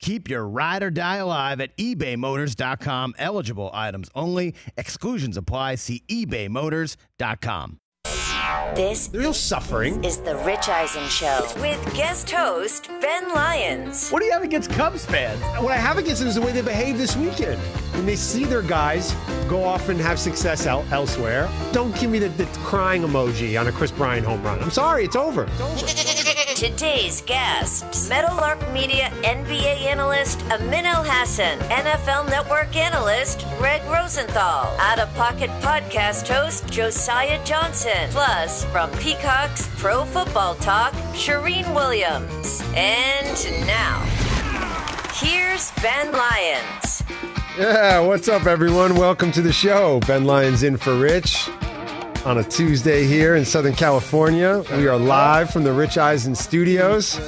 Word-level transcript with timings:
Keep 0.00 0.28
your 0.28 0.46
ride 0.46 0.82
or 0.82 0.90
die 0.90 1.16
alive 1.16 1.60
at 1.60 1.76
ebaymotors.com. 1.78 3.14
Eligible 3.18 3.70
items 3.72 4.10
only. 4.14 4.54
Exclusions 4.76 5.36
apply. 5.36 5.76
See 5.76 6.02
ebaymotors.com. 6.08 7.78
This 8.74 9.10
Real 9.12 9.32
suffering. 9.32 10.04
is 10.04 10.18
the 10.18 10.36
Rich 10.38 10.68
Eisen 10.68 11.04
Show 11.08 11.46
with 11.60 11.94
guest 11.94 12.30
host 12.30 12.88
Ben 13.00 13.28
Lyons. 13.32 14.10
What 14.10 14.20
do 14.20 14.26
you 14.26 14.32
have 14.32 14.42
against 14.42 14.70
Cubs 14.70 15.04
fans? 15.06 15.40
What 15.62 15.72
I 15.72 15.76
have 15.76 15.98
against 15.98 16.20
them 16.20 16.28
is 16.28 16.34
the 16.34 16.42
way 16.42 16.52
they 16.52 16.62
behave 16.62 16.98
this 16.98 17.16
weekend. 17.16 17.60
When 17.94 18.06
they 18.06 18.16
see 18.16 18.44
their 18.44 18.62
guys 18.62 19.12
go 19.48 19.64
off 19.64 19.88
and 19.88 20.00
have 20.00 20.18
success 20.18 20.66
el- 20.66 20.84
elsewhere, 20.92 21.48
don't 21.72 21.94
give 21.98 22.10
me 22.10 22.18
the, 22.18 22.28
the 22.30 22.44
crying 22.60 23.02
emoji 23.02 23.58
on 23.58 23.66
a 23.68 23.72
Kris 23.72 23.90
Bryant 23.92 24.26
home 24.26 24.42
run. 24.42 24.60
I'm 24.60 24.70
sorry, 24.70 25.04
it's 25.04 25.16
over. 25.16 25.44
It's 25.44 25.60
over. 25.60 26.35
Today's 26.56 27.20
guests 27.20 28.08
Meadowlark 28.08 28.72
Media 28.72 29.10
NBA 29.24 29.82
analyst 29.82 30.40
Amin 30.50 30.86
Elhassan, 30.86 31.58
NFL 31.68 32.30
Network 32.30 32.74
analyst 32.74 33.44
Greg 33.58 33.82
Rosenthal, 33.90 34.74
Out 34.78 34.98
of 34.98 35.14
Pocket 35.16 35.50
podcast 35.60 36.26
host 36.26 36.66
Josiah 36.70 37.44
Johnson, 37.44 38.08
plus 38.08 38.64
from 38.72 38.90
Peacock's 38.92 39.68
Pro 39.76 40.06
Football 40.06 40.54
Talk, 40.54 40.94
Charean 41.12 41.74
Williams. 41.74 42.62
And 42.74 43.66
now, 43.66 44.00
here's 45.12 45.70
Ben 45.82 46.10
Lyons. 46.10 47.02
Yeah, 47.58 48.00
what's 48.00 48.28
up, 48.28 48.46
everyone? 48.46 48.94
Welcome 48.96 49.30
to 49.32 49.42
the 49.42 49.52
show. 49.52 50.00
Ben 50.06 50.24
Lyons 50.24 50.62
in 50.62 50.78
for 50.78 50.96
Rich 50.96 51.50
on 52.26 52.38
a 52.38 52.42
Tuesday 52.44 53.04
here 53.04 53.36
in 53.36 53.44
Southern 53.44 53.72
California. 53.72 54.60
We 54.72 54.88
are 54.88 54.98
live 54.98 55.48
from 55.48 55.62
the 55.62 55.72
Rich 55.72 55.96
Eisen 55.96 56.34
studios. 56.34 57.20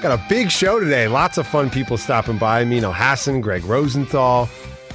Got 0.00 0.18
a 0.18 0.24
big 0.30 0.50
show 0.50 0.80
today. 0.80 1.08
Lots 1.08 1.36
of 1.36 1.46
fun 1.46 1.68
people 1.68 1.98
stopping 1.98 2.38
by. 2.38 2.62
Amin 2.62 2.82
Elhassan, 2.82 3.42
Greg 3.42 3.62
Rosenthal, 3.64 4.48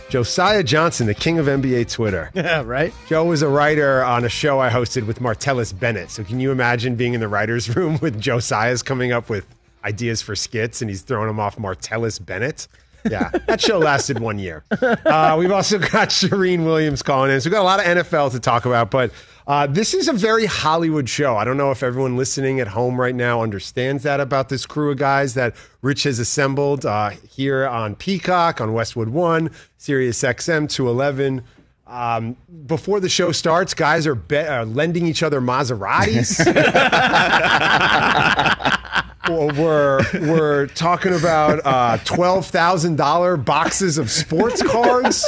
Josiah 0.10 0.64
Johnson, 0.64 1.06
the 1.06 1.14
king 1.14 1.38
of 1.38 1.46
NBA 1.46 1.92
Twitter. 1.92 2.32
Yeah, 2.36 2.64
right? 2.66 2.92
Joe 3.08 3.26
was 3.26 3.44
a 3.44 3.48
writer 3.48 4.04
on 4.04 4.26
a 4.26 4.30
show 4.30 4.60
I 4.60 4.72
hosted 4.72 5.06
with 5.06 5.20
Martellus 5.20 5.80
Bennett. 5.80 6.10
So 6.10 6.24
can 6.24 6.40
you 6.40 6.52
imagine 6.52 6.96
being 6.96 7.14
in 7.14 7.20
the 7.20 7.28
writer's 7.28 7.76
room 7.76 8.00
with 8.02 8.20
Josiah's 8.20 8.82
coming 8.82 9.12
up 9.12 9.30
with 9.30 9.46
ideas 9.84 10.24
for 10.24 10.36
skits 10.36 10.82
and 10.82 10.90
he's 10.90 11.04
throwing 11.04 11.28
them 11.28 11.40
off 11.40 11.58
Martellus 11.58 12.24
Bennett? 12.24 12.68
Yeah, 13.08 13.30
that 13.46 13.62
show 13.62 13.78
lasted 13.78 14.20
one 14.20 14.40
year. 14.40 14.64
Uh, 15.06 15.36
we've 15.38 15.52
also 15.52 15.78
got 15.78 16.10
Charean 16.10 16.66
Williams 16.66 17.04
calling 17.04 17.32
in. 17.32 17.40
So 17.40 17.48
we've 17.48 17.54
got 17.54 17.62
a 17.62 17.64
lot 17.64 17.80
of 17.80 17.86
NFL 17.86 18.32
to 18.32 18.40
talk 18.40 18.66
about, 18.66 18.90
but 18.92 19.12
uh, 19.48 19.68
this 19.68 19.94
is 19.94 20.08
a 20.08 20.14
very 20.14 20.46
Hollywood 20.46 21.08
show. 21.08 21.38
I 21.38 21.46
don't 21.46 21.58
know 21.58 21.72
if 21.72 21.84
everyone 21.84 22.18
listening 22.18 22.60
at 22.60 22.68
home 22.70 23.00
right 23.00 23.14
now 23.16 23.44
understands 23.44 24.04
that 24.04 24.20
about 24.20 24.50
this 24.50 24.66
crew 24.66 24.92
of 24.92 24.98
guys 24.98 25.36
that 25.36 25.56
Rich 25.82 26.04
has 26.04 26.20
assembled 26.20 26.86
uh, 26.86 27.12
here 27.30 27.68
on 27.68 27.96
Peacock, 27.96 28.60
on 28.60 28.74
Westwood 28.74 29.10
One, 29.10 29.52
Sirius 29.78 30.22
XM 30.24 30.70
211. 30.70 31.44
Um, 31.88 32.36
before 32.66 33.00
the 33.00 33.10
show 33.10 33.32
starts, 33.32 33.76
guys 33.76 34.08
are, 34.08 34.16
be- 34.16 34.38
are 34.38 34.66
lending 34.66 35.06
each 35.06 35.22
other 35.22 35.40
Maseratis. 35.40 36.42
Well, 39.28 39.48
we're 39.56 40.02
we're 40.22 40.68
talking 40.68 41.12
about 41.12 41.60
uh, 41.66 41.98
twelve 42.06 42.46
thousand 42.46 42.98
dollar 42.98 43.38
boxes 43.38 43.98
of 43.98 44.12
sports 44.12 44.62
cards. 44.62 45.26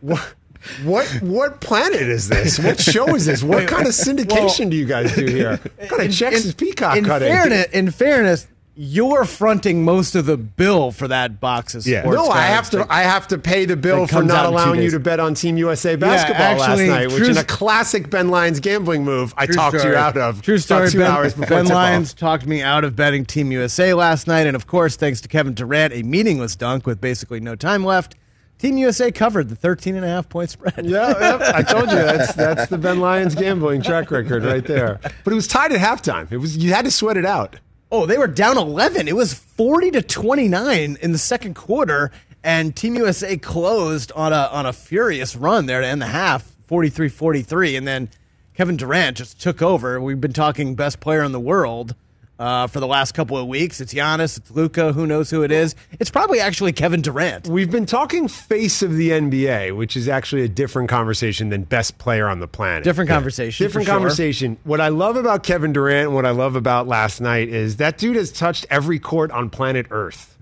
what, 0.00 0.34
what 0.84 1.06
what 1.22 1.60
planet 1.60 2.02
is 2.02 2.28
this? 2.28 2.58
What 2.58 2.80
show 2.80 3.14
is 3.14 3.26
this? 3.26 3.42
What 3.42 3.68
kind 3.68 3.86
of 3.86 3.92
syndication 3.92 4.70
do 4.70 4.76
you 4.76 4.86
guys 4.86 5.14
do 5.14 5.26
here? 5.26 5.60
What 5.78 5.88
kind 5.88 6.02
of 6.02 6.14
checks 6.14 6.44
is 6.44 6.54
Peacock 6.54 6.96
in 6.96 7.04
cutting? 7.04 7.28
Fairness, 7.28 7.66
in 7.72 7.90
fairness, 7.90 8.46
you're 8.74 9.26
fronting 9.26 9.84
most 9.84 10.14
of 10.14 10.24
the 10.24 10.38
bill 10.38 10.92
for 10.92 11.06
that 11.08 11.40
box 11.40 11.74
of 11.74 11.86
Yeah. 11.86 12.04
No, 12.04 12.28
I 12.28 12.42
have 12.42 12.70
to. 12.70 12.86
I 12.88 13.02
have 13.02 13.28
to 13.28 13.38
pay 13.38 13.66
the 13.66 13.76
bill 13.76 14.06
for 14.06 14.22
not 14.22 14.46
in 14.46 14.52
allowing 14.52 14.82
you 14.82 14.90
to 14.92 15.00
bet 15.00 15.20
on 15.20 15.34
Team 15.34 15.58
USA 15.58 15.96
basketball 15.96 16.42
actually, 16.42 16.88
last 16.88 17.10
night, 17.10 17.12
which 17.12 17.28
in 17.28 17.36
a 17.36 17.44
classic 17.44 18.08
Ben 18.08 18.28
Lyons 18.28 18.60
gambling 18.60 19.04
move, 19.04 19.34
I 19.36 19.46
talked 19.46 19.78
story. 19.78 19.92
you 19.92 19.98
out 19.98 20.16
of. 20.16 20.40
True 20.40 20.56
story. 20.56 20.90
Two 20.90 20.98
ben, 20.98 21.10
hours 21.10 21.34
before 21.34 21.58
Ben. 21.58 21.66
Lyons 21.66 22.14
talked 22.14 22.46
me 22.46 22.62
out 22.62 22.84
of 22.84 22.96
betting 22.96 23.26
Team 23.26 23.52
USA 23.52 23.92
last 23.92 24.26
night, 24.26 24.46
and 24.46 24.56
of 24.56 24.66
course, 24.66 24.96
thanks 24.96 25.20
to 25.20 25.28
Kevin 25.28 25.52
Durant, 25.52 25.92
a 25.92 26.02
meaningless 26.02 26.56
dunk 26.56 26.86
with 26.86 27.00
basically 27.00 27.40
no 27.40 27.54
time 27.54 27.84
left. 27.84 28.16
Team 28.62 28.78
USA 28.78 29.10
covered 29.10 29.48
the 29.48 29.56
13 29.56 29.96
and 29.96 30.04
a 30.04 30.08
half 30.08 30.28
point 30.28 30.48
spread. 30.48 30.86
Yeah, 30.86 31.18
yeah, 31.18 31.52
I 31.56 31.64
told 31.64 31.90
you 31.90 31.96
that's 31.96 32.32
that's 32.34 32.70
the 32.70 32.78
Ben 32.78 33.00
Lyons 33.00 33.34
gambling 33.34 33.82
track 33.82 34.08
record 34.12 34.44
right 34.44 34.64
there. 34.64 35.00
But 35.02 35.32
it 35.32 35.34
was 35.34 35.48
tied 35.48 35.72
at 35.72 35.80
halftime. 35.80 36.30
It 36.30 36.36
was 36.36 36.56
you 36.56 36.72
had 36.72 36.84
to 36.84 36.92
sweat 36.92 37.16
it 37.16 37.26
out. 37.26 37.56
Oh, 37.90 38.06
they 38.06 38.16
were 38.16 38.28
down 38.28 38.56
11. 38.56 39.08
It 39.08 39.16
was 39.16 39.34
40 39.34 39.90
to 39.90 40.02
29 40.02 40.96
in 41.02 41.10
the 41.10 41.18
second 41.18 41.54
quarter, 41.54 42.12
and 42.44 42.76
Team 42.76 42.94
USA 42.94 43.36
closed 43.36 44.12
on 44.12 44.32
a 44.32 44.48
on 44.52 44.64
a 44.64 44.72
furious 44.72 45.34
run 45.34 45.66
there 45.66 45.80
to 45.80 45.86
end 45.88 46.00
the 46.00 46.06
half, 46.06 46.48
43-43, 46.70 47.76
and 47.76 47.88
then 47.88 48.10
Kevin 48.54 48.76
Durant 48.76 49.16
just 49.16 49.40
took 49.40 49.60
over. 49.60 50.00
We've 50.00 50.20
been 50.20 50.32
talking 50.32 50.76
best 50.76 51.00
player 51.00 51.24
in 51.24 51.32
the 51.32 51.40
world 51.40 51.96
uh, 52.42 52.66
for 52.66 52.80
the 52.80 52.86
last 52.88 53.12
couple 53.12 53.38
of 53.38 53.46
weeks. 53.46 53.80
It's 53.80 53.94
Giannis, 53.94 54.36
it's 54.36 54.50
Luka, 54.50 54.92
who 54.92 55.06
knows 55.06 55.30
who 55.30 55.44
it 55.44 55.52
is. 55.52 55.76
It's 56.00 56.10
probably 56.10 56.40
actually 56.40 56.72
Kevin 56.72 57.00
Durant. 57.00 57.46
We've 57.46 57.70
been 57.70 57.86
talking 57.86 58.26
face 58.26 58.82
of 58.82 58.96
the 58.96 59.10
NBA, 59.10 59.76
which 59.76 59.96
is 59.96 60.08
actually 60.08 60.42
a 60.42 60.48
different 60.48 60.88
conversation 60.88 61.50
than 61.50 61.62
best 61.62 61.98
player 61.98 62.28
on 62.28 62.40
the 62.40 62.48
planet. 62.48 62.82
Different 62.82 63.08
conversation. 63.08 63.64
Different 63.64 63.86
sure. 63.86 63.94
conversation. 63.94 64.58
What 64.64 64.80
I 64.80 64.88
love 64.88 65.14
about 65.14 65.44
Kevin 65.44 65.72
Durant 65.72 66.06
and 66.08 66.14
what 66.16 66.26
I 66.26 66.30
love 66.30 66.56
about 66.56 66.88
last 66.88 67.20
night 67.20 67.48
is 67.48 67.76
that 67.76 67.96
dude 67.96 68.16
has 68.16 68.32
touched 68.32 68.66
every 68.68 68.98
court 68.98 69.30
on 69.30 69.48
planet 69.48 69.86
Earth. 69.90 70.36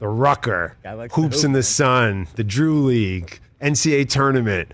The 0.00 0.08
Rucker, 0.08 0.76
Hoops 0.84 1.14
hoop, 1.14 1.44
in 1.44 1.52
the 1.52 1.58
man. 1.58 1.62
Sun, 1.62 2.28
the 2.34 2.42
Drew 2.42 2.82
League, 2.82 3.38
NCAA 3.62 4.08
tournament, 4.08 4.72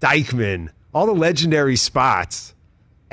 Dyckman, 0.00 0.70
all 0.94 1.04
the 1.04 1.12
legendary 1.12 1.76
spots. 1.76 2.54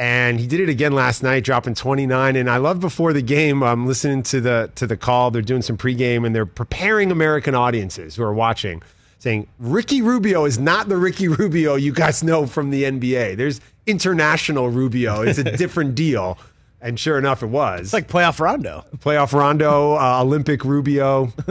And 0.01 0.39
he 0.39 0.47
did 0.47 0.59
it 0.59 0.67
again 0.67 0.93
last 0.93 1.21
night, 1.21 1.43
dropping 1.43 1.75
29. 1.75 2.35
And 2.35 2.49
I 2.49 2.57
love 2.57 2.79
before 2.79 3.13
the 3.13 3.21
game, 3.21 3.61
I'm 3.61 3.85
listening 3.85 4.23
to 4.23 4.41
the 4.41 4.71
to 4.73 4.87
the 4.87 4.97
call. 4.97 5.29
They're 5.29 5.43
doing 5.43 5.61
some 5.61 5.77
pregame 5.77 6.25
and 6.25 6.33
they're 6.33 6.47
preparing 6.47 7.11
American 7.11 7.53
audiences 7.53 8.15
who 8.15 8.23
are 8.23 8.33
watching, 8.33 8.81
saying 9.19 9.47
Ricky 9.59 10.01
Rubio 10.01 10.45
is 10.45 10.57
not 10.57 10.89
the 10.89 10.97
Ricky 10.97 11.27
Rubio 11.27 11.75
you 11.75 11.93
guys 11.93 12.23
know 12.23 12.47
from 12.47 12.71
the 12.71 12.81
NBA. 12.81 13.37
There's 13.37 13.61
international 13.85 14.69
Rubio. 14.69 15.21
It's 15.21 15.37
a 15.37 15.43
different 15.57 15.93
deal. 15.93 16.39
And 16.83 16.99
sure 16.99 17.19
enough, 17.19 17.43
it 17.43 17.47
was 17.49 17.81
It's 17.81 17.93
like 17.93 18.07
playoff 18.07 18.39
Rondo. 18.39 18.83
playoff 18.97 19.33
Rondo, 19.33 19.93
uh, 19.97 20.19
Olympic 20.23 20.65
Rubio. 20.65 21.31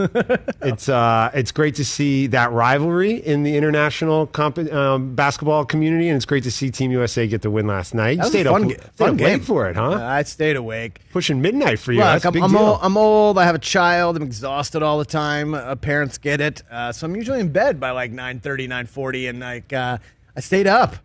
it's 0.61 0.89
uh, 0.89 1.31
it's 1.33 1.53
great 1.53 1.75
to 1.75 1.85
see 1.85 2.27
that 2.27 2.51
rivalry 2.51 3.13
in 3.15 3.43
the 3.43 3.55
international 3.55 4.27
comp- 4.27 4.57
um, 4.73 5.15
basketball 5.15 5.63
community, 5.63 6.09
and 6.09 6.17
it's 6.17 6.25
great 6.25 6.43
to 6.43 6.51
see 6.51 6.69
Team 6.69 6.91
USA 6.91 7.27
get 7.27 7.43
the 7.43 7.49
win 7.49 7.65
last 7.65 7.93
night. 7.93 8.11
You 8.11 8.17
That 8.17 8.23
was 8.23 8.27
a 8.27 8.31
stayed 8.31 8.47
fun 8.47 8.63
up, 8.63 8.69
ga- 8.69 8.75
stayed 8.75 8.91
fun 8.97 9.15
game. 9.17 9.39
for 9.39 9.69
it, 9.69 9.77
huh? 9.77 9.91
Uh, 9.91 10.03
I 10.03 10.23
stayed 10.23 10.57
awake. 10.57 10.99
Pushing 11.13 11.41
midnight 11.41 11.79
for 11.79 11.93
you. 11.93 11.99
Look, 11.99 12.25
I'm, 12.25 12.43
I'm, 12.43 12.55
old, 12.57 12.79
I'm 12.81 12.97
old. 12.97 13.37
I 13.37 13.45
have 13.45 13.55
a 13.55 13.59
child. 13.59 14.17
I'm 14.17 14.23
exhausted 14.23 14.83
all 14.83 14.99
the 14.99 15.05
time. 15.05 15.53
Uh, 15.53 15.75
parents 15.75 16.17
get 16.17 16.41
it. 16.41 16.61
Uh, 16.69 16.91
so 16.91 17.07
I'm 17.07 17.15
usually 17.15 17.39
in 17.39 17.53
bed 17.53 17.79
by 17.79 17.91
like 17.91 18.11
9.30, 18.11 18.67
9.40, 18.67 19.29
and 19.29 19.39
like 19.39 19.71
uh, 19.71 19.97
I 20.35 20.39
stayed 20.41 20.67
up. 20.67 20.97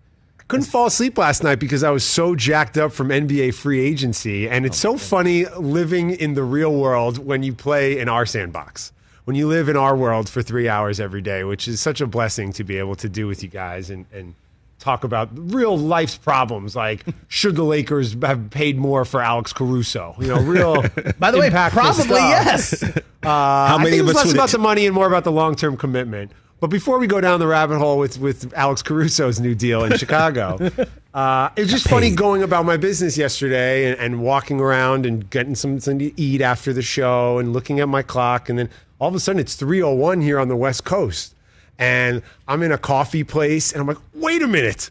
Couldn't 0.48 0.66
fall 0.66 0.87
asleep 0.87 1.19
last 1.19 1.43
night 1.43 1.56
because 1.58 1.82
I 1.82 1.90
was 1.90 2.04
so 2.04 2.37
jacked 2.37 2.78
up 2.78 2.93
from 2.93 3.08
NBA 3.08 3.54
free 3.54 3.81
agency. 3.81 4.48
And 4.48 4.64
it's 4.64 4.78
so 4.78 4.96
funny 4.96 5.44
living 5.46 6.10
in 6.10 6.34
the 6.34 6.44
real 6.44 6.72
world 6.72 7.19
when 7.19 7.43
you 7.43 7.52
play 7.52 7.98
in 7.98 8.08
our 8.08 8.25
sandbox. 8.25 8.93
When 9.25 9.34
you 9.34 9.48
live 9.48 9.69
in 9.69 9.76
our 9.76 9.96
world 9.96 10.28
for 10.28 10.43
three 10.43 10.69
hours 10.69 11.00
every 11.00 11.20
day, 11.20 11.43
which 11.43 11.66
is 11.66 11.81
such 11.81 12.00
a 12.00 12.06
blessing 12.06 12.52
to 12.52 12.62
be 12.64 12.78
able 12.78 12.94
to 12.96 13.08
do 13.08 13.26
with 13.26 13.43
you 13.43 13.48
guys 13.48 13.90
and, 13.90 14.06
and 14.12 14.37
talk 14.78 15.02
about 15.02 15.31
real 15.34 15.76
life's 15.76 16.16
problems 16.16 16.76
like 16.76 17.04
should 17.28 17.56
the 17.56 17.64
Lakers 17.64 18.14
have 18.22 18.50
paid 18.50 18.78
more 18.78 19.04
for 19.04 19.20
Alex 19.20 19.52
Caruso? 19.52 20.14
You 20.20 20.28
know, 20.28 20.40
real. 20.42 20.82
By 21.19 21.32
the 21.32 21.38
way, 21.40 21.50
probably 21.50 22.04
stuff. 22.04 22.08
yes. 22.10 22.82
Uh, 22.84 22.99
How 23.25 23.75
I 23.75 23.78
many 23.78 23.90
think 23.90 24.00
it 24.00 24.06
was 24.06 24.14
less 24.14 24.32
about 24.32 24.50
the 24.50 24.58
money 24.58 24.87
and 24.87 24.94
more 24.94 25.08
about 25.08 25.25
the 25.25 25.32
long 25.32 25.56
term 25.56 25.76
commitment. 25.76 26.31
But 26.58 26.69
before 26.69 26.99
we 26.99 27.06
go 27.06 27.20
down 27.20 27.38
the 27.38 27.47
rabbit 27.47 27.79
hole 27.79 27.99
with, 27.99 28.19
with 28.19 28.53
Alex 28.55 28.82
Caruso's 28.82 29.38
new 29.38 29.55
deal 29.55 29.85
in 29.85 29.97
Chicago, 29.99 30.58
uh, 31.14 31.50
it 31.55 31.61
was 31.62 31.70
just 31.70 31.88
funny 31.88 32.11
going 32.11 32.43
about 32.43 32.64
my 32.64 32.79
business 32.79 33.19
yesterday 33.19 33.91
and, 33.91 34.00
and 34.00 34.23
walking 34.23 34.58
around 34.58 35.05
and 35.05 35.29
getting 35.29 35.55
something 35.55 35.99
to 35.99 36.20
eat 36.20 36.41
after 36.41 36.73
the 36.73 36.81
show 36.82 37.38
and 37.38 37.53
looking 37.53 37.81
at 37.81 37.88
my 37.88 38.03
clock. 38.03 38.49
And 38.49 38.58
then 38.58 38.70
all 38.99 39.08
of 39.08 39.14
a 39.14 39.20
sudden 39.20 39.38
it's 39.38 39.55
3.01 39.61 40.23
here 40.23 40.38
on 40.38 40.49
the 40.49 40.56
West 40.56 40.85
Coast. 40.85 41.35
and 41.79 42.23
I'm 42.49 42.62
in 42.62 42.73
a 42.73 42.79
coffee 42.79 43.25
place, 43.25 43.73
and 43.73 43.81
I'm 43.81 43.87
like, 43.87 43.99
wait 44.14 44.43
a 44.43 44.49
minute. 44.49 44.91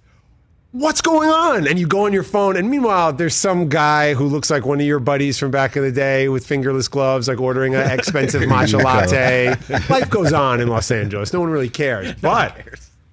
What's 0.78 1.00
going 1.00 1.30
on? 1.30 1.70
And 1.70 1.80
you 1.80 1.88
go 1.88 2.06
on 2.06 2.12
your 2.12 2.22
phone, 2.22 2.58
and 2.58 2.70
meanwhile, 2.70 3.14
there's 3.14 3.34
some 3.34 3.70
guy 3.70 4.14
who 4.14 4.26
looks 4.26 4.50
like 4.50 4.66
one 4.66 4.82
of 4.82 4.86
your 4.86 5.00
buddies 5.00 5.40
from 5.40 5.50
back 5.50 5.78
in 5.78 5.84
the 5.84 5.92
day 5.92 6.28
with 6.28 6.46
fingerless 6.46 6.90
gloves, 6.90 7.30
like 7.30 7.40
ordering 7.40 7.76
an 7.76 7.90
expensive 7.98 8.42
matcha 8.42 8.84
latte. 8.84 9.56
Life 9.90 10.10
goes 10.10 10.34
on 10.34 10.60
in 10.60 10.68
Los 10.68 10.92
Angeles. 10.92 11.32
No 11.32 11.40
one 11.40 11.50
really 11.50 11.70
cares. 11.70 12.12
But 12.16 12.58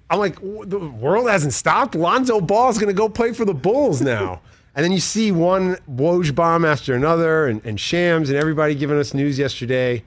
I'm 0.09 0.19
like, 0.19 0.41
the 0.41 0.77
world 0.77 1.29
hasn't 1.29 1.53
stopped. 1.53 1.95
Lonzo 1.95 2.41
Ball's 2.41 2.77
going 2.77 2.89
to 2.89 2.93
go 2.93 3.07
play 3.07 3.31
for 3.31 3.45
the 3.45 3.53
Bulls 3.53 4.01
now. 4.01 4.41
And 4.75 4.83
then 4.83 4.91
you 4.91 4.99
see 4.99 5.31
one 5.31 5.77
Woj 5.89 6.35
bomb 6.35 6.65
after 6.65 6.93
another, 6.93 7.47
and, 7.47 7.63
and 7.65 7.79
Shams 7.79 8.29
and 8.29 8.37
everybody 8.37 8.75
giving 8.75 8.97
us 8.97 9.13
news 9.13 9.39
yesterday. 9.39 10.03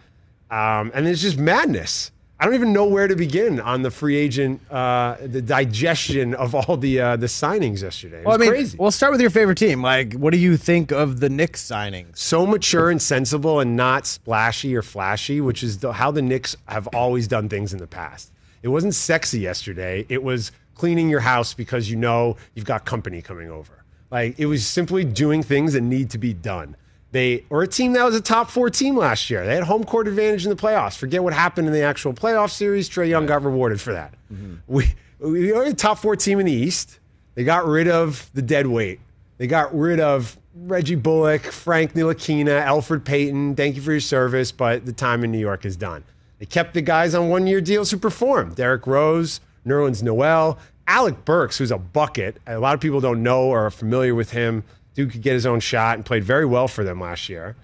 Um, 0.50 0.92
and 0.92 1.08
it's 1.08 1.22
just 1.22 1.38
madness. 1.38 2.12
I 2.38 2.44
don't 2.44 2.54
even 2.54 2.74
know 2.74 2.84
where 2.84 3.08
to 3.08 3.16
begin 3.16 3.60
on 3.60 3.80
the 3.80 3.90
free 3.90 4.14
agent, 4.16 4.60
uh, 4.70 5.16
the 5.24 5.40
digestion 5.40 6.34
of 6.34 6.54
all 6.54 6.76
the 6.76 7.00
uh, 7.00 7.16
the 7.16 7.26
signings 7.28 7.80
yesterday. 7.82 8.18
It 8.18 8.26
was 8.26 8.26
Well, 8.26 8.34
I 8.34 8.38
mean, 8.38 8.48
crazy. 8.50 8.76
we'll 8.78 8.90
start 8.90 9.12
with 9.12 9.22
your 9.22 9.30
favorite 9.30 9.56
team. 9.56 9.80
Like, 9.82 10.12
what 10.12 10.32
do 10.32 10.38
you 10.38 10.58
think 10.58 10.92
of 10.92 11.20
the 11.20 11.30
Knicks 11.30 11.62
signings? 11.66 12.18
so 12.18 12.46
mature 12.46 12.90
and 12.90 13.00
sensible 13.00 13.60
and 13.60 13.74
not 13.74 14.06
splashy 14.06 14.76
or 14.76 14.82
flashy, 14.82 15.40
which 15.40 15.62
is 15.62 15.78
the, 15.78 15.94
how 15.94 16.10
the 16.10 16.20
Knicks 16.20 16.56
have 16.68 16.86
always 16.88 17.26
done 17.26 17.48
things 17.48 17.72
in 17.72 17.78
the 17.78 17.86
past. 17.86 18.32
It 18.62 18.68
wasn't 18.68 18.94
sexy 18.94 19.40
yesterday. 19.40 20.04
It 20.10 20.22
was 20.22 20.52
cleaning 20.74 21.08
your 21.08 21.20
house 21.20 21.54
because 21.54 21.88
you 21.90 21.96
know 21.96 22.36
you've 22.54 22.66
got 22.66 22.84
company 22.84 23.22
coming 23.22 23.50
over. 23.50 23.82
Like 24.10 24.38
it 24.38 24.46
was 24.46 24.66
simply 24.66 25.04
doing 25.04 25.42
things 25.42 25.72
that 25.72 25.80
need 25.80 26.10
to 26.10 26.18
be 26.18 26.34
done. 26.34 26.76
They 27.16 27.46
or 27.48 27.62
a 27.62 27.66
team 27.66 27.94
that 27.94 28.04
was 28.04 28.14
a 28.14 28.20
top 28.20 28.50
four 28.50 28.68
team 28.68 28.94
last 28.94 29.30
year. 29.30 29.46
They 29.46 29.54
had 29.54 29.64
home 29.64 29.84
court 29.84 30.06
advantage 30.06 30.44
in 30.44 30.50
the 30.50 30.56
playoffs. 30.56 30.98
Forget 30.98 31.24
what 31.24 31.32
happened 31.32 31.66
in 31.66 31.72
the 31.72 31.80
actual 31.80 32.12
playoff 32.12 32.50
series. 32.50 32.90
Trae 32.90 33.08
Young 33.08 33.24
got 33.24 33.42
rewarded 33.42 33.80
for 33.80 33.94
that. 33.94 34.12
Mm-hmm. 34.30 34.56
We 34.66 34.94
we 35.18 35.50
were 35.50 35.62
a 35.62 35.72
top 35.72 35.98
four 35.98 36.14
team 36.14 36.40
in 36.40 36.46
the 36.46 36.52
East. 36.52 36.98
They 37.34 37.42
got 37.42 37.64
rid 37.64 37.88
of 37.88 38.30
the 38.34 38.42
dead 38.42 38.66
weight. 38.66 39.00
They 39.38 39.46
got 39.46 39.74
rid 39.74 39.98
of 39.98 40.36
Reggie 40.54 40.94
Bullock, 40.94 41.40
Frank 41.40 41.94
Ntilikina, 41.94 42.62
Elfrid 42.66 43.04
Payton. 43.04 43.56
Thank 43.56 43.76
you 43.76 43.82
for 43.82 43.92
your 43.92 44.00
service, 44.00 44.52
but 44.52 44.84
the 44.84 44.92
time 44.92 45.24
in 45.24 45.32
New 45.32 45.38
York 45.38 45.64
is 45.64 45.74
done. 45.74 46.04
They 46.38 46.44
kept 46.44 46.74
the 46.74 46.82
guys 46.82 47.14
on 47.14 47.30
one 47.30 47.46
year 47.46 47.62
deals 47.62 47.90
who 47.90 47.96
performed. 47.96 48.56
Derrick 48.56 48.86
Rose, 48.86 49.40
Nerlens 49.66 50.02
Noel, 50.02 50.58
Alec 50.86 51.24
Burks, 51.24 51.56
who's 51.56 51.70
a 51.70 51.78
bucket. 51.78 52.36
A 52.46 52.58
lot 52.58 52.74
of 52.74 52.80
people 52.80 53.00
don't 53.00 53.22
know 53.22 53.44
or 53.44 53.64
are 53.66 53.70
familiar 53.70 54.14
with 54.14 54.32
him. 54.32 54.64
Dude 54.96 55.12
could 55.12 55.22
get 55.22 55.34
his 55.34 55.44
own 55.46 55.60
shot 55.60 55.96
and 55.96 56.04
played 56.04 56.24
very 56.24 56.46
well 56.46 56.66
for 56.66 56.82
them 56.82 57.00
last 57.00 57.28
year. 57.28 57.54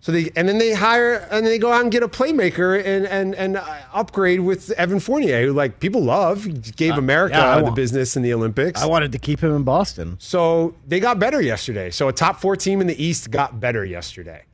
So 0.00 0.10
they 0.10 0.30
and 0.34 0.48
then 0.48 0.58
they 0.58 0.72
hire 0.72 1.28
and 1.30 1.44
they 1.44 1.58
go 1.58 1.70
out 1.70 1.82
and 1.82 1.92
get 1.92 2.02
a 2.02 2.08
playmaker 2.08 2.82
and 2.82 3.06
and 3.06 3.34
and 3.34 3.56
uh, 3.58 3.64
upgrade 3.92 4.40
with 4.40 4.70
Evan 4.70 4.98
Fournier, 4.98 5.46
who 5.46 5.52
like 5.52 5.80
people 5.80 6.02
love. 6.02 6.44
He 6.44 6.52
gave 6.52 6.96
America 6.96 7.36
yeah, 7.36 7.58
the 7.58 7.64
want- 7.64 7.76
business 7.76 8.16
in 8.16 8.22
the 8.22 8.32
Olympics. 8.32 8.80
I 8.80 8.86
wanted 8.86 9.12
to 9.12 9.18
keep 9.18 9.40
him 9.40 9.54
in 9.54 9.64
Boston. 9.64 10.16
So 10.18 10.74
they 10.86 10.98
got 10.98 11.18
better 11.18 11.42
yesterday. 11.42 11.90
So 11.90 12.08
a 12.08 12.12
top 12.12 12.40
four 12.40 12.56
team 12.56 12.80
in 12.80 12.86
the 12.86 13.02
East 13.02 13.30
got 13.30 13.60
better 13.60 13.84
yesterday. 13.84 14.44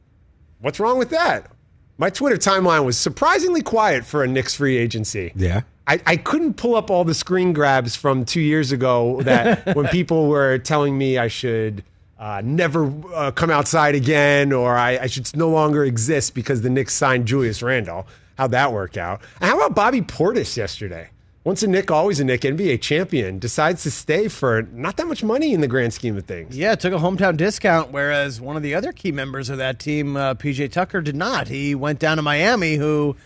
What's 0.61 0.81
wrong 0.81 0.99
with 0.99 1.11
that? 1.11 1.51
My 1.99 2.11
Twitter 2.11 2.37
timeline 2.37 2.85
was 2.85 2.99
surprisingly 2.99 3.63
quiet 3.63 4.05
for 4.05 4.25
a 4.25 4.27
Knicks 4.27 4.55
free 4.55 4.77
agency. 4.77 5.33
Yeah. 5.37 5.61
I, 5.87 6.01
I 6.07 6.17
couldn't 6.17 6.55
pull 6.55 6.75
up 6.75 6.91
all 6.91 7.05
the 7.05 7.15
screen 7.15 7.53
grabs 7.53 7.95
from 7.95 8.25
two 8.25 8.41
years 8.41 8.73
ago 8.73 9.21
that 9.23 9.77
when 9.77 9.87
people 9.89 10.27
were 10.27 10.59
telling 10.59 10.97
me 10.97 11.19
I 11.19 11.29
should 11.29 11.85
uh, 12.25 12.41
never 12.43 12.91
uh, 13.15 13.31
come 13.33 13.51
outside 13.51 13.95
again 13.95 14.51
or 14.51 14.79
I, 14.79 14.97
I 14.97 15.07
should 15.09 15.37
no 15.37 15.51
longer 15.51 15.85
exist 15.85 16.33
because 16.33 16.63
the 16.63 16.71
Knicks 16.71 16.95
signed 16.95 17.27
Julius 17.27 17.63
Randle. 17.63 18.07
How'd 18.39 18.53
that 18.53 18.73
work 18.73 18.97
out? 18.97 19.21
And 19.43 19.51
how 19.51 19.59
about 19.59 19.75
Bobby 19.75 20.01
Portis 20.01 20.57
yesterday? 20.57 21.11
Once 21.45 21.63
a 21.63 21.67
Knick, 21.67 21.91
always 21.91 22.21
a 22.21 22.25
Knick, 22.25 22.41
NBA 22.41 22.81
champion, 22.81 23.39
decides 23.39 23.83
to 23.83 23.91
stay 23.91 24.29
for 24.29 24.63
not 24.73 24.97
that 24.97 25.07
much 25.07 25.23
money 25.23 25.53
in 25.53 25.61
the 25.61 25.69
grand 25.69 25.93
scheme 25.93 26.17
of 26.17 26.25
things. 26.25 26.57
Yeah, 26.57 26.75
took 26.75 26.95
a 26.95 26.97
hometown 26.97 27.37
discount, 27.37 27.91
whereas 27.91 28.41
one 28.41 28.57
of 28.57 28.63
the 28.63 28.75
other 28.75 28.93
key 28.93 29.13
members 29.13 29.51
of 29.51 29.59
that 29.59 29.79
team, 29.79 30.17
uh, 30.17 30.33
PJ 30.35 30.73
Tucker, 30.73 31.03
did 31.03 31.15
not. 31.15 31.49
He 31.49 31.75
went 31.75 31.99
down 31.99 32.17
to 32.17 32.23
Miami, 32.23 32.77
who 32.77 33.17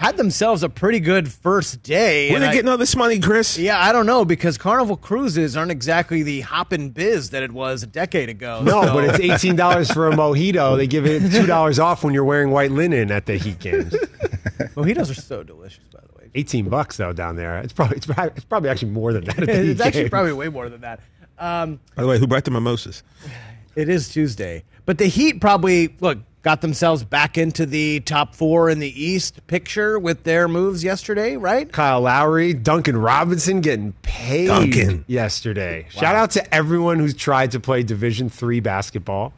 had 0.00 0.16
themselves 0.16 0.62
a 0.62 0.68
pretty 0.70 0.98
good 0.98 1.30
first 1.30 1.82
day. 1.82 2.28
Where 2.30 2.36
and 2.36 2.42
they 2.42 2.48
I- 2.48 2.52
getting 2.54 2.68
all 2.70 2.78
this 2.78 2.96
money, 2.96 3.18
Chris? 3.20 3.58
Yeah, 3.58 3.78
I 3.78 3.92
don't 3.92 4.06
know 4.06 4.24
because 4.24 4.56
Carnival 4.56 4.96
Cruises 4.96 5.56
aren't 5.58 5.70
exactly 5.70 6.22
the 6.22 6.40
hoppin' 6.40 6.88
biz 6.90 7.30
that 7.30 7.42
it 7.42 7.52
was 7.52 7.82
a 7.82 7.86
decade 7.86 8.30
ago. 8.30 8.62
No, 8.64 8.82
So- 8.82 8.94
but 8.94 9.04
it's 9.04 9.20
eighteen 9.20 9.56
dollars 9.56 9.90
for 9.92 10.08
a 10.08 10.12
mojito. 10.12 10.76
They 10.76 10.86
give 10.86 11.04
it 11.06 11.30
two 11.30 11.46
dollars 11.46 11.78
off 11.78 12.02
when 12.02 12.14
you're 12.14 12.24
wearing 12.24 12.50
white 12.50 12.70
linen 12.72 13.10
at 13.12 13.26
the 13.26 13.36
Heat 13.36 13.58
games. 13.58 13.92
mojitos 14.74 15.10
are 15.10 15.14
so 15.14 15.42
delicious, 15.42 15.84
by 15.92 16.00
the 16.00 16.18
way. 16.18 16.30
Eighteen 16.34 16.68
bucks 16.68 16.96
though 16.96 17.12
down 17.12 17.36
there. 17.36 17.58
It's 17.58 17.72
probably 17.72 17.98
it's 17.98 18.06
probably, 18.06 18.32
it's 18.36 18.44
probably 18.46 18.70
actually 18.70 18.92
more 18.92 19.12
than 19.12 19.24
that. 19.24 19.38
At 19.38 19.46
the 19.46 19.52
Heat 19.62 19.68
It's 19.70 19.80
actually 19.80 20.02
games. 20.04 20.10
probably 20.10 20.32
way 20.32 20.48
more 20.48 20.68
than 20.70 20.80
that. 20.80 21.00
Um, 21.38 21.78
By 21.94 22.02
the 22.02 22.08
way, 22.08 22.18
who 22.18 22.26
brought 22.26 22.44
the 22.44 22.50
mimosas? 22.50 23.02
It 23.76 23.88
is 23.88 24.08
Tuesday. 24.08 24.64
But 24.84 24.98
the 24.98 25.06
Heat 25.06 25.40
probably, 25.40 25.94
look, 26.00 26.18
got 26.42 26.60
themselves 26.60 27.04
back 27.04 27.36
into 27.36 27.66
the 27.66 28.00
top 28.00 28.34
four 28.34 28.70
in 28.70 28.78
the 28.78 29.02
East 29.02 29.46
picture 29.46 29.98
with 29.98 30.24
their 30.24 30.48
moves 30.48 30.82
yesterday, 30.82 31.36
right? 31.36 31.70
Kyle 31.70 32.00
Lowry, 32.00 32.54
Duncan 32.54 32.96
Robinson 32.96 33.60
getting 33.60 33.92
paid 34.02 34.46
Duncan. 34.46 35.04
yesterday. 35.06 35.86
Shout 35.90 36.16
out 36.16 36.30
to 36.32 36.54
everyone 36.54 36.98
who's 36.98 37.14
tried 37.14 37.50
to 37.52 37.60
play 37.60 37.82
Division 37.82 38.28
three 38.28 38.60
basketball. 38.60 39.32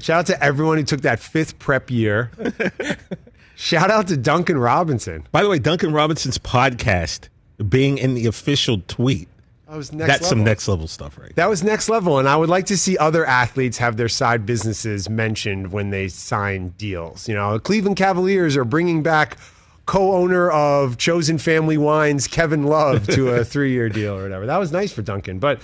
Shout 0.00 0.18
out 0.20 0.26
to 0.26 0.42
everyone 0.42 0.78
who 0.78 0.84
took 0.84 1.00
that 1.02 1.18
fifth 1.20 1.58
prep 1.58 1.90
year. 1.90 2.30
Shout 3.56 3.90
out 3.90 4.08
to 4.08 4.16
Duncan 4.16 4.58
Robinson. 4.58 5.26
By 5.30 5.42
the 5.42 5.48
way, 5.48 5.58
Duncan 5.58 5.92
Robinson's 5.92 6.38
podcast 6.38 7.28
being 7.68 7.98
in 7.98 8.14
the 8.14 8.26
official 8.26 8.82
tweet. 8.88 9.28
That 9.68 9.76
was 9.76 9.92
next 9.92 10.08
That's 10.08 10.28
some 10.28 10.44
next 10.44 10.68
level 10.68 10.86
stuff, 10.86 11.18
right? 11.18 11.34
That 11.36 11.48
was 11.48 11.64
next 11.64 11.88
level, 11.88 12.18
and 12.18 12.28
I 12.28 12.36
would 12.36 12.50
like 12.50 12.66
to 12.66 12.76
see 12.76 12.98
other 12.98 13.24
athletes 13.24 13.78
have 13.78 13.96
their 13.96 14.10
side 14.10 14.44
businesses 14.44 15.08
mentioned 15.08 15.72
when 15.72 15.90
they 15.90 16.08
sign 16.08 16.74
deals. 16.76 17.28
You 17.28 17.34
know, 17.34 17.54
the 17.54 17.60
Cleveland 17.60 17.96
Cavaliers 17.96 18.56
are 18.56 18.64
bringing 18.64 19.02
back 19.02 19.38
co-owner 19.86 20.50
of 20.50 20.98
Chosen 20.98 21.38
Family 21.38 21.78
Wines, 21.78 22.26
Kevin 22.26 22.64
Love, 22.64 23.06
to 23.08 23.30
a 23.30 23.44
three-year 23.44 23.88
deal 23.88 24.16
or 24.16 24.22
whatever. 24.22 24.46
That 24.46 24.58
was 24.58 24.70
nice 24.70 24.92
for 24.92 25.02
Duncan, 25.02 25.38
but 25.38 25.60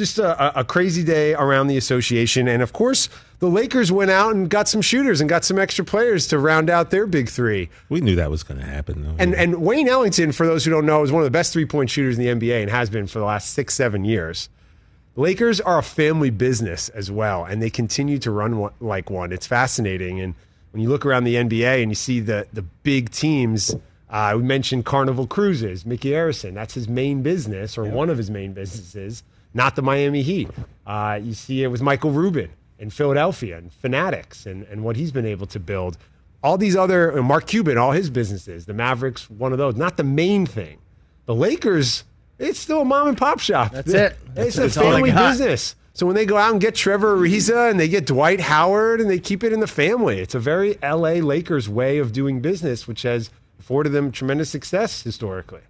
just 0.00 0.18
a, 0.18 0.58
a- 0.58 0.64
crazy 0.64 1.04
day 1.04 1.34
around 1.34 1.68
the 1.68 1.76
association, 1.76 2.48
and 2.48 2.62
of 2.62 2.72
course, 2.72 3.08
the 3.38 3.48
Lakers 3.48 3.92
went 3.92 4.10
out 4.10 4.34
and 4.34 4.48
got 4.48 4.66
some 4.66 4.80
shooters 4.80 5.20
and 5.20 5.28
got 5.28 5.44
some 5.44 5.58
extra 5.58 5.84
players 5.84 6.26
to 6.28 6.38
round 6.38 6.70
out 6.70 6.90
their 6.90 7.06
big 7.06 7.28
three. 7.28 7.68
We 7.88 8.00
knew 8.00 8.16
that 8.16 8.30
was 8.30 8.42
going 8.42 8.60
to 8.60 8.66
happen. 8.66 9.02
Though. 9.04 9.14
And 9.18 9.34
and 9.34 9.62
Wayne 9.62 9.88
Ellington, 9.88 10.32
for 10.32 10.46
those 10.46 10.64
who 10.64 10.70
don't 10.70 10.86
know, 10.86 11.02
is 11.02 11.12
one 11.12 11.22
of 11.22 11.26
the 11.26 11.30
best 11.30 11.52
three 11.52 11.66
point 11.66 11.90
shooters 11.90 12.18
in 12.18 12.24
the 12.24 12.48
NBA 12.48 12.62
and 12.62 12.70
has 12.70 12.88
been 12.90 13.06
for 13.06 13.18
the 13.18 13.24
last 13.26 13.50
six 13.50 13.74
seven 13.74 14.04
years. 14.04 14.48
Lakers 15.16 15.60
are 15.60 15.78
a 15.78 15.82
family 15.82 16.30
business 16.30 16.88
as 16.90 17.10
well, 17.10 17.44
and 17.44 17.60
they 17.60 17.68
continue 17.70 18.18
to 18.18 18.30
run 18.30 18.58
one, 18.58 18.72
like 18.80 19.10
one. 19.10 19.32
It's 19.32 19.46
fascinating, 19.46 20.20
and 20.20 20.34
when 20.70 20.82
you 20.82 20.88
look 20.88 21.04
around 21.04 21.24
the 21.24 21.34
NBA 21.34 21.82
and 21.82 21.90
you 21.90 21.96
see 21.96 22.20
the 22.20 22.46
the 22.52 22.62
big 22.62 23.10
teams. 23.10 23.74
Uh, 24.12 24.32
we 24.36 24.42
mentioned 24.42 24.84
Carnival 24.84 25.24
Cruises, 25.24 25.86
Micky 25.86 26.10
Arison, 26.10 26.52
that's 26.52 26.74
his 26.74 26.88
main 26.88 27.22
business, 27.22 27.78
or 27.78 27.84
one 27.84 28.10
of 28.10 28.18
his 28.18 28.28
main 28.28 28.52
businesses, 28.52 29.22
not 29.54 29.76
the 29.76 29.82
Miami 29.82 30.22
Heat. 30.22 30.48
Uh, 30.86 31.18
you 31.22 31.34
see 31.34 31.62
it 31.62 31.68
with 31.68 31.82
Michael 31.82 32.10
Rubin 32.10 32.50
in 32.78 32.90
Philadelphia 32.90 33.58
and 33.58 33.72
Fanatics 33.72 34.46
and, 34.46 34.64
and 34.64 34.82
what 34.82 34.96
he's 34.96 35.12
been 35.12 35.26
able 35.26 35.46
to 35.48 35.60
build. 35.60 35.98
All 36.42 36.56
these 36.56 36.74
other, 36.74 37.10
and 37.10 37.26
Mark 37.26 37.46
Cuban, 37.46 37.76
all 37.76 37.92
his 37.92 38.08
businesses, 38.08 38.64
the 38.66 38.72
Mavericks, 38.72 39.28
one 39.28 39.52
of 39.52 39.58
those, 39.58 39.76
not 39.76 39.96
the 39.98 40.04
main 40.04 40.46
thing. 40.46 40.78
The 41.26 41.34
Lakers, 41.34 42.04
it's 42.38 42.58
still 42.58 42.80
a 42.80 42.84
mom 42.84 43.08
and 43.08 43.18
pop 43.18 43.40
shop. 43.40 43.72
That's 43.72 43.92
it. 43.92 44.16
It's 44.36 44.56
That's 44.56 44.76
a 44.76 44.84
all 44.84 44.92
family 44.92 45.12
business. 45.12 45.74
So 45.92 46.06
when 46.06 46.14
they 46.14 46.24
go 46.24 46.38
out 46.38 46.52
and 46.52 46.60
get 46.60 46.74
Trevor 46.76 47.16
Ariza 47.16 47.70
and 47.70 47.78
they 47.78 47.88
get 47.88 48.06
Dwight 48.06 48.40
Howard 48.40 49.00
and 49.00 49.10
they 49.10 49.18
keep 49.18 49.44
it 49.44 49.52
in 49.52 49.60
the 49.60 49.66
family, 49.66 50.20
it's 50.20 50.34
a 50.34 50.38
very 50.38 50.78
LA 50.82 51.14
Lakers 51.20 51.68
way 51.68 51.98
of 51.98 52.12
doing 52.12 52.40
business, 52.40 52.88
which 52.88 53.02
has 53.02 53.28
afforded 53.58 53.90
them 53.90 54.10
tremendous 54.10 54.48
success 54.48 55.02
historically. 55.02 55.60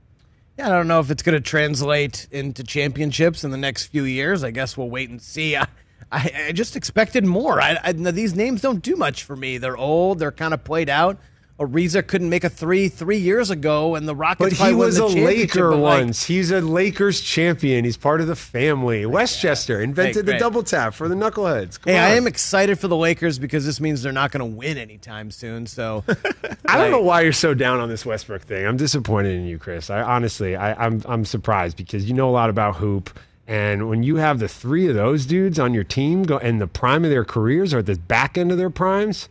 Yeah, 0.59 0.67
I 0.67 0.71
don't 0.71 0.89
know 0.89 1.01
if 1.01 1.11
it's 1.11 1.23
going 1.23 1.35
to 1.35 1.41
translate 1.41 2.29
into 2.31 2.63
championships 2.63 3.45
in 3.45 3.51
the 3.51 3.57
next 3.57 3.87
few 3.87 4.05
years. 4.05 4.45
I 4.45 4.51
guess 4.51 4.77
we'll 4.77 4.91
wait 4.91 5.09
and 5.09 5.21
see. 5.21 5.57
I, 5.57 5.67
I, 6.13 6.53
just 6.53 6.77
expected 6.77 7.25
more. 7.25 7.61
I, 7.61 7.93
these 7.93 8.35
names 8.35 8.61
don't 8.61 8.83
do 8.83 8.97
much 8.97 9.25
for 9.25 9.37
me. 9.37 9.59
They're 9.59 9.77
old. 9.77 10.19
They're 10.19 10.33
kind 10.33 10.53
of 10.53 10.65
played 10.65 10.89
out. 10.89 11.19
Ariza 11.61 12.07
couldn't 12.07 12.31
make 12.31 12.43
a 12.43 12.49
three 12.49 12.89
three 12.89 13.19
years 13.19 13.51
ago, 13.51 13.95
and 13.95 14.09
the 14.09 14.15
Rockets. 14.15 14.59
But 14.59 14.67
he 14.67 14.75
was 14.75 14.97
the 14.97 15.05
a 15.05 15.09
Laker 15.09 15.73
like, 15.73 16.01
once. 16.01 16.25
He's 16.25 16.51
a 16.51 16.63
Lakers 16.63 17.21
champion. 17.21 17.85
He's 17.85 17.99
part 17.99 18.23
of 18.23 18.27
the 18.27 18.35
family. 18.35 19.05
Westchester 19.05 19.79
invented 19.79 20.25
the 20.25 20.39
double 20.39 20.63
tap 20.63 20.95
for 20.95 21.07
the 21.07 21.15
knuckleheads. 21.15 21.79
Come 21.79 21.93
Hey, 21.93 21.99
I 21.99 22.15
am 22.15 22.27
excited 22.27 22.79
for 22.79 22.89
the 22.89 22.97
Lakers 22.97 23.39
because 23.39 23.67
this 23.67 23.79
means 23.79 24.03
they're 24.03 24.11
not 24.11 24.31
going 24.31 24.41
to 24.41 24.57
win 24.57 24.79
anytime 24.79 25.31
soon. 25.31 25.67
So 25.67 26.03
I 26.67 26.79
don't 26.79 26.91
know 26.91 27.03
why 27.03 27.21
you're 27.21 27.33
so 27.33 27.53
down 27.53 27.79
on 27.79 27.91
this 27.91 28.07
Westbrook 28.07 28.43
thing. 28.43 28.67
I'm 28.67 28.79
disappointed 28.79 29.37
in 29.37 29.45
you, 29.45 29.59
Chris. 29.59 29.91
I 29.91 30.01
honestly, 30.01 30.57
I, 30.57 30.73
I'm 30.83 31.03
I'm 31.07 31.27
surprised 31.27 31.77
because 31.77 32.09
you 32.09 32.15
know 32.15 32.31
a 32.31 32.33
lot 32.33 32.49
about 32.49 32.77
hoop, 32.77 33.11
and 33.47 33.91
when 33.91 34.03
you 34.03 34.17
have 34.17 34.39
the 34.39 34.49
three 34.49 34.89
of 34.89 34.95
those 34.95 35.27
dudes 35.27 35.59
on 35.59 35.75
your 35.75 35.85
team 35.85 36.23
go 36.23 36.39
in 36.39 36.59
the 36.59 36.67
prime 36.67 37.05
of 37.05 37.11
their 37.11 37.25
careers 37.27 37.75
or 37.75 37.81
at 37.81 37.87
the 37.87 37.97
back 37.97 38.39
end 38.39 38.51
of 38.51 38.57
their 38.57 38.71
primes, 38.71 39.29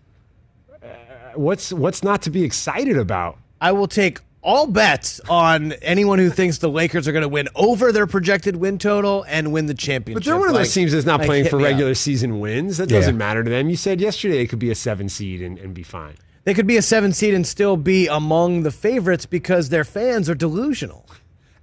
what's 1.36 1.72
what's 1.74 2.04
not 2.04 2.22
to 2.24 2.30
be 2.30 2.44
excited 2.44 2.98
about? 2.98 3.38
I 3.62 3.72
will 3.72 3.88
take 3.88 4.20
all 4.42 4.68
bets 4.68 5.20
on 5.30 5.74
anyone 5.82 6.18
who 6.18 6.30
thinks 6.30 6.60
the 6.60 6.70
Lakers 6.70 7.08
are 7.08 7.12
going 7.12 7.24
to 7.24 7.28
win 7.30 7.50
over 7.56 7.92
their 7.92 8.08
projected 8.08 8.56
win 8.56 8.78
total 8.78 9.26
and 9.28 9.52
win 9.52 9.66
the 9.66 9.74
championship. 9.74 10.24
But 10.24 10.26
they're 10.26 10.40
one 10.40 10.48
of 10.48 10.54
those 10.56 10.68
Like- 10.68 10.74
teams 10.74 10.92
that's 10.94 11.06
not 11.06 11.20
like, 11.20 11.28
playing 11.28 11.46
for 11.50 11.58
me 11.58 11.64
up. 11.66 11.72
regular 11.72 11.94
season 11.94 12.40
wins. 12.40 12.78
That 12.78 12.88
doesn't 12.88 13.18
matter 13.18 13.44
to 13.44 13.50
them. 13.50 13.70
You 13.70 13.76
said 13.76 14.00
yesterday 14.00 14.40
it 14.42 14.48
could 14.48 14.60
be 14.60 14.72
a 14.72 14.76
seven 14.76 15.10
seed 15.10 15.42
and, 15.42 15.58
and 15.60 15.74
be 15.74 15.84
fine. 15.84 16.16
They 16.46 16.54
could 16.54 16.68
be 16.68 16.78
a 16.78 16.82
seven 16.82 17.12
seed 17.12 17.34
and 17.34 17.46
still 17.46 17.76
be 17.76 18.08
among 18.08 18.64
the 18.64 18.72
favorites 18.72 19.26
because 19.26 19.70
their 19.70 19.84
fans 19.84 20.30
are 20.30 20.36
delusional. 20.36 21.06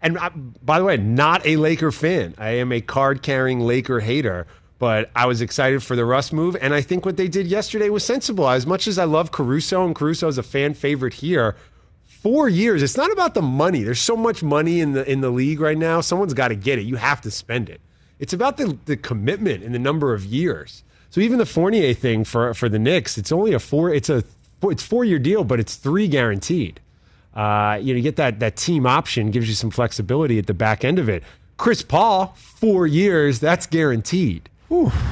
And 0.02 0.18
uh, 0.18 0.28
by 0.62 0.78
the 0.78 0.84
way, 0.84 0.98
not 0.98 1.44
a 1.46 1.56
Laker 1.56 1.90
fan. 1.90 2.34
I 2.36 2.50
am 2.50 2.70
a 2.72 2.82
card 2.82 3.22
carrying 3.22 3.60
Laker 3.60 4.00
hater, 4.00 4.46
but 4.78 5.10
I 5.16 5.26
was 5.26 5.40
excited 5.40 5.82
for 5.82 5.96
the 5.96 6.04
Russ 6.04 6.32
move. 6.32 6.56
And 6.60 6.74
I 6.74 6.82
think 6.82 7.06
what 7.06 7.16
they 7.16 7.28
did 7.28 7.46
yesterday 7.46 7.88
was 7.88 8.04
sensible. 8.04 8.48
As 8.48 8.66
much 8.66 8.86
as 8.86 8.98
I 8.98 9.04
love 9.04 9.32
Caruso, 9.32 9.84
and 9.84 9.94
Caruso 9.94 10.28
is 10.28 10.38
a 10.38 10.42
fan 10.42 10.74
favorite 10.74 11.14
here, 11.14 11.56
four 12.04 12.48
years, 12.48 12.82
it's 12.82 12.96
not 12.96 13.10
about 13.12 13.34
the 13.34 13.42
money. 13.42 13.82
There's 13.82 14.00
so 14.00 14.16
much 14.16 14.42
money 14.42 14.80
in 14.80 14.92
the 14.92 15.10
in 15.10 15.20
the 15.20 15.30
league 15.30 15.60
right 15.60 15.78
now. 15.78 16.00
Someone's 16.00 16.34
got 16.34 16.48
to 16.48 16.56
get 16.56 16.78
it. 16.78 16.82
You 16.82 16.96
have 16.96 17.20
to 17.22 17.30
spend 17.30 17.70
it. 17.70 17.80
It's 18.18 18.32
about 18.32 18.56
the, 18.56 18.78
the 18.86 18.96
commitment 18.96 19.62
and 19.62 19.74
the 19.74 19.78
number 19.78 20.14
of 20.14 20.24
years. 20.24 20.82
So 21.10 21.20
even 21.20 21.38
the 21.38 21.46
Fournier 21.46 21.94
thing 21.94 22.24
for 22.24 22.52
for 22.52 22.68
the 22.68 22.78
Knicks, 22.78 23.16
it's 23.16 23.32
only 23.32 23.54
a 23.54 23.58
four. 23.58 23.92
It's 23.92 24.10
a 24.10 24.24
it's 24.64 24.82
four 24.82 25.04
year 25.04 25.18
deal, 25.18 25.44
but 25.44 25.60
it's 25.60 25.76
three 25.76 26.08
guaranteed. 26.08 26.80
Uh, 27.34 27.78
you 27.80 27.92
know, 27.92 27.98
you 27.98 28.02
get 28.02 28.16
that 28.16 28.40
that 28.40 28.56
team 28.56 28.86
option 28.86 29.30
gives 29.30 29.48
you 29.48 29.54
some 29.54 29.70
flexibility 29.70 30.38
at 30.38 30.46
the 30.46 30.54
back 30.54 30.84
end 30.84 30.98
of 30.98 31.08
it. 31.08 31.22
Chris 31.56 31.82
Paul, 31.82 32.34
four 32.36 32.86
years, 32.86 33.40
that's 33.40 33.66
guaranteed. 33.66 34.50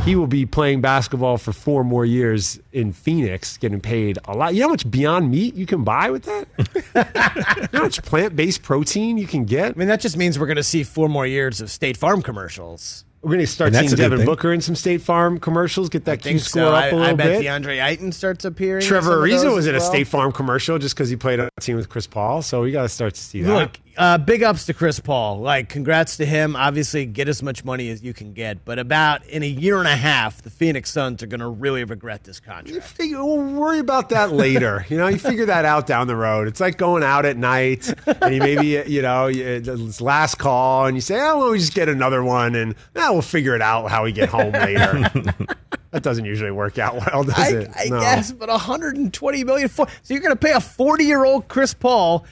He 0.05 0.17
will 0.17 0.27
be 0.27 0.47
playing 0.47 0.81
basketball 0.81 1.39
for 1.39 1.53
four 1.53 1.85
more 1.85 2.05
years 2.05 2.59
in 2.73 2.93
Phoenix, 2.93 3.57
getting 3.57 3.81
paid 3.81 4.19
a 4.25 4.37
lot. 4.37 4.55
You 4.55 4.61
know 4.61 4.67
how 4.67 4.73
much 4.73 4.91
Beyond 4.91 5.31
Meat 5.31 5.55
you 5.55 5.67
can 5.67 5.85
buy 5.85 6.11
with 6.11 6.25
that? 6.25 6.47
you 7.57 7.63
know 7.63 7.69
how 7.79 7.83
much 7.85 8.03
plant 8.03 8.35
based 8.35 8.63
protein 8.63 9.17
you 9.17 9.27
can 9.27 9.45
get? 9.45 9.73
I 9.73 9.79
mean, 9.79 9.89
that 9.89 10.01
just 10.01 10.17
means 10.17 10.39
we're 10.39 10.47
going 10.47 10.57
to 10.57 10.63
see 10.63 10.83
four 10.83 11.09
more 11.09 11.27
years 11.27 11.61
of 11.61 11.71
State 11.71 11.97
Farm 11.97 12.21
commercials. 12.21 13.05
We're 13.23 13.31
going 13.31 13.41
to 13.41 13.47
start 13.47 13.75
seeing 13.75 13.89
Devin. 13.89 14.27
Booker 14.27 14.53
in 14.53 14.61
some 14.61 14.75
State 14.75 15.01
Farm 15.01 15.39
commercials, 15.39 15.89
get 15.89 16.05
that 16.05 16.21
Q 16.21 16.39
score 16.39 16.63
so. 16.63 16.75
up 16.75 16.85
I, 16.85 16.89
a 16.89 16.95
little 16.95 17.17
bit. 17.17 17.27
I 17.27 17.29
bet 17.29 17.41
bit. 17.41 17.47
DeAndre 17.47 17.83
Ayton 17.83 18.13
starts 18.13 18.45
appearing. 18.45 18.83
Trevor 18.85 19.13
some 19.13 19.21
Ariza 19.21 19.55
was 19.55 19.67
as 19.67 19.69
in 19.69 19.75
a. 19.77 19.81
State 19.81 20.09
Farm 20.09 20.31
commercial 20.31 20.79
just 20.79 20.95
because 20.95 21.09
he 21.09 21.17
played 21.17 21.41
on 21.41 21.49
a 21.57 21.61
team 21.61 21.77
with 21.77 21.89
Chris 21.89 22.07
Paul. 22.07 22.43
So 22.43 22.61
we 22.63 22.71
got 22.71 22.83
to 22.83 22.89
start 22.91 23.15
to 23.15 23.21
see 23.21 23.41
that. 23.41 23.55
Look, 23.55 23.81
uh, 23.97 24.19
big 24.19 24.43
ups 24.43 24.67
to 24.67 24.75
Chris 24.75 25.01
Paul. 25.01 25.41
Like, 25.41 25.69
congrats 25.69 26.17
to 26.19 26.27
him. 26.27 26.57
Obviously, 26.57 27.07
get 27.07 27.29
as 27.29 27.43
much 27.43 27.65
money 27.65 27.91
as 27.91 28.03
you 28.03 28.13
can 28.15 28.33
get. 28.33 28.65
But 28.65 28.79
about 28.79 29.25
in 29.27 29.43
a 29.43 29.47
year 29.47 29.79
and 29.79 29.89
a 29.89 29.97
half, 29.97 30.43
the 30.43 30.51
Phoenix 30.51 30.91
Suns 30.91 31.23
are 31.23 31.27
going 31.27 31.41
to 31.41 31.49
really 31.49 31.85
regret 31.85 32.25
this 32.25 32.41
contract. 32.41 32.69
You 32.69 32.75
contract. 32.75 32.97
figure, 32.97 33.25
we'll 33.25 33.45
worry 33.45 33.79
about 33.79 34.09
that 34.11 34.33
later. 34.33 34.85
you 34.91 34.97
know, 34.97 35.07
you 35.09 35.19
figure 35.19 35.47
that 35.47 35.65
out 35.65 35.87
down 35.87 36.07
the 36.07 36.17
road. 36.17 36.49
It's 36.49 36.61
like 36.61 36.77
going 36.79 37.03
out 37.03 37.25
at 37.25 37.37
night 37.37 37.93
and 38.07 38.35
you 38.35 38.41
maybe, 38.41 38.83
you 38.91 39.03
know, 39.03 39.29
it's 39.33 40.01
last 40.01 40.37
call 40.39 40.87
and 40.87 40.97
you 40.97 41.01
say, 41.01 41.21
oh, 41.21 41.39
well, 41.39 41.51
we 41.51 41.59
just 41.59 41.75
get 41.75 41.89
another 41.89 42.23
one 42.23 42.55
and 42.55 42.75
eh, 42.97 43.11
we'll 43.11 43.23
figure 43.23 43.55
it 43.55 43.63
out 43.63 43.91
how 43.91 44.05
we 44.05 44.13
get 44.13 44.29
home 44.29 44.53
later. 44.53 44.93
that 45.91 46.03
doesn't 46.03 46.25
usually 46.25 46.51
work 46.51 46.79
out 46.79 46.95
well, 46.95 47.25
does 47.25 47.39
I, 47.39 47.49
it? 47.51 47.71
I 47.77 47.85
No. 47.89 48.01
guess, 48.01 48.33
but 48.33 48.49
120 48.49 49.45
million. 49.45 49.69
For, 49.69 49.87
so 50.03 50.15
you're 50.15 50.23
going 50.23 50.37
to 50.37 50.37
pay 50.37 50.53
a 50.53 50.61
40 50.61 51.05
year 51.05 51.25
old 51.25 51.49
Chris 51.49 51.75
Paul 51.75 52.25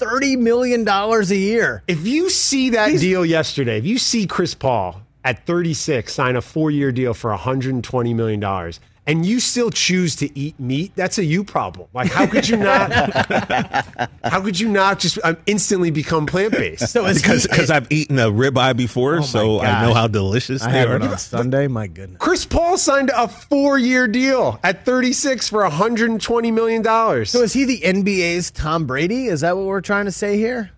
30 0.00 0.36
million 0.36 0.84
dollars 0.84 1.30
a 1.30 1.36
year. 1.36 1.82
If 1.86 2.06
you 2.06 2.30
see 2.30 2.70
that 2.70 2.98
deal 2.98 3.24
yesterday, 3.24 3.76
if 3.76 3.84
you 3.84 3.98
see 3.98 4.26
Chris 4.26 4.54
Paul 4.54 5.02
at 5.24 5.46
36 5.46 6.12
sign 6.12 6.36
a 6.36 6.40
four 6.40 6.70
year 6.70 6.90
deal 6.90 7.12
for 7.12 7.36
$120 7.36 8.14
million 8.14 8.40
and 9.10 9.26
you 9.26 9.40
still 9.40 9.70
choose 9.70 10.14
to 10.16 10.38
eat 10.38 10.58
meat, 10.60 10.92
that's 10.94 11.18
a 11.18 11.24
you 11.24 11.42
problem. 11.42 11.88
Like, 11.92 12.10
how 12.12 12.26
could 12.26 12.48
you 12.48 12.56
not? 12.56 12.92
how 14.24 14.40
could 14.40 14.58
you 14.60 14.68
not 14.68 15.00
just 15.00 15.18
um, 15.24 15.36
instantly 15.46 15.90
become 15.90 16.26
plant 16.26 16.52
based? 16.52 16.88
So 16.90 17.06
is 17.06 17.20
because 17.20 17.46
because 17.46 17.70
I've 17.70 17.90
eaten 17.90 18.18
a 18.18 18.30
ribeye 18.30 18.76
before, 18.76 19.16
Oh 19.16 19.20
my 19.20 19.24
so 19.26 19.60
I 19.60 19.86
know 19.86 19.94
how 19.94 20.06
delicious 20.06 20.62
I 20.62 20.72
they 20.72 20.78
had 20.78 20.88
are. 20.88 20.98
one 20.98 21.08
on 21.08 21.18
Sunday. 21.18 21.66
My 21.68 21.86
goodness. 21.86 22.18
Chris 22.18 22.44
Paul 22.44 22.78
signed 22.78 23.10
a 23.14 23.28
four 23.28 23.78
year 23.78 24.06
deal 24.08 24.58
at 24.62 24.84
36 24.84 25.48
for 25.48 25.62
$120 25.68 26.52
million. 26.52 26.84
So 27.26 27.42
is 27.42 27.52
he 27.52 27.64
the 27.64 27.80
NBA's 27.80 28.50
Tom 28.50 28.86
Brady? 28.86 29.26
Is 29.26 29.40
that 29.42 29.56
what 29.56 29.66
we're 29.66 29.80
trying 29.80 30.04
to 30.06 30.12
say 30.12 30.36
here? 30.36 30.70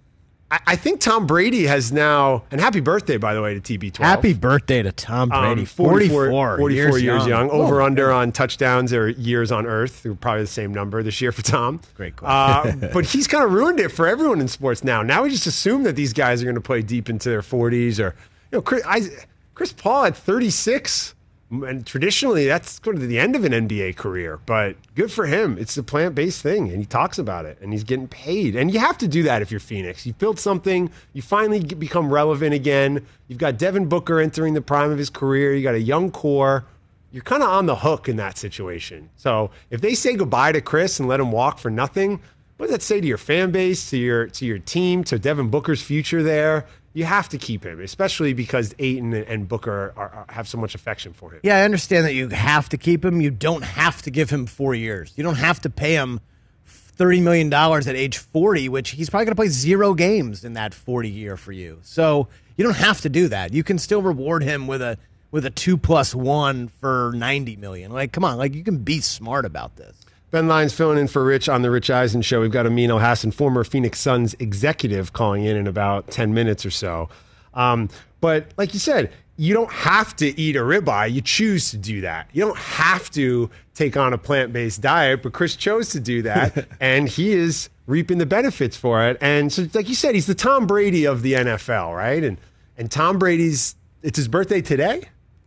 I, 0.53 0.61
I 0.67 0.77
think 0.77 1.01
Tom 1.01 1.27
Brady 1.27 1.65
has 1.65 1.91
now, 1.93 2.45
and 2.51 2.61
happy 2.61 2.81
birthday, 2.81 3.17
by 3.17 3.33
the 3.33 3.41
way, 3.41 3.59
to 3.59 3.61
TB12. 3.79 3.97
Happy 3.99 4.35
birthday 4.35 4.83
to 4.83 4.93
Tom 4.93 5.33
Um, 5.33 5.47
Brady. 5.47 5.65
44, 5.65 6.27
44 6.59 6.71
years, 6.71 7.03
years, 7.03 7.27
young. 7.27 7.49
Oh, 7.51 7.63
Over 7.63 7.81
under 7.81 8.13
on 8.13 8.33
touchdowns 8.33 8.93
or 8.93 9.09
years 9.09 9.51
on 9.51 9.65
earth. 9.67 10.03
They're 10.03 10.15
Probably 10.15 10.43
the 10.43 10.47
same 10.49 10.75
number 10.75 11.03
this 11.03 11.23
year 11.23 11.33
for 11.33 11.41
Tom. 11.41 11.81
Great 11.97 12.17
call. 12.17 12.29
Uh, 12.29 12.73
but 12.93 13.07
he's 13.07 13.27
kind 13.27 13.43
of 13.43 13.53
ruined 13.53 13.81
it 13.81 13.89
for 13.89 14.07
everyone 14.07 14.41
in 14.43 14.49
sports 14.49 14.85
now. 14.85 15.03
Now 15.03 15.23
we 15.23 15.31
just 15.31 15.47
assume 15.47 15.85
that 15.85 15.97
these 15.97 16.13
guys 16.13 16.43
are 16.43 16.45
going 16.45 16.55
to 16.55 16.61
play 16.61 16.83
deep 16.83 17.09
into 17.09 17.31
their 17.31 17.41
40s 17.41 17.99
or, 17.99 18.15
you 18.51 18.59
know, 18.59 18.63
Chris, 18.63 18.83
I, 18.87 19.09
Chris 19.55 19.73
Paul 19.73 20.05
at 20.05 20.17
36. 20.17 21.15
And 21.53 21.87
traditionally, 21.87 22.47
that's 22.47 22.79
going 22.79 22.97
of 22.97 23.07
the 23.07 23.19
end 23.19 23.37
of 23.37 23.45
an 23.45 23.53
NBA 23.53 23.97
career. 23.97 24.41
But 24.47 24.77
good 24.95 25.13
for 25.13 25.27
him. 25.27 25.59
It's 25.59 25.77
a 25.77 25.83
plant 25.83 26.15
based 26.15 26.41
thing, 26.41 26.71
and 26.71 26.79
he 26.79 26.87
talks 26.87 27.19
about 27.19 27.45
it, 27.45 27.59
and 27.61 27.73
he's 27.73 27.85
getting 27.85 28.09
paid. 28.09 28.57
And 28.57 28.73
you 28.73 28.81
have 28.81 28.97
to 28.99 29.09
do 29.09 29.23
that 29.25 29.43
if 29.43 29.51
you're 29.51 29.61
Phoenix. 29.61 30.07
You've 30.07 30.19
built 30.19 30.39
something. 30.39 30.91
You 31.13 31.21
finally 31.21 31.61
become 31.61 32.11
relevant 32.11 32.55
again. 32.55 33.07
You've 33.29 33.39
got 33.39 33.59
Devin 33.59 33.87
Booker 33.87 34.19
entering 34.19 34.55
the 34.55 34.63
prime 34.63 34.91
of 34.91 34.97
his 34.97 35.11
career. 35.11 35.55
You 35.55 35.63
got 35.63 35.75
a 35.75 35.81
young 35.81 36.11
core. 36.11 36.65
You're 37.11 37.23
kind 37.23 37.43
of 37.43 37.51
on 37.51 37.67
the 37.67 37.77
hook 37.77 38.09
in 38.09 38.17
that 38.17 38.39
situation. 38.39 39.11
So 39.17 39.51
if 39.69 39.83
they 39.83 39.95
say 39.95 40.15
goodbye 40.17 40.53
to 40.53 40.63
Chris 40.63 40.99
and 40.99 41.07
let 41.07 41.21
him 41.21 41.31
walk 41.31 41.59
for 41.59 41.71
nothing, 41.71 42.21
what 42.57 42.69
does 42.69 42.77
that 42.77 42.83
say 42.83 43.01
to 43.01 43.07
your 43.07 43.19
fan 43.19 43.51
base, 43.51 43.91
to 43.91 43.99
your 43.99 44.29
to 44.29 44.47
your 44.47 44.59
team, 44.59 45.05
to 45.05 45.19
Devin 45.19 45.51
Booker's 45.51 45.83
future 45.83 46.23
there? 46.23 46.65
You 46.95 47.05
have 47.05 47.29
to 47.31 47.39
keep 47.39 47.65
him, 47.65 47.81
especially 47.81 48.35
because 48.35 48.75
Ayton 48.79 49.15
and- 49.15 49.49
Booker 49.49 49.95
are, 49.97 50.09
are, 50.11 50.27
have 50.29 50.47
so 50.47 50.59
much 50.59 50.75
affection 50.75 51.13
for 51.13 51.33
him. 51.33 51.41
Yeah, 51.43 51.57
I 51.57 51.63
understand 51.63 52.05
that 52.05 52.15
you 52.15 52.29
have 52.29 52.69
to 52.69 52.77
keep 52.77 53.05
him. 53.05 53.21
You 53.21 53.31
don't 53.31 53.63
have 53.63 54.03
to 54.03 54.11
give 54.11 54.29
him 54.31 54.47
four 54.47 54.75
years. 54.75 55.13
You 55.17 55.25
don't 55.25 55.37
have 55.37 55.61
to 55.63 55.71
pay 55.71 55.95
him 55.95 56.21
thirty 56.67 57.21
million 57.21 57.49
dollars 57.49 57.89
at 57.89 57.97
age 57.97 58.19
forty, 58.19 58.69
which 58.69 58.91
he's 58.91 59.09
probably 59.09 59.25
going 59.25 59.33
to 59.33 59.41
play 59.41 59.49
zero 59.49 59.95
games 59.95 60.45
in 60.45 60.53
that 60.55 60.75
forty 60.75 61.09
year 61.09 61.37
for 61.39 61.53
you. 61.53 61.79
So 61.83 62.29
you 62.57 62.65
don't 62.65 62.77
have 62.77 63.01
to 63.01 63.09
do 63.09 63.29
that. 63.29 63.55
You 63.55 63.65
can 63.65 63.79
still 63.79 64.03
reward 64.03 64.43
him 64.43 64.67
with 64.67 64.83
a 64.83 64.99
with 65.31 65.47
a 65.47 65.51
two 65.51 65.79
plus 65.79 66.15
one 66.15 66.69
for 66.69 67.13
ninety 67.15 67.57
million. 67.57 67.91
Like, 67.91 68.13
come 68.13 68.25
on, 68.25 68.37
like 68.37 68.55
you 68.55 68.63
can 68.63 68.79
be 68.79 69.01
smart 69.01 69.47
about 69.47 69.77
this. 69.77 69.97
Ben 70.33 70.49
Lyons 70.49 70.73
filling 70.73 70.99
in 70.99 71.09
for 71.09 71.23
Rich 71.23 71.51
on 71.51 71.61
the 71.61 71.71
Rich 71.71 71.91
Eisen 71.91 72.23
show. 72.23 72.41
We've 72.41 72.51
got 72.51 72.67
Amin 72.67 72.89
Elhassan, 72.89 73.35
former 73.35 73.65
Phoenix 73.65 74.01
Suns 74.01 74.35
executive, 74.39 75.13
calling 75.13 75.45
in 75.45 75.59
in 75.59 75.67
about 75.67 76.11
10 76.11 76.33
minutes 76.33 76.65
or 76.65 76.71
so. 76.71 77.11
Um, 77.53 77.91
but 78.23 78.47
like 78.57 78.73
you 78.73 78.81
said, 78.81 79.13
you 79.37 79.53
don't 79.53 79.71
have 79.71 80.17
to 80.17 80.41
eat 80.41 80.57
a 80.57 80.61
ribeye. 80.61 81.13
You 81.13 81.21
choose 81.21 81.71
to 81.73 81.77
do 81.77 82.01
that. 82.01 82.31
You 82.33 82.47
don't 82.47 82.57
have 82.57 83.11
to 83.11 83.51
take 83.75 83.99
on 83.99 84.15
a 84.15 84.19
plant 84.19 84.55
based 84.55 84.81
diet, 84.81 85.23
but 85.23 85.35
Chris 85.35 85.55
chose 85.55 85.91
to 85.91 86.01
do 86.01 86.23
that, 86.23 86.67
and 86.81 87.11
he 87.11 87.33
is 87.33 87.69
reaping 87.87 88.17
the 88.17 88.27
benefits 88.27 88.75
for 88.75 89.07
it. 89.07 89.19
And 89.21 89.53
so, 89.53 89.67
like 89.75 89.91
you 89.91 89.95
said, 89.95 90.15
he's 90.15 90.27
the 90.27 90.35
Tom 90.35 90.67
Brady 90.67 91.05
of 91.05 91.21
the 91.21 91.35
NFL, 91.35 91.95
right? 91.95 92.25
And 92.25 92.39
and 92.79 92.91
Tom 92.91 93.19
Brady's 93.19 93.77
it's 94.03 94.17
his 94.17 94.29
birthday 94.29 94.63
today. 94.63 95.03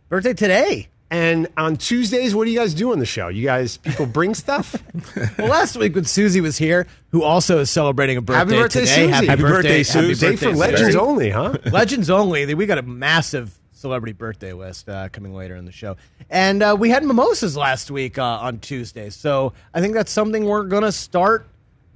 Birthday 0.08 0.34
today. 0.34 0.88
And 1.10 1.46
on 1.56 1.76
Tuesdays, 1.76 2.34
what 2.34 2.46
do 2.46 2.50
you 2.50 2.58
guys 2.58 2.74
do 2.74 2.90
on 2.90 2.98
the 2.98 3.06
show? 3.06 3.28
You 3.28 3.44
guys, 3.44 3.76
people 3.76 4.06
bring 4.06 4.34
stuff. 4.34 4.74
Well, 5.38 5.48
last 5.48 5.76
week 5.76 5.94
when 5.94 6.04
Susie 6.04 6.40
was 6.40 6.56
here, 6.58 6.86
who 7.10 7.22
also 7.22 7.58
is 7.60 7.70
celebrating 7.70 8.16
a 8.16 8.22
birthday, 8.22 8.38
Happy 8.56 8.62
birthday, 8.62 8.80
today. 8.80 8.94
Susie. 8.94 9.12
Happy, 9.12 9.26
Happy 9.26 9.42
birthday, 9.42 9.68
Happy 9.68 9.84
Susie. 9.84 10.14
Day 10.26 10.30
birthday, 10.32 10.36
for 10.36 10.52
Susie. 10.52 10.58
legends 10.58 10.96
only, 10.96 11.30
huh? 11.30 11.56
Legends 11.66 12.10
only. 12.10 12.54
We 12.54 12.66
got 12.66 12.78
a 12.78 12.82
massive 12.82 13.58
celebrity 13.72 14.12
birthday 14.14 14.52
list 14.54 14.88
uh, 14.88 15.08
coming 15.10 15.34
later 15.34 15.54
in 15.56 15.64
the 15.66 15.72
show, 15.72 15.96
and 16.30 16.62
uh, 16.62 16.74
we 16.78 16.88
had 16.90 17.04
mimosas 17.04 17.56
last 17.56 17.90
week 17.90 18.18
uh, 18.18 18.22
on 18.24 18.58
Tuesday. 18.58 19.10
So 19.10 19.52
I 19.74 19.80
think 19.80 19.94
that's 19.94 20.10
something 20.10 20.44
we're 20.46 20.64
gonna 20.64 20.92
start 20.92 21.46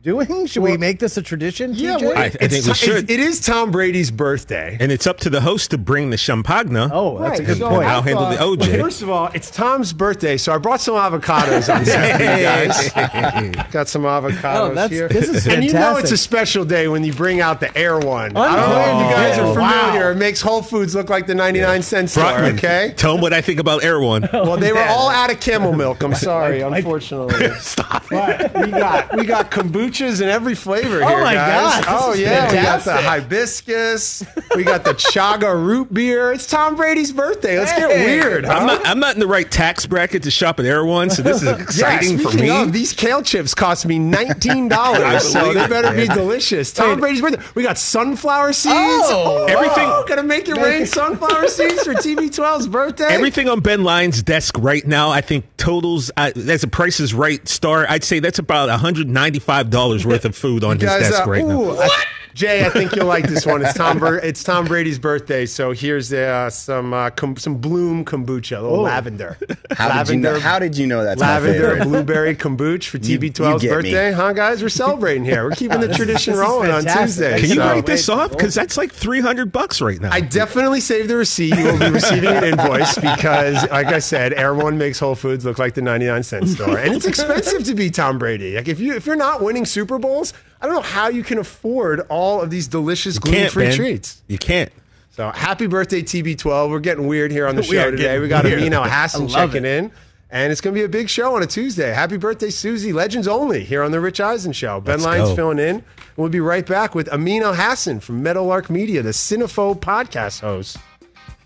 doing. 0.02 0.47
Should 0.47 0.62
we 0.62 0.76
make 0.76 0.99
this 0.99 1.16
a 1.16 1.23
tradition? 1.23 1.73
Yeah, 1.75 1.97
TJ? 1.97 2.02
well, 2.02 2.19
I- 2.19 2.21
I 2.23 2.25
it's 2.26 2.54
think 2.54 2.66
we 2.66 2.75
should. 2.75 3.11
It 3.11 3.21
is 3.21 3.40
Tom 3.45 3.71
Brady's 3.71 4.11
birthday. 4.11 4.76
And 4.80 4.90
it's 4.90 5.07
up 5.07 5.19
to 5.21 5.30
the 5.30 5.40
host 5.40 5.71
to 5.73 5.78
bring 5.78 6.11
the 6.11 6.16
champagne. 6.16 6.76
oh, 6.76 7.19
that's 7.19 7.40
a 7.40 7.45
good 7.45 7.59
so 7.59 7.69
point. 7.69 7.85
I 7.85 7.92
I'll 7.95 8.02
handle 8.02 8.28
the 8.30 8.37
OJ. 8.37 8.59
well, 8.73 8.80
first 8.85 9.02
of 9.02 9.11
all, 9.11 9.26
it's 9.35 9.50
Tom's 9.50 9.92
birthday, 9.92 10.37
so 10.37 10.52
I 10.52 10.59
brought 10.59 10.80
some 10.80 10.95
avocados 10.95 11.73
on 11.75 11.85
Saturday, 11.85 12.42
guys. 13.52 13.66
Got 13.71 13.88
some 13.88 14.02
avocados 14.02 14.71
Oh, 14.71 14.75
that's- 14.75 14.90
here. 14.90 15.09
this 15.09 15.25
is 15.28 15.45
fantastic. 15.45 15.52
and 15.54 15.64
you 15.64 15.73
know 15.73 15.97
it's 15.97 16.11
a 16.12 16.16
special 16.16 16.64
day 16.64 16.88
when 16.88 17.04
you 17.04 17.12
bring 17.12 17.40
out 17.40 17.61
the 17.61 17.76
Erewhon. 17.76 18.37
I 18.37 18.57
don't 18.57 18.71
know 18.71 19.00
if 19.00 19.07
you 19.09 19.14
guys 19.14 19.38
are 19.38 19.47
Oh, 19.47 19.54
familiar. 19.54 20.04
wow. 20.07 20.11
It 20.11 20.16
makes 20.16 20.40
Whole 20.40 20.62
Foods 20.62 20.95
look 20.95 21.09
like 21.11 21.26
the 21.26 21.35
99 21.35 21.83
cent 21.83 22.11
store, 22.11 22.25
Brockman, 22.25 22.54
okay? 22.57 22.95
tell 22.97 23.14
him 23.14 23.21
what 23.21 23.33
I 23.33 23.40
think 23.40 23.61
about 23.61 23.85
Erewhon. 23.85 24.28
Oh, 24.33 24.45
well, 24.45 24.57
they 24.57 24.73
were 24.73 24.83
all 24.85 25.09
out 25.11 25.30
of 25.33 25.40
camel 25.40 25.73
milk. 25.73 26.02
I'm 26.02 26.14
sorry, 26.14 26.61
unfortunately. 26.61 27.50
Stop. 27.59 28.04
But 28.11 28.54
we 28.54 28.71
got 28.71 29.16
we 29.16 29.25
got 29.25 29.50
kombucha 29.50 29.89
kombuchas 29.90 30.20
in 30.20 30.28
every 30.28 30.54
flavor 30.54 31.02
Oh 31.02 31.09
here, 31.09 31.20
my 31.20 31.35
guys. 31.35 31.85
God, 31.85 32.02
oh 32.02 32.12
is 32.12 32.20
yeah, 32.20 32.49
we 32.50 32.62
got 32.62 32.85
the 32.85 32.97
hibiscus. 32.97 34.25
We 34.54 34.64
got 34.64 34.85
the 34.85 34.92
chaga 34.94 35.54
root 35.54 35.92
beer. 35.92 36.32
It's 36.32 36.47
Tom 36.47 36.76
Brady's 36.76 37.12
birthday. 37.12 37.59
Let's 37.59 37.73
get 37.73 37.88
weird. 37.88 38.44
Huh? 38.44 38.52
I'm 38.52 38.66
not. 38.66 38.87
I'm 38.87 39.00
not 39.00 39.14
in 39.14 39.20
the 39.20 39.26
right 39.26 39.50
tax 39.50 39.87
bracket 39.87 40.23
to 40.25 40.30
shop 40.30 40.59
at 40.61 40.66
Erewhon, 40.66 41.11
so 41.11 41.23
this 41.23 41.42
is 41.42 41.49
exciting 41.61 42.18
yeah, 42.18 42.28
for 42.28 42.37
me. 42.37 42.50
Of, 42.50 42.73
these 42.73 42.92
kale 42.92 43.23
chips 43.23 43.54
cost 43.54 43.87
me 43.87 43.99
nineteen 43.99 44.68
dollars, 44.68 45.25
so 45.32 45.52
they 45.52 45.66
better 45.66 45.94
be 45.94 46.06
delicious. 46.12 46.73
Tom 46.73 47.00
Brady's 47.00 47.20
birthday. 47.20 47.42
We 47.54 47.62
got 47.62 47.78
sunflower 47.78 48.52
seeds. 48.52 48.75
Oh. 48.75 49.47
Everything- 49.49 49.88
Gonna 50.06 50.23
make 50.23 50.49
it 50.49 50.56
rain 50.56 50.87
sunflower 50.87 51.47
seeds 51.49 51.85
for 51.85 51.94
TB12's 51.94 52.66
birthday. 52.66 53.04
Everything 53.04 53.49
on 53.49 53.61
Ben 53.61 53.85
Lyon's 53.85 54.23
desk 54.23 54.56
right 54.59 54.85
now, 54.85 55.11
I 55.11 55.20
think 55.20 55.44
totals. 55.56 56.11
Uh, 56.16 56.32
that's 56.35 56.62
a 56.64 56.68
Price 56.68 56.99
is 57.00 57.14
Right 57.14 57.47
star. 57.47 57.87
I'd 57.88 58.02
say 58.02 58.18
that's 58.18 58.38
about 58.38 58.68
195 58.68 59.70
dollars 59.70 59.79
worth 59.88 60.25
of 60.25 60.37
food 60.37 60.64
on 60.64 60.78
his 60.78 60.88
desk 60.88 61.26
uh, 61.26 61.30
right 61.30 61.44
now. 61.44 61.60
ooh, 61.62 61.78
I- 61.78 61.88
Jay, 62.34 62.64
I 62.64 62.68
think 62.70 62.94
you'll 62.94 63.06
like 63.06 63.28
this 63.28 63.44
one. 63.44 63.62
It's 63.64 63.75
Tom. 63.75 63.99
Bur- 63.99 64.18
it's 64.18 64.42
Tom 64.44 64.64
Brady's 64.66 64.99
birthday, 64.99 65.46
so 65.46 65.72
here's 65.72 66.12
uh, 66.12 66.49
some 66.50 66.92
uh, 66.94 67.10
com- 67.10 67.37
some 67.37 67.56
bloom 67.56 68.04
kombucha, 68.04 68.58
a 68.58 68.62
little 68.62 68.82
lavender. 68.82 69.37
How 69.72 70.02
did 70.04 70.12
you 70.14 70.20
know? 70.20 70.38
How 70.38 70.58
did 70.58 70.76
you 70.76 70.87
know 70.87 71.02
that's 71.04 71.20
lavender 71.20 71.84
blueberry 71.84 72.37
kombucha 72.37 72.84
for 72.84 72.96
You- 73.02 73.18
you 73.18 73.18
TB12's 73.32 73.62
get 73.62 73.68
me. 73.70 73.75
birthday, 73.76 74.12
huh, 74.12 74.32
guys? 74.32 74.62
We're 74.62 74.68
celebrating 74.68 75.25
here. 75.25 75.44
We're 75.44 75.56
keeping 75.56 75.80
the 75.80 75.92
tradition 75.92 76.34
is 76.34 76.38
rolling 76.40 76.70
on. 76.70 76.84
Tuesday. 76.84 77.40
Can 77.40 77.49
you 77.49 77.56
so- 77.56 77.60
write 77.66 77.87
this 77.87 78.08
off? 78.08 78.30
Because 78.30 78.54
that's 78.54 78.76
like 78.76 78.92
300 78.92 79.50
bucks 79.52 79.80
right 79.80 80.00
now. 80.00 80.10
I 80.12 80.20
definitely 80.20 80.80
saved 80.80 81.08
the 81.10 81.16
receipt. 81.16 81.56
You 81.56 81.64
will 81.64 81.78
be 81.78 81.90
receiving 81.90 82.30
an 82.30 82.44
invoice 82.44 82.94
because, 82.96 83.68
like 83.70 83.88
I 83.88 83.99
said, 83.99 84.32
Erewhon 84.34 84.78
makes 84.78 84.99
Whole 84.99 85.14
Foods 85.14 85.44
look 85.44 85.58
like 85.58 85.75
the 85.75 85.82
99 85.82 86.22
cent 86.22 86.49
store, 86.49 86.78
and 86.78 86.94
it's 86.94 87.06
expensive 87.06 87.64
to 87.64 87.75
be 87.75 87.90
Tom 87.90 88.18
Brady. 88.18 88.54
Like 88.56 88.68
if 88.68 88.78
you 88.80 88.94
if 88.94 89.06
you're 89.06 89.16
not 89.16 89.42
winning 89.42 89.64
Super 89.66 89.99
Bowls, 89.99 90.32
I 90.61 90.67
don't 90.67 90.75
know 90.75 90.83
how 90.83 91.09
you 91.09 91.23
can 91.23 91.38
afford 91.38 92.00
all 92.09 92.40
of 92.43 92.50
these 92.50 92.69
delicious 92.69 93.19
gluten 93.19 93.50
free 93.50 93.73
treats. 93.73 94.23
You 94.29 94.38
can't. 94.38 94.71
So 95.12 95.31
happy 95.31 95.67
birthday, 95.67 96.02
TB12. 96.02 96.71
We're 96.71 96.81
getting 96.81 97.07
weird 97.07 97.31
here 97.33 97.47
on 97.47 97.57
the 97.57 97.62
We 97.69 97.69
show 97.76 97.90
today. 97.90 98.19
We 98.19 98.29
got 98.29 98.45
weird. 98.45 98.61
Amino 98.61 98.87
Hassan 98.88 99.29
checking 99.29 99.64
it. 99.64 99.85
in. 99.85 99.93
And 100.33 100.52
it's 100.52 100.61
going 100.61 100.73
to 100.75 100.81
be 100.81 100.85
a 100.85 100.88
big 100.88 101.09
show 101.09 101.35
on 101.35 101.43
a 101.43 101.47
Tuesday. 101.47 101.90
Happy 101.93 102.17
birthday, 102.17 102.50
Susie. 102.50 102.93
Legends 102.93 103.26
only 103.26 103.64
here 103.64 103.83
on 103.83 103.90
The 103.90 103.99
Rich 104.00 104.21
Eisen 104.21 104.52
Show. 104.52 104.81
Ben 104.81 104.95
Let's 105.00 105.05
Lyons 105.05 105.29
go. 105.31 105.35
filling 105.35 105.59
in. 105.59 105.83
We'll 106.17 106.29
be 106.29 106.38
right 106.38 106.64
back 106.64 106.95
with 106.95 107.09
Amin 107.09 107.43
Elhassan 107.43 108.00
from 108.00 108.23
Meadowlark 108.23 108.71
Media, 108.71 109.02
the 109.02 109.11
Cinephobe 109.11 109.81
podcast 109.81 110.40
host, 110.40 110.76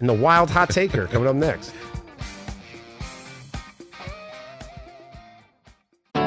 and 0.01 0.09
the 0.09 0.13
Wild 0.13 0.51
Hot 0.51 0.69
Taker 0.69 1.07
coming 1.07 1.29
up 1.29 1.37
next. 1.37 1.73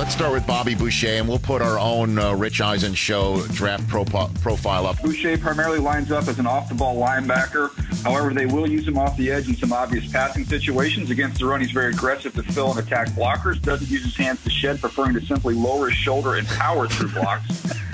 Let's 0.00 0.14
start 0.14 0.32
with 0.32 0.46
Bobby 0.46 0.74
Boucher, 0.74 1.08
and 1.08 1.28
we'll 1.28 1.38
put 1.38 1.60
our 1.60 1.78
own 1.78 2.18
uh, 2.18 2.32
Rich 2.32 2.62
Eisen 2.62 2.94
show 2.94 3.46
draft 3.48 3.86
pro- 3.86 4.06
profile 4.06 4.86
up. 4.86 4.98
Boucher 5.02 5.36
primarily 5.36 5.78
lines 5.78 6.10
up 6.10 6.26
as 6.26 6.38
an 6.38 6.46
off 6.46 6.70
the 6.70 6.74
ball 6.74 6.96
linebacker. 6.98 7.68
However, 8.02 8.32
they 8.32 8.46
will 8.46 8.66
use 8.66 8.88
him 8.88 8.96
off 8.96 9.14
the 9.18 9.30
edge 9.30 9.50
in 9.50 9.56
some 9.56 9.74
obvious 9.74 10.10
passing 10.10 10.46
situations. 10.46 11.10
Against 11.10 11.38
the 11.38 11.44
run, 11.44 11.60
he's 11.60 11.72
very 11.72 11.92
aggressive 11.92 12.32
to 12.32 12.42
fill 12.42 12.70
and 12.70 12.78
attack 12.78 13.08
blockers, 13.10 13.60
doesn't 13.60 13.90
use 13.90 14.02
his 14.02 14.16
hands 14.16 14.42
to 14.42 14.48
shed, 14.48 14.80
preferring 14.80 15.12
to 15.16 15.20
simply 15.26 15.54
lower 15.54 15.90
his 15.90 15.98
shoulder 15.98 16.36
and 16.36 16.48
power 16.48 16.88
through 16.88 17.10
blocks. 17.10 17.46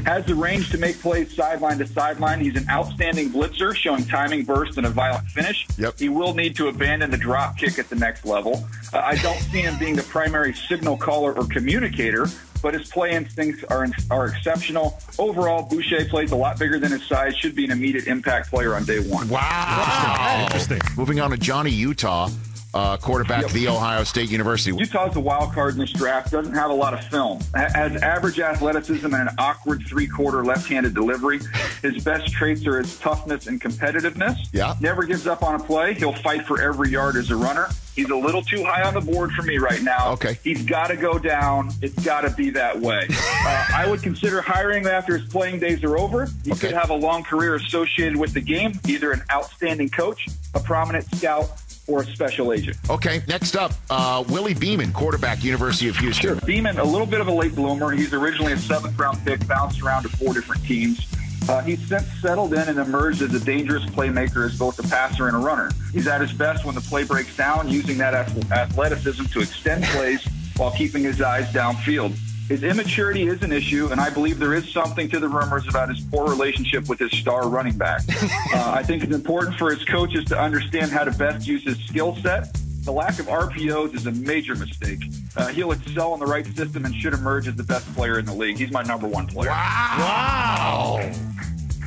Has 0.06 0.24
the 0.24 0.36
range 0.36 0.70
to 0.70 0.78
make 0.78 1.00
plays 1.00 1.34
sideline 1.34 1.78
to 1.78 1.86
sideline. 1.86 2.38
He's 2.38 2.54
an 2.54 2.64
outstanding 2.70 3.30
blitzer, 3.30 3.74
showing 3.74 4.04
timing, 4.04 4.44
burst, 4.44 4.78
and 4.78 4.86
a 4.86 4.90
violent 4.90 5.26
finish. 5.26 5.66
Yep. 5.78 5.98
He 5.98 6.08
will 6.08 6.32
need 6.32 6.54
to 6.56 6.68
abandon 6.68 7.10
the 7.10 7.16
drop 7.16 7.58
kick 7.58 7.76
at 7.80 7.88
the 7.88 7.96
next 7.96 8.24
level. 8.24 8.64
Uh, 8.92 8.98
I 8.98 9.16
don't 9.16 9.40
see 9.40 9.62
him 9.62 9.76
being 9.80 9.96
the 9.96 10.04
primary 10.04 10.54
signal 10.54 10.96
caller 10.96 11.36
or 11.36 11.44
communicator, 11.48 12.28
but 12.62 12.74
his 12.74 12.88
play 12.88 13.14
instincts 13.14 13.64
are 13.64 13.88
are 14.08 14.26
exceptional. 14.26 14.96
Overall, 15.18 15.64
Boucher 15.64 16.04
plays 16.04 16.30
a 16.30 16.36
lot 16.36 16.56
bigger 16.56 16.78
than 16.78 16.92
his 16.92 17.04
size. 17.04 17.36
Should 17.36 17.56
be 17.56 17.64
an 17.64 17.72
immediate 17.72 18.06
impact 18.06 18.48
player 18.48 18.76
on 18.76 18.84
day 18.84 19.00
one. 19.00 19.28
Wow. 19.28 20.42
Interesting. 20.44 20.78
Moving 20.96 21.18
on 21.18 21.32
to 21.32 21.36
Johnny 21.36 21.72
Utah, 21.72 22.30
uh, 22.76 22.96
quarterback 22.98 23.44
at 23.44 23.50
the 23.50 23.68
Ohio 23.68 24.04
State 24.04 24.30
University. 24.30 24.76
Utah's 24.76 25.16
a 25.16 25.20
wild 25.20 25.52
card 25.52 25.74
in 25.74 25.80
this 25.80 25.92
draft. 25.92 26.30
Doesn't 26.30 26.54
have 26.54 26.70
a 26.70 26.74
lot 26.74 26.94
of 26.94 27.02
film. 27.04 27.40
Has 27.54 27.96
average 28.02 28.38
athleticism 28.38 29.06
and 29.06 29.28
an 29.28 29.34
awkward 29.38 29.82
three-quarter 29.88 30.44
left-handed 30.44 30.94
delivery. 30.94 31.40
His 31.82 32.02
best 32.04 32.32
traits 32.32 32.66
are 32.66 32.78
his 32.78 32.98
toughness 32.98 33.46
and 33.46 33.60
competitiveness. 33.60 34.36
Yeah. 34.52 34.74
Never 34.80 35.04
gives 35.04 35.26
up 35.26 35.42
on 35.42 35.54
a 35.54 35.62
play. 35.62 35.94
He'll 35.94 36.12
fight 36.12 36.46
for 36.46 36.60
every 36.60 36.90
yard 36.90 37.16
as 37.16 37.30
a 37.30 37.36
runner. 37.36 37.68
He's 37.94 38.10
a 38.10 38.14
little 38.16 38.42
too 38.42 38.62
high 38.62 38.82
on 38.82 38.92
the 38.92 39.00
board 39.00 39.32
for 39.32 39.40
me 39.42 39.56
right 39.56 39.80
now. 39.82 40.12
Okay. 40.12 40.38
He's 40.44 40.62
got 40.66 40.88
to 40.88 40.96
go 40.96 41.18
down. 41.18 41.70
It's 41.80 41.94
got 42.04 42.22
to 42.22 42.30
be 42.30 42.50
that 42.50 42.78
way. 42.80 43.08
Uh, 43.48 43.64
I 43.72 43.86
would 43.88 44.02
consider 44.02 44.40
hiring 44.40 44.82
him 44.82 44.88
after 44.88 45.16
his 45.16 45.28
playing 45.28 45.60
days 45.60 45.84
are 45.84 45.96
over. 45.96 46.26
He 46.42 46.50
Okay. 46.50 46.58
could 46.68 46.72
have 46.72 46.90
a 46.90 46.94
long 46.96 47.22
career 47.22 47.54
associated 47.54 48.16
with 48.16 48.32
the 48.32 48.40
game, 48.40 48.72
either 48.88 49.12
an 49.12 49.22
outstanding 49.30 49.88
coach, 49.88 50.26
a 50.54 50.58
prominent 50.58 51.04
scout, 51.14 51.48
or 51.86 52.02
a 52.02 52.04
special 52.06 52.52
agent. 52.52 52.76
Okay, 52.90 53.22
next 53.28 53.56
up, 53.56 53.72
uh, 53.90 54.24
Willie 54.28 54.54
Beamen, 54.54 54.92
quarterback, 54.92 55.44
University 55.44 55.88
of 55.88 55.96
Houston. 55.98 56.38
Beamen, 56.44 56.78
a 56.78 56.84
little 56.84 57.06
bit 57.06 57.20
of 57.20 57.28
a 57.28 57.32
late 57.32 57.54
bloomer. 57.54 57.90
He's 57.90 58.12
originally 58.12 58.52
a 58.52 58.58
seventh 58.58 58.98
round 58.98 59.24
pick, 59.24 59.46
bounced 59.46 59.82
around 59.82 60.02
to 60.02 60.08
four 60.08 60.34
different 60.34 60.64
teams. 60.64 61.06
Uh, 61.48 61.62
he's 61.62 61.86
since 61.86 62.06
settled 62.20 62.52
in 62.54 62.68
and 62.68 62.78
emerged 62.78 63.22
as 63.22 63.32
a 63.32 63.44
dangerous 63.44 63.84
playmaker 63.84 64.44
as 64.46 64.58
both 64.58 64.78
a 64.80 64.88
passer 64.88 65.28
and 65.28 65.36
a 65.36 65.38
runner. 65.38 65.70
He's 65.92 66.08
at 66.08 66.20
his 66.20 66.32
best 66.32 66.64
when 66.64 66.74
the 66.74 66.80
play 66.80 67.04
breaks 67.04 67.36
down, 67.36 67.68
using 67.68 67.98
that 67.98 68.14
athleticism 68.14 69.24
to 69.26 69.40
extend 69.40 69.84
plays 69.84 70.26
while 70.56 70.72
keeping 70.72 71.04
his 71.04 71.20
eyes 71.20 71.46
downfield. 71.52 72.16
His 72.48 72.62
immaturity 72.62 73.26
is 73.26 73.42
an 73.42 73.50
issue, 73.50 73.88
and 73.90 74.00
I 74.00 74.08
believe 74.08 74.38
there 74.38 74.54
is 74.54 74.68
something 74.68 75.08
to 75.08 75.18
the 75.18 75.28
rumors 75.28 75.66
about 75.66 75.88
his 75.88 76.00
poor 76.00 76.28
relationship 76.28 76.88
with 76.88 77.00
his 77.00 77.10
star 77.10 77.48
running 77.48 77.76
back. 77.76 78.02
Uh, 78.54 78.72
I 78.76 78.82
think 78.82 79.02
it's 79.02 79.14
important 79.14 79.56
for 79.56 79.74
his 79.74 79.84
coaches 79.84 80.24
to 80.26 80.38
understand 80.38 80.90
how 80.90 81.04
to 81.04 81.10
best 81.10 81.46
use 81.46 81.64
his 81.64 81.78
skill 81.86 82.16
set. 82.16 82.56
The 82.84 82.92
lack 82.92 83.18
of 83.18 83.26
RPOs 83.26 83.94
is 83.94 84.06
a 84.06 84.12
major 84.12 84.54
mistake. 84.54 85.02
Uh, 85.36 85.48
he'll 85.48 85.72
excel 85.72 86.14
in 86.14 86.20
the 86.20 86.26
right 86.26 86.46
system 86.54 86.84
and 86.84 86.94
should 86.94 87.12
emerge 87.12 87.48
as 87.48 87.56
the 87.56 87.64
best 87.64 87.92
player 87.94 88.18
in 88.18 88.24
the 88.24 88.32
league. 88.32 88.56
He's 88.56 88.70
my 88.70 88.82
number 88.82 89.08
one 89.08 89.26
player. 89.26 89.50
Wow. 89.50 91.12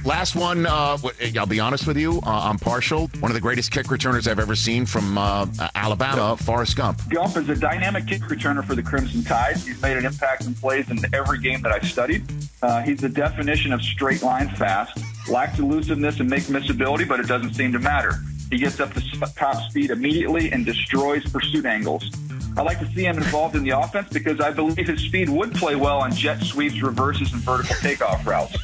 Last 0.06 0.36
one, 0.36 0.66
uh, 0.66 0.98
w- 0.98 1.14
I'll 1.38 1.46
be 1.46 1.60
honest 1.60 1.86
with 1.86 1.98
you, 1.98 2.20
uh, 2.26 2.50
I'm 2.50 2.58
partial. 2.58 3.08
One 3.20 3.30
of 3.32 3.36
the 3.36 3.42
greatest 3.42 3.72
kick 3.72 3.92
returners 3.92 4.28
I've 4.28 4.40
ever 4.40 4.56
seen 4.56 4.86
from 4.86 5.18
uh, 5.18 5.46
Alabama, 5.76 6.38
Forrest 6.38 6.76
Gump. 6.78 7.02
Gump 7.10 7.36
is 7.38 7.50
a 7.50 7.56
dynamic 7.56 8.08
kick 8.08 8.22
returner 8.24 8.64
for 8.66 8.76
the 8.76 8.82
Crimson 8.84 9.24
Tide. 9.24 9.58
He's 9.58 9.82
made 9.82 9.98
an 9.98 10.06
impact 10.06 10.46
and 10.46 10.56
plays 10.56 10.90
in 10.90 11.00
every 11.14 11.40
game 11.40 11.62
that 11.62 11.72
I've 11.74 11.86
studied. 11.86 12.24
Uh, 12.62 12.82
he's 12.82 13.02
the 13.02 13.10
definition 13.10 13.74
of 13.74 13.82
straight 13.82 14.24
line 14.24 14.50
fast, 14.56 14.98
lacks 15.30 15.60
elusiveness 15.60 16.20
and 16.20 16.30
make 16.30 16.44
missability, 16.44 17.08
but 17.08 17.20
it 17.20 17.28
doesn't 17.28 17.54
seem 17.54 17.72
to 17.74 17.80
matter. 17.80 18.20
He 18.50 18.58
gets 18.58 18.80
up 18.80 18.94
to 18.94 19.02
top 19.36 19.70
speed 19.70 19.92
immediately 19.92 20.52
and 20.52 20.66
destroys 20.66 21.30
pursuit 21.30 21.66
angles. 21.66 22.10
I 22.58 22.62
like 22.64 22.80
to 22.80 22.88
see 22.94 23.06
him 23.06 23.18
involved 23.18 23.56
in 23.56 23.64
the 23.64 23.78
offense 23.78 24.10
because 24.12 24.40
I 24.40 24.52
believe 24.52 24.88
his 24.88 25.02
speed 25.02 25.30
would 25.30 25.54
play 25.54 25.76
well 25.76 26.00
on 26.00 26.12
jet 26.14 26.42
sweeps, 26.42 26.82
reverses, 26.82 27.32
and 27.32 27.42
vertical 27.42 27.76
takeoff 27.76 28.26
routes. 28.26 28.58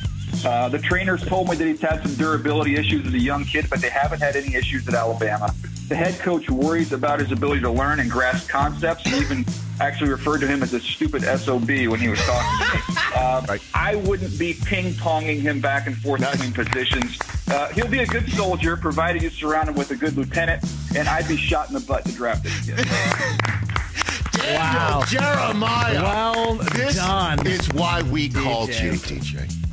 Uh, 0.43 0.69
the 0.69 0.79
trainers 0.79 1.23
told 1.25 1.49
me 1.49 1.55
that 1.55 1.67
he's 1.67 1.81
had 1.81 2.01
some 2.01 2.15
durability 2.15 2.75
issues 2.75 3.05
as 3.05 3.13
a 3.13 3.19
young 3.19 3.45
kid, 3.45 3.67
but 3.69 3.79
they 3.81 3.89
haven't 3.89 4.19
had 4.21 4.35
any 4.35 4.55
issues 4.55 4.87
at 4.87 4.93
Alabama. 4.93 5.53
The 5.87 5.95
head 5.95 6.17
coach 6.19 6.49
worries 6.49 6.91
about 6.93 7.19
his 7.19 7.31
ability 7.31 7.61
to 7.61 7.69
learn 7.69 7.99
and 7.99 8.09
grasp 8.09 8.49
concepts. 8.49 9.03
He 9.03 9.17
even 9.17 9.45
actually 9.79 10.09
referred 10.09 10.39
to 10.39 10.47
him 10.47 10.63
as 10.63 10.73
a 10.73 10.79
stupid 10.79 11.21
SOB 11.21 11.67
when 11.67 11.99
he 11.99 12.09
was 12.09 12.19
talking 12.21 12.67
to 12.67 12.75
me. 12.77 12.81
Uh, 13.15 13.57
I 13.73 13.95
wouldn't 13.95 14.37
be 14.37 14.53
ping 14.65 14.91
ponging 14.93 15.39
him 15.39 15.61
back 15.61 15.87
and 15.87 15.95
forth 15.95 16.19
between 16.19 16.51
positions. 16.51 17.17
Uh, 17.47 17.69
he'll 17.69 17.87
be 17.87 17.99
a 17.99 18.05
good 18.05 18.29
soldier, 18.29 18.75
provided 18.75 19.21
you 19.21 19.29
surround 19.29 19.69
him 19.69 19.75
with 19.75 19.89
a 19.91 19.95
good 19.95 20.17
lieutenant, 20.17 20.61
and 20.97 21.07
I'd 21.07 21.27
be 21.27 21.37
shot 21.37 21.69
in 21.69 21.75
the 21.75 21.79
butt 21.79 22.03
to 22.05 22.11
draft 22.11 22.45
him 22.45 22.75
again. 22.75 22.85
Wow. 24.53 25.03
Jeremiah. 25.07 26.03
Well 26.03 26.55
this 26.55 26.95
done. 26.95 27.47
is 27.47 27.71
why 27.73 28.03
we 28.03 28.29
called 28.29 28.69
you, 28.69 28.91
TJ. 28.91 29.64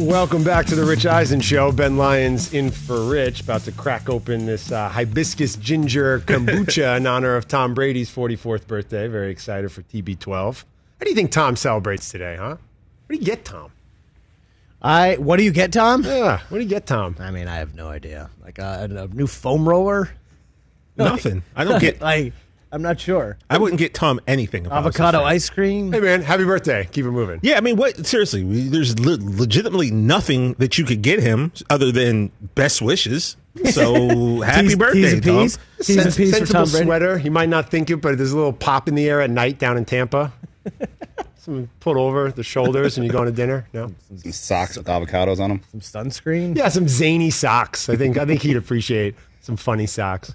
Welcome 0.00 0.42
back 0.42 0.64
to 0.66 0.74
the 0.74 0.86
Rich 0.86 1.04
Eisen 1.04 1.42
Show. 1.42 1.72
Ben 1.72 1.98
Lyons 1.98 2.54
in 2.54 2.70
for 2.70 3.04
Rich, 3.04 3.42
about 3.42 3.60
to 3.64 3.72
crack 3.72 4.08
open 4.08 4.46
this 4.46 4.72
uh, 4.72 4.88
hibiscus 4.88 5.56
ginger 5.56 6.20
kombucha 6.20 6.96
in 6.96 7.06
honor 7.06 7.36
of 7.36 7.46
Tom 7.46 7.74
Brady's 7.74 8.10
44th 8.10 8.66
birthday. 8.66 9.08
Very 9.08 9.30
excited 9.30 9.70
for 9.70 9.82
TB12. 9.82 10.64
How 10.64 11.04
do 11.04 11.10
you 11.10 11.14
think 11.14 11.30
Tom 11.30 11.54
celebrates 11.54 12.08
today, 12.08 12.36
huh? 12.36 12.56
What 12.56 13.10
do 13.10 13.16
you 13.16 13.24
get, 13.24 13.44
Tom? 13.44 13.72
I 14.80 15.16
what 15.16 15.36
do 15.36 15.42
you 15.42 15.52
get, 15.52 15.70
Tom? 15.70 16.02
Yeah, 16.02 16.40
what 16.48 16.56
do 16.56 16.64
you 16.64 16.70
get, 16.70 16.86
Tom? 16.86 17.16
I 17.18 17.30
mean, 17.30 17.46
I 17.46 17.56
have 17.56 17.74
no 17.74 17.88
idea. 17.88 18.30
Like 18.42 18.58
a, 18.58 18.88
a 18.90 19.06
new 19.14 19.26
foam 19.26 19.68
roller. 19.68 20.08
Nothing. 20.96 21.42
I 21.54 21.64
don't 21.64 21.78
get. 21.82 22.00
like. 22.00 22.32
I'm 22.72 22.82
not 22.82 23.00
sure. 23.00 23.36
I 23.48 23.58
wouldn't 23.58 23.78
get 23.80 23.94
Tom 23.94 24.20
anything. 24.28 24.64
If 24.66 24.70
I 24.72 24.76
was 24.80 24.86
Avocado 24.94 25.18
friend. 25.18 25.28
ice 25.34 25.50
cream. 25.50 25.92
Hey, 25.92 25.98
man, 26.00 26.22
happy 26.22 26.44
birthday. 26.44 26.88
Keep 26.92 27.06
it 27.06 27.10
moving. 27.10 27.40
Yeah, 27.42 27.56
I 27.56 27.60
mean, 27.60 27.76
what? 27.76 28.06
Seriously, 28.06 28.42
there's 28.68 28.98
le- 29.00 29.18
legitimately 29.20 29.90
nothing 29.90 30.54
that 30.58 30.78
you 30.78 30.84
could 30.84 31.02
get 31.02 31.20
him 31.20 31.50
other 31.68 31.90
than 31.90 32.30
best 32.54 32.80
wishes. 32.80 33.36
So 33.72 34.40
happy 34.42 34.68
T's- 34.68 34.76
birthday, 34.76 35.00
T's 35.02 35.12
and 35.14 35.22
Tom. 35.24 35.42
P's. 35.42 35.58
T's 35.82 35.96
and 35.96 36.14
P's 36.14 36.30
for 36.30 36.36
sensible 36.46 36.60
Tom 36.64 36.70
Brady. 36.70 36.84
sweater. 36.86 37.18
You 37.18 37.30
might 37.32 37.48
not 37.48 37.70
think 37.70 37.90
it, 37.90 37.96
but 37.96 38.16
there's 38.16 38.30
a 38.32 38.36
little 38.36 38.52
pop 38.52 38.86
in 38.86 38.94
the 38.94 39.08
air 39.08 39.20
at 39.20 39.30
night 39.30 39.58
down 39.58 39.76
in 39.76 39.84
Tampa. 39.84 40.32
Some 41.38 41.70
put 41.80 41.96
over 41.96 42.30
the 42.30 42.42
shoulders 42.42 42.98
and 42.98 43.06
you 43.06 43.10
go 43.10 43.24
to 43.24 43.32
dinner. 43.32 43.66
No, 43.72 43.92
Some 44.14 44.30
socks 44.32 44.76
with 44.76 44.86
avocados 44.86 45.40
on 45.40 45.48
them. 45.48 45.60
Some 45.72 45.80
sunscreen. 46.04 46.54
yeah, 46.56 46.68
some 46.68 46.86
zany 46.86 47.30
socks. 47.30 47.88
I 47.88 47.96
think 47.96 48.18
I 48.18 48.26
think 48.26 48.42
he'd 48.42 48.56
appreciate 48.58 49.14
some 49.40 49.56
funny 49.56 49.86
socks. 49.86 50.34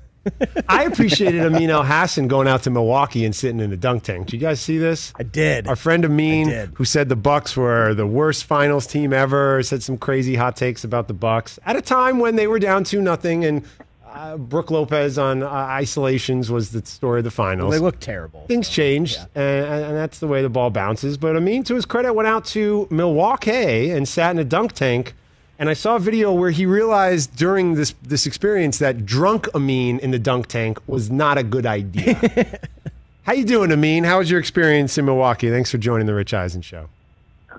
I 0.67 0.83
appreciated 0.83 1.41
Amin 1.45 1.69
Elhassan 1.69 2.27
going 2.27 2.47
out 2.47 2.63
to 2.63 2.69
Milwaukee 2.69 3.25
and 3.25 3.35
sitting 3.35 3.59
in 3.59 3.69
the 3.69 3.77
dunk 3.77 4.03
tank. 4.03 4.27
Did 4.27 4.33
you 4.33 4.39
guys 4.39 4.59
see 4.59 4.77
this? 4.77 5.13
I 5.17 5.23
did. 5.23 5.67
Our 5.67 5.75
friend 5.75 6.05
Amin, 6.05 6.71
who 6.75 6.85
said 6.85 7.09
the 7.09 7.15
Bucks 7.15 7.55
were 7.55 7.93
the 7.93 8.07
worst 8.07 8.45
finals 8.45 8.87
team 8.87 9.13
ever, 9.13 9.61
said 9.63 9.83
some 9.83 9.97
crazy 9.97 10.35
hot 10.35 10.55
takes 10.55 10.83
about 10.83 11.07
the 11.07 11.13
Bucks 11.13 11.59
at 11.65 11.75
a 11.75 11.81
time 11.81 12.19
when 12.19 12.35
they 12.35 12.47
were 12.47 12.59
down 12.59 12.83
two 12.83 13.01
nothing, 13.01 13.45
and 13.45 13.63
uh, 14.07 14.37
Brook 14.37 14.71
Lopez 14.71 15.17
on 15.17 15.43
uh, 15.43 15.47
isolations 15.49 16.49
was 16.49 16.71
the 16.71 16.85
story 16.85 17.19
of 17.19 17.25
the 17.25 17.31
finals. 17.31 17.73
They 17.73 17.79
looked 17.79 18.01
terrible. 18.01 18.45
Things 18.47 18.69
changed, 18.69 19.19
and, 19.35 19.65
and 19.65 19.95
that's 19.97 20.19
the 20.19 20.27
way 20.27 20.41
the 20.41 20.49
ball 20.49 20.69
bounces. 20.69 21.17
But 21.17 21.35
Amin, 21.35 21.63
to 21.65 21.75
his 21.75 21.85
credit, 21.85 22.13
went 22.13 22.27
out 22.27 22.45
to 22.45 22.87
Milwaukee 22.89 23.91
and 23.91 24.07
sat 24.07 24.31
in 24.31 24.39
a 24.39 24.45
dunk 24.45 24.71
tank. 24.71 25.13
And 25.57 25.69
I 25.69 25.73
saw 25.73 25.95
a 25.95 25.99
video 25.99 26.33
where 26.33 26.51
he 26.51 26.65
realized 26.65 27.35
during 27.35 27.75
this 27.75 27.95
this 28.03 28.25
experience 28.25 28.79
that 28.79 29.05
drunk 29.05 29.47
Amin 29.55 29.99
in 29.99 30.11
the 30.11 30.19
dunk 30.19 30.47
tank 30.47 30.79
was 30.85 31.09
not 31.09 31.37
a 31.37 31.43
good 31.43 31.65
idea. 31.65 32.59
How 33.23 33.33
you 33.33 33.45
doing, 33.45 33.71
Amin? 33.71 34.03
How 34.03 34.19
was 34.19 34.29
your 34.29 34.39
experience 34.39 34.97
in 34.97 35.05
Milwaukee? 35.05 35.49
Thanks 35.49 35.71
for 35.71 35.77
joining 35.77 36.07
the 36.07 36.13
Rich 36.13 36.33
Eisen 36.33 36.61
show. 36.61 36.89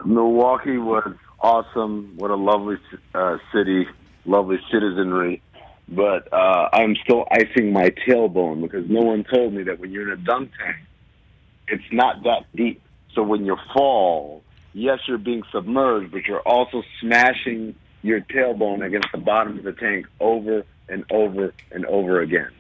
Milwaukee 0.05 0.77
was 0.77 1.11
awesome. 1.41 2.13
What 2.17 2.31
a 2.31 2.37
lovely 2.37 2.77
uh, 3.15 3.39
city, 3.53 3.89
lovely 4.27 4.61
citizenry. 4.71 5.43
But 5.89 6.33
uh, 6.33 6.69
I'm 6.73 6.97
still 6.97 7.27
icing 7.31 7.73
my 7.73 7.91
tailbone 8.07 8.61
because 8.61 8.91
no 8.91 9.01
one 9.01 9.25
told 9.25 9.55
me 9.55 9.63
that 9.65 9.79
when 9.79 9.91
you're 9.91 10.13
in 10.13 10.21
a 10.21 10.23
dunk 10.23 10.51
tank, 10.59 10.77
it's 11.69 11.93
not 11.93 12.25
that 12.25 12.45
deep. 12.55 12.83
So 13.15 13.23
when 13.23 13.47
you 13.47 13.57
fall, 13.73 14.43
yes, 14.75 14.99
you're 15.09 15.19
being 15.19 15.45
submerged, 15.51 16.13
but 16.13 16.27
you're 16.27 16.41
also 16.41 16.83
smashing 17.01 17.75
your 18.07 18.21
tailbone 18.21 18.85
against 18.85 19.09
the 19.13 19.19
bottom 19.19 19.59
of 19.59 19.65
the 19.65 19.73
tank 19.73 20.07
over 20.21 20.65
and 20.89 21.05
over 21.11 21.53
and 21.73 21.85
over 21.87 22.21
again. 22.21 22.51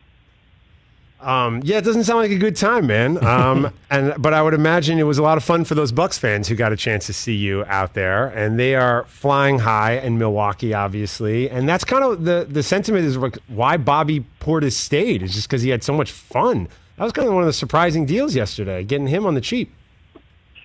Um, 1.21 1.63
yeah, 1.65 1.79
it 1.79 1.85
doesn't 1.85 2.05
sound 2.05 2.19
like 2.19 2.31
a 2.31 2.37
good 2.39 2.57
time, 2.57 2.87
man. 2.87 3.25
Um, 3.25 3.73
and 3.91 4.15
but 4.19 4.35
I 4.35 4.43
would 4.43 4.53
imagine 4.53 4.99
it 4.99 5.05
was 5.05 5.19
a 5.19 5.23
lot 5.23 5.39
of 5.39 5.45
fun 5.45 5.65
for 5.65 5.75
those 5.75 5.91
Bucks 5.91 6.19
fans 6.19 6.47
who 6.47 6.55
got 6.55 6.73
a 6.73 6.77
chance 6.77 7.07
to 7.07 7.13
see 7.13 7.35
you 7.35 7.65
out 7.67 7.95
there, 7.95 8.27
and 8.29 8.59
they 8.59 8.75
are 8.75 9.05
flying 9.07 9.59
high 9.59 9.93
in 9.99 10.19
Milwaukee, 10.19 10.75
obviously. 10.75 11.49
And 11.49 11.69
that's 11.69 11.85
kind 11.85 12.05
of 12.05 12.25
the 12.25 12.47
the 12.49 12.63
sentiment 12.63 13.07
is 13.07 13.19
why 13.49 13.77
Bobby 13.79 14.27
Portis 14.41 14.73
stayed 14.73 15.23
is 15.23 15.35
just 15.35 15.49
because 15.49 15.63
he 15.63 15.71
had 15.71 15.83
so 15.83 15.95
much 15.95 16.11
fun. 16.11 16.69
That 16.97 17.05
was 17.05 17.13
kind 17.13 17.29
of 17.29 17.35
one 17.35 17.43
of 17.43 17.47
the 17.47 17.53
surprising 17.53 18.05
deals 18.07 18.35
yesterday, 18.35 18.85
getting 18.85 19.07
him 19.07 19.27
on 19.27 19.35
the 19.35 19.41
cheap. 19.41 19.73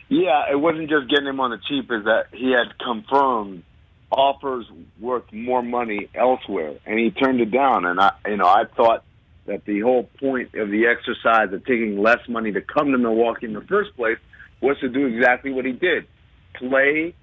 Yeah, 0.10 0.52
it 0.52 0.60
wasn't 0.60 0.89
just 0.89 1.10
getting 1.10 1.28
him 1.28 1.39
on 1.39 1.52
the 1.52 1.60
cheap; 1.65 1.89
is 1.91 2.04
that 2.04 2.26
he 2.34 2.52
had 2.52 2.78
confirmed 2.80 3.63
offers 4.12 4.65
worth 5.00 5.32
more 5.32 5.63
money 5.63 6.10
elsewhere, 6.13 6.76
and 6.86 7.00
he 7.00 7.12
turned 7.12 7.39
it 7.39 7.52
down. 7.52 7.86
And 7.86 8.00
I, 8.00 8.12
you 8.28 8.38
know, 8.38 8.47
I 8.47 8.63
thought 8.76 9.04
that 9.45 9.65
the 9.65 9.80
whole 9.80 10.10
point 10.19 10.54
of 10.56 10.69
the 10.69 10.88
exercise 10.88 11.54
of 11.54 11.65
taking 11.65 12.02
less 12.02 12.19
money 12.28 12.52
to 12.52 12.62
come 12.62 12.91
to 12.91 12.97
Milwaukee 12.97 13.47
in 13.47 13.54
the 13.54 13.62
first 13.62 13.95
place 13.95 14.17
was 14.62 14.78
to 14.82 14.89
do 14.89 15.08
exactly 15.08 15.52
what 15.52 15.65
he 15.65 15.71
did: 15.71 16.06
play 16.56 17.15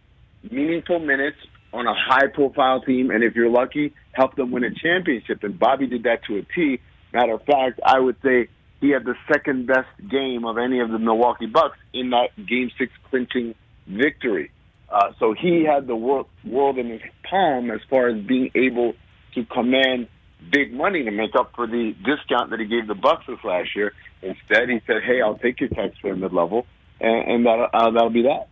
meaningful 0.50 0.98
minutes 0.98 1.38
on 1.72 1.86
a 1.86 1.94
high-profile 1.94 2.80
team, 2.80 3.10
and 3.10 3.22
if 3.22 3.34
you're 3.34 3.50
lucky, 3.50 3.92
help 4.12 4.34
them 4.36 4.50
win 4.50 4.64
a 4.64 4.74
championship. 4.74 5.44
And 5.44 5.58
Bobby 5.58 5.86
did 5.86 6.04
that 6.04 6.24
to 6.24 6.38
a 6.38 6.42
T. 6.54 6.80
Matter 7.12 7.34
of 7.34 7.42
fact, 7.42 7.80
I 7.84 7.98
would 7.98 8.16
say 8.22 8.48
he 8.80 8.90
had 8.90 9.04
the 9.04 9.14
second 9.30 9.66
best 9.66 9.88
game 10.10 10.44
of 10.44 10.56
any 10.56 10.80
of 10.80 10.90
the 10.90 10.98
Milwaukee 10.98 11.46
Bucks 11.46 11.78
in 11.92 12.10
that 12.10 12.28
Game 12.36 12.70
Six 12.78 12.92
clinching 13.10 13.54
victory. 13.86 14.50
Uh, 14.90 15.12
so 15.18 15.34
he 15.34 15.64
had 15.64 15.86
the 15.86 15.96
world, 15.96 16.26
world 16.44 16.78
in 16.78 16.90
his 16.90 17.02
palm 17.28 17.70
as 17.70 17.80
far 17.90 18.08
as 18.08 18.22
being 18.24 18.50
able 18.54 18.94
to 19.34 19.44
command 19.44 20.08
big 20.50 20.72
money 20.72 21.04
to 21.04 21.10
make 21.10 21.34
up 21.34 21.52
for 21.54 21.66
the 21.66 21.94
discount 22.04 22.50
that 22.50 22.60
he 22.60 22.66
gave 22.66 22.86
the 22.86 22.94
Bucks 22.94 23.24
this 23.26 23.38
last 23.44 23.76
year. 23.76 23.92
Instead, 24.22 24.68
he 24.68 24.80
said, 24.86 25.02
"Hey, 25.04 25.20
I'll 25.20 25.38
take 25.38 25.60
your 25.60 25.68
taxpayer 25.68 26.16
mid 26.16 26.32
level, 26.32 26.66
and, 27.00 27.30
and 27.30 27.46
that 27.46 27.70
uh, 27.72 27.90
that'll 27.90 28.10
be 28.10 28.22
that." 28.22 28.48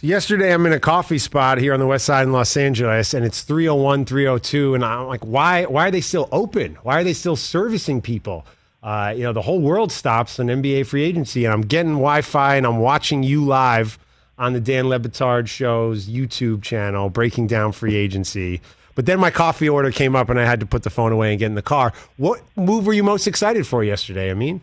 Yesterday, 0.00 0.54
I'm 0.54 0.64
in 0.64 0.72
a 0.72 0.78
coffee 0.78 1.18
spot 1.18 1.58
here 1.58 1.74
on 1.74 1.80
the 1.80 1.86
west 1.86 2.04
side 2.04 2.22
in 2.22 2.32
Los 2.32 2.56
Angeles, 2.56 3.14
and 3.14 3.24
it's 3.24 3.42
301, 3.42 4.04
302. 4.04 4.76
And 4.76 4.84
I'm 4.84 5.08
like, 5.08 5.26
why, 5.26 5.64
why 5.64 5.88
are 5.88 5.90
they 5.90 6.00
still 6.00 6.28
open? 6.30 6.76
Why 6.84 7.00
are 7.00 7.04
they 7.04 7.14
still 7.14 7.34
servicing 7.34 8.00
people? 8.00 8.46
Uh, 8.80 9.12
you 9.16 9.24
know, 9.24 9.32
the 9.32 9.42
whole 9.42 9.60
world 9.60 9.90
stops 9.90 10.38
on 10.38 10.46
NBA 10.46 10.86
free 10.86 11.02
agency, 11.02 11.44
and 11.44 11.52
I'm 11.52 11.62
getting 11.62 11.94
Wi 11.94 12.20
Fi 12.22 12.54
and 12.54 12.64
I'm 12.64 12.78
watching 12.78 13.24
you 13.24 13.44
live 13.44 13.98
on 14.38 14.52
the 14.52 14.60
Dan 14.60 14.88
Le 14.88 14.98
Batard 14.98 15.48
Show's 15.48 16.08
YouTube 16.08 16.62
channel, 16.62 17.10
breaking 17.10 17.48
down 17.48 17.72
free 17.72 17.96
agency. 17.96 18.60
But 18.94 19.06
then 19.06 19.20
my 19.20 19.30
coffee 19.30 19.68
order 19.68 19.90
came 19.90 20.16
up, 20.16 20.28
and 20.28 20.40
I 20.40 20.44
had 20.44 20.60
to 20.60 20.66
put 20.66 20.82
the 20.82 20.90
phone 20.90 21.12
away 21.12 21.30
and 21.30 21.38
get 21.38 21.46
in 21.46 21.54
the 21.54 21.62
car. 21.62 21.92
What 22.16 22.42
move 22.56 22.86
were 22.86 22.92
you 22.92 23.04
most 23.04 23.26
excited 23.26 23.66
for 23.66 23.84
yesterday? 23.84 24.30
I 24.30 24.34
mean, 24.34 24.60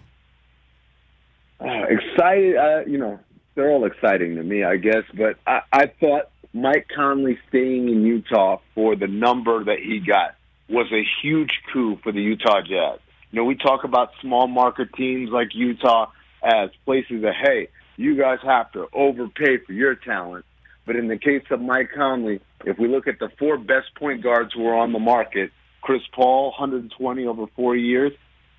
Uh, 1.59 1.85
excited, 1.89 2.57
uh, 2.57 2.81
you 2.85 2.97
know, 2.97 3.19
they're 3.55 3.69
all 3.69 3.85
exciting 3.85 4.35
to 4.35 4.43
me, 4.43 4.63
I 4.63 4.75
guess. 4.75 5.03
But 5.13 5.37
I, 5.47 5.61
I 5.71 5.85
thought 5.87 6.29
Mike 6.53 6.87
Conley 6.93 7.37
staying 7.47 7.87
in 7.87 8.03
Utah 8.03 8.59
for 8.73 8.95
the 8.95 9.07
number 9.07 9.63
that 9.63 9.79
he 9.79 9.99
got 9.99 10.35
was 10.69 10.91
a 10.91 11.03
huge 11.21 11.61
coup 11.71 11.97
for 12.03 12.11
the 12.11 12.21
Utah 12.21 12.61
Jazz. 12.61 12.99
You 13.31 13.39
know, 13.39 13.45
we 13.45 13.55
talk 13.55 13.83
about 13.83 14.11
small 14.21 14.47
market 14.47 14.93
teams 14.93 15.29
like 15.29 15.55
Utah 15.55 16.11
as 16.43 16.69
places 16.83 17.21
that, 17.21 17.35
hey, 17.41 17.69
you 17.97 18.17
guys 18.17 18.39
have 18.43 18.71
to 18.73 18.87
overpay 18.93 19.57
for 19.65 19.73
your 19.73 19.95
talent. 19.95 20.45
But 20.85 20.95
in 20.95 21.07
the 21.07 21.17
case 21.17 21.43
of 21.49 21.61
Mike 21.61 21.89
Conley, 21.95 22.41
if 22.65 22.77
we 22.77 22.87
look 22.87 23.07
at 23.07 23.19
the 23.19 23.29
four 23.39 23.57
best 23.57 23.95
point 23.97 24.23
guards 24.23 24.53
who 24.53 24.65
are 24.67 24.75
on 24.75 24.93
the 24.93 24.99
market, 24.99 25.51
Chris 25.81 26.01
Paul, 26.13 26.51
120 26.51 27.25
over 27.25 27.45
four 27.55 27.75
years, 27.75 28.11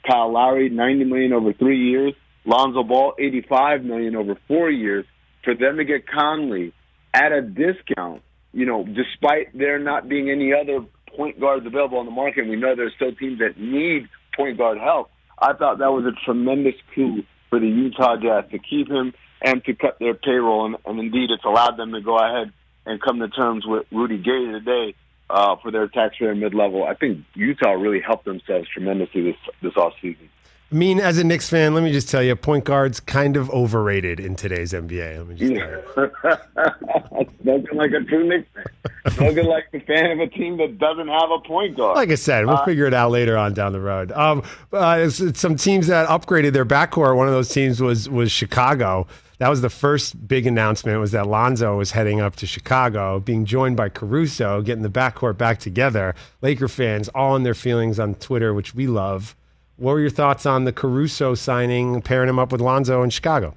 Kyle 0.09 0.33
Lowry, 0.33 0.69
90 0.69 1.05
million 1.05 1.33
over 1.33 1.53
three 1.53 1.91
years, 1.91 2.15
Lonzo 2.45 2.83
Ball, 2.83 3.15
85 3.19 3.85
million 3.85 4.17
over 4.17 4.37
four 4.47 4.71
years. 4.71 5.05
For 5.45 5.55
them 5.55 5.77
to 5.77 5.85
get 5.85 6.09
Conley 6.09 6.73
at 7.15 7.33
a 7.33 7.43
discount, 7.43 8.23
you 8.53 8.67
know, 8.67 8.85
despite 8.85 9.57
there 9.57 9.79
not 9.79 10.09
being 10.09 10.31
any 10.31 10.53
other 10.53 10.85
point 11.17 11.41
guards 11.41 11.67
available 11.67 11.99
on 11.99 12.07
the 12.07 12.13
market, 12.13 12.49
we 12.49 12.57
know 12.57 12.75
there's 12.75 12.95
still 12.95 13.15
teams 13.15 13.39
that 13.39 13.59
need 13.59 14.09
point 14.35 14.59
guard 14.59 14.79
help. 14.79 15.11
I 15.39 15.53
thought 15.53 15.79
that 15.79 15.93
was 15.93 16.05
a 16.05 16.25
tremendous 16.25 16.75
coup 16.95 17.23
for 17.51 17.61
the 17.61 17.67
Utah 17.67 18.17
Jazz 18.17 18.51
to 18.51 18.59
keep 18.59 18.89
him 18.89 19.13
and 19.43 19.65
to 19.65 19.75
cut 19.75 19.99
their 19.99 20.15
payroll, 20.15 20.67
and, 20.67 20.77
and 20.85 20.99
indeed, 20.99 21.31
it's 21.31 21.45
allowed 21.45 21.77
them 21.77 21.93
to 21.93 22.01
go 22.01 22.19
ahead 22.19 22.53
and 22.85 23.01
come 23.01 23.19
to 23.21 23.29
terms 23.29 23.67
with 23.67 23.87
Rudy 23.91 24.19
Gay 24.19 24.47
today 24.53 24.95
uh, 25.29 25.57
for 25.57 25.71
their 25.71 25.89
taxpayer 25.89 26.35
mid-level. 26.35 26.85
I 26.85 26.95
think 26.95 27.25
Utah 27.35 27.73
really 27.73 28.01
helped 28.01 28.25
themselves 28.25 28.69
tremendously 28.69 29.23
this 29.23 29.37
this 29.61 29.75
offseason. 29.75 30.29
I 30.73 30.75
mean, 30.75 30.99
as 30.99 31.17
a 31.19 31.23
Knicks 31.25 31.49
fan, 31.49 31.75
let 31.75 31.85
me 31.85 31.93
just 31.93 32.11
tell 32.11 32.23
you, 32.23 32.35
point 32.35 32.65
guard's 32.65 32.99
kind 32.99 33.37
of 33.37 33.49
overrated 33.51 34.19
in 34.19 34.35
today's 34.35 34.73
NBA. 34.73 35.19
Let 35.19 35.27
me 35.29 35.35
just 35.37 35.55
tell 35.55 36.05
you. 36.05 37.27
Spoken 37.41 37.77
like 37.77 37.93
a 37.93 38.01
true 38.01 38.29
Knicks 38.29 38.49
fan. 38.53 39.13
Spoken 39.13 39.47
like 39.47 39.71
the 39.71 39.79
fan 39.81 40.11
of 40.11 40.19
a 40.19 40.27
team 40.27 40.57
that 40.57 40.79
doesn't 40.79 41.07
have 41.07 41.31
a 41.31 41.39
point 41.47 41.77
guard. 41.77 41.97
Like 41.97 42.11
I 42.11 42.17
said, 42.17 42.47
we'll 42.47 42.57
Uh, 42.57 42.65
figure 42.65 42.87
it 42.87 42.95
out 42.95 43.13
later 43.13 43.37
on 43.37 43.55
down 43.55 43.73
the 43.73 43.81
road. 43.81 44.11
Um, 44.11 44.43
uh, 44.73 44.97
it's- 44.99 45.21
it's 45.21 45.39
some 45.41 45.55
teams 45.55 45.87
that 45.87 46.09
upgraded 46.09 46.53
their 46.53 46.67
backcourt. 46.67 47.15
One 47.17 47.29
of 47.29 47.33
those 47.35 47.49
teams 47.49 47.81
was 47.81 48.09
was 48.09 48.33
Chicago. 48.33 49.07
That 49.39 49.49
was 49.51 49.61
the 49.61 49.71
first 49.71 50.27
big 50.27 50.47
announcement. 50.49 50.99
Was 50.99 51.13
that 51.13 51.29
Lonzo 51.29 51.77
was 51.77 51.93
heading 51.93 52.21
up 52.21 52.35
to 52.37 52.47
Chicago, 52.47 53.21
being 53.21 53.45
joined 53.45 53.77
by 53.77 53.89
Caruso, 53.91 54.63
getting 54.63 54.83
the 54.83 54.89
backcourt 54.89 55.37
back 55.39 55.61
together. 55.61 56.15
Laker 56.43 56.67
fans 56.69 57.09
all 57.11 57.37
in 57.37 57.45
their 57.45 57.55
feelings 57.55 58.01
on 58.01 58.15
Twitter, 58.17 58.53
which 58.53 58.75
we 58.75 58.89
love. 58.89 59.37
What 59.77 59.93
were 59.93 60.01
your 60.01 60.11
thoughts 60.11 60.47
on 60.47 60.65
the 60.65 60.73
Caruso 60.73 61.35
signing, 61.35 62.01
pairing 62.01 62.29
him 62.29 62.39
up 62.39 62.51
with 62.51 62.61
Lonzo 62.61 63.03
in 63.03 63.11
Chicago? 63.11 63.55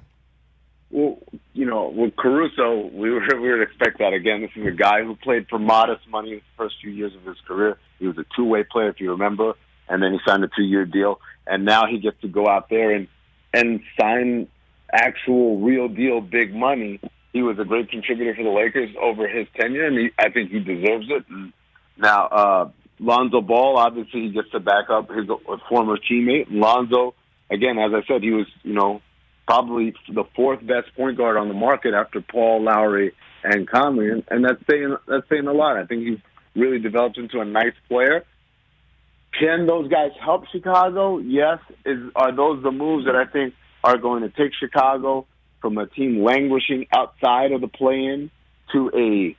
Well, 0.90 1.18
you 1.54 1.64
know, 1.64 1.88
with 1.88 2.14
Caruso, 2.16 2.90
we 2.92 3.10
were 3.10 3.22
we 3.40 3.50
would 3.50 3.62
expect 3.62 3.98
that 3.98 4.12
again. 4.12 4.42
This 4.42 4.50
is 4.54 4.66
a 4.66 4.70
guy 4.70 5.02
who 5.02 5.16
played 5.16 5.48
for 5.48 5.58
modest 5.58 6.06
money 6.08 6.34
the 6.34 6.42
first 6.56 6.76
few 6.80 6.90
years 6.90 7.14
of 7.14 7.24
his 7.24 7.38
career. 7.46 7.78
He 7.98 8.06
was 8.06 8.18
a 8.18 8.24
two 8.36 8.44
way 8.44 8.64
player, 8.64 8.90
if 8.90 9.00
you 9.00 9.10
remember, 9.10 9.54
and 9.88 10.02
then 10.02 10.12
he 10.12 10.18
signed 10.26 10.44
a 10.44 10.48
two 10.48 10.62
year 10.62 10.84
deal, 10.84 11.20
and 11.46 11.64
now 11.64 11.86
he 11.86 11.98
gets 11.98 12.20
to 12.20 12.28
go 12.28 12.46
out 12.46 12.68
there 12.68 12.90
and 12.90 13.08
and 13.54 13.80
sign 13.98 14.48
actual 14.92 15.58
real 15.58 15.88
deal 15.88 16.20
big 16.20 16.54
money. 16.54 17.00
He 17.32 17.42
was 17.42 17.58
a 17.58 17.64
great 17.64 17.90
contributor 17.90 18.34
for 18.34 18.42
the 18.42 18.50
Lakers 18.50 18.90
over 19.00 19.28
his 19.28 19.46
tenure, 19.54 19.86
and 19.86 19.96
he, 19.96 20.10
I 20.18 20.30
think 20.30 20.50
he 20.50 20.58
deserves 20.58 21.06
it. 21.08 21.24
And 21.28 21.52
now, 21.96 22.26
uh, 22.26 22.70
Lonzo 23.00 23.40
Ball, 23.40 23.78
obviously, 23.78 24.22
he 24.22 24.30
gets 24.30 24.50
to 24.50 24.60
back 24.60 24.90
up 24.90 25.08
his 25.10 25.26
former 25.68 25.96
teammate. 25.96 26.46
Lonzo, 26.50 27.14
again, 27.50 27.78
as 27.78 27.92
I 27.94 28.06
said, 28.06 28.22
he 28.22 28.30
was, 28.30 28.46
you 28.62 28.74
know, 28.74 29.00
probably 29.46 29.94
the 30.08 30.24
fourth 30.36 30.60
best 30.60 30.94
point 30.96 31.16
guard 31.16 31.36
on 31.36 31.48
the 31.48 31.54
market 31.54 31.94
after 31.94 32.20
Paul 32.20 32.62
Lowry 32.62 33.12
and 33.42 33.68
Conley, 33.68 34.10
and, 34.10 34.22
and 34.30 34.44
that's 34.44 34.62
saying 34.70 34.96
that's 35.08 35.28
saying 35.28 35.46
a 35.46 35.52
lot. 35.52 35.76
I 35.76 35.86
think 35.86 36.06
he's 36.06 36.18
really 36.54 36.78
developed 36.78 37.16
into 37.16 37.40
a 37.40 37.44
nice 37.44 37.72
player. 37.88 38.24
Can 39.38 39.66
those 39.66 39.88
guys 39.88 40.10
help 40.22 40.44
Chicago? 40.52 41.18
Yes. 41.18 41.58
Is 41.86 41.98
are 42.14 42.34
those 42.34 42.62
the 42.62 42.70
moves 42.70 43.06
that 43.06 43.16
I 43.16 43.24
think 43.24 43.54
are 43.82 43.96
going 43.96 44.22
to 44.22 44.28
take 44.28 44.52
Chicago 44.58 45.26
from 45.62 45.78
a 45.78 45.86
team 45.86 46.22
languishing 46.22 46.86
outside 46.94 47.52
of 47.52 47.60
the 47.60 47.68
play-in 47.68 48.30
to 48.72 48.90
a 48.94 49.36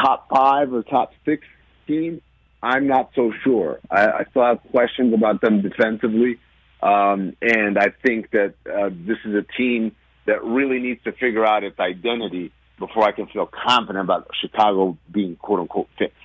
top 0.00 0.28
five 0.30 0.72
or 0.72 0.82
top 0.82 1.12
six 1.24 1.44
team? 1.86 2.22
I'm 2.62 2.86
not 2.86 3.10
so 3.14 3.32
sure. 3.42 3.80
I, 3.90 4.06
I 4.06 4.24
still 4.30 4.44
have 4.44 4.62
questions 4.70 5.12
about 5.12 5.40
them 5.40 5.62
defensively. 5.62 6.38
Um, 6.82 7.36
and 7.40 7.78
I 7.78 7.92
think 8.04 8.30
that 8.30 8.54
uh, 8.66 8.90
this 8.92 9.18
is 9.24 9.34
a 9.34 9.44
team 9.56 9.94
that 10.26 10.42
really 10.44 10.78
needs 10.78 11.02
to 11.04 11.12
figure 11.12 11.44
out 11.44 11.64
its 11.64 11.78
identity 11.78 12.52
before 12.78 13.04
I 13.04 13.12
can 13.12 13.26
feel 13.26 13.46
confident 13.46 14.04
about 14.04 14.28
Chicago 14.40 14.96
being 15.10 15.36
quote 15.36 15.60
unquote 15.60 15.88
fixed. 15.98 16.16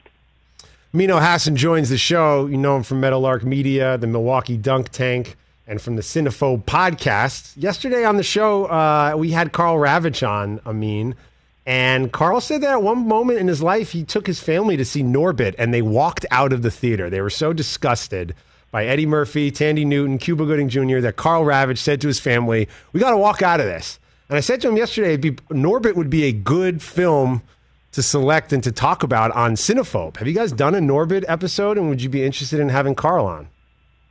Amin 0.93 1.10
Elhassan 1.10 1.56
joins 1.56 1.89
the 1.89 1.97
show. 1.97 2.47
You 2.47 2.58
know 2.58 2.76
him 2.78 2.84
from 2.84 3.00
Meadowlark 3.02 3.43
Media, 3.43 3.97
the 3.97 4.08
Milwaukee 4.08 4.58
Dunk 4.58 4.89
Tank, 4.89 5.36
and 5.67 5.82
from 5.82 5.95
the 5.95 6.02
Cinephobe 6.02 6.63
podcast. 6.65 7.54
Yesterday 7.56 8.04
on 8.04 8.17
the 8.17 8.23
show, 8.23 8.65
uh, 8.65 9.13
we 9.15 9.32
had 9.32 9.52
Karl 9.52 9.78
Ravech 9.78 10.28
on, 10.28 10.60
Amin. 10.65 11.15
And 11.67 12.13
Karl 12.13 12.39
said 12.39 12.62
that 12.62 12.71
at 12.71 12.82
one 12.82 13.10
moment 13.10 13.39
in 13.39 13.49
his 13.49 13.62
life, 13.62 13.91
he 13.91 14.06
took 14.06 14.25
his 14.25 14.39
family 14.39 14.77
to 14.77 14.86
see 14.86 15.03
Norbit 15.03 15.53
and 15.58 15.73
they 15.73 15.82
walked 15.82 16.25
out 16.32 16.53
of 16.53 16.62
the 16.62 16.71
theater. 16.71 17.10
They 17.10 17.19
were 17.19 17.30
so 17.30 17.51
disgusted 17.51 18.34
by 18.71 18.86
Eddie 18.86 19.06
Murphy, 19.06 19.51
Thandie 19.51 19.86
Newton, 19.86 20.17
Cuba 20.17 20.45
Gooding 20.45 20.69
Jr., 20.69 20.99
that 20.99 21.17
Karl 21.17 21.43
Ravech 21.43 21.77
said 21.77 21.99
to 22.01 22.08
his 22.08 22.21
family, 22.21 22.69
We 22.93 23.01
got 23.01 23.12
to 23.12 23.17
walk 23.17 23.41
out 23.41 23.60
of 23.60 23.65
this. 23.65 23.99
And 24.30 24.38
I 24.38 24.39
said 24.39 24.62
to 24.62 24.69
him 24.69 24.77
yesterday, 24.77 25.17
be, 25.17 25.32
Norbit 25.51 25.95
would 25.95 26.10
be 26.10 26.23
a 26.23 26.32
good 26.32 26.82
film 26.82 27.41
to 27.91 28.01
select 28.01 28.53
and 28.53 28.63
to 28.63 28.71
talk 28.71 29.03
about 29.03 29.32
on 29.32 29.56
Cinephobe. 29.56 30.15
Have 30.17 30.27
you 30.27 30.34
guys 30.34 30.53
done 30.53 30.73
a 30.73 30.80
Norbit 30.80 31.25
episode, 31.27 31.77
and 31.77 31.89
would 31.89 32.01
you 32.01 32.10
be 32.10 32.23
interested 32.23 32.62
in 32.62 32.69
having 32.69 32.95
Karl 32.95 33.25
on? 33.25 33.47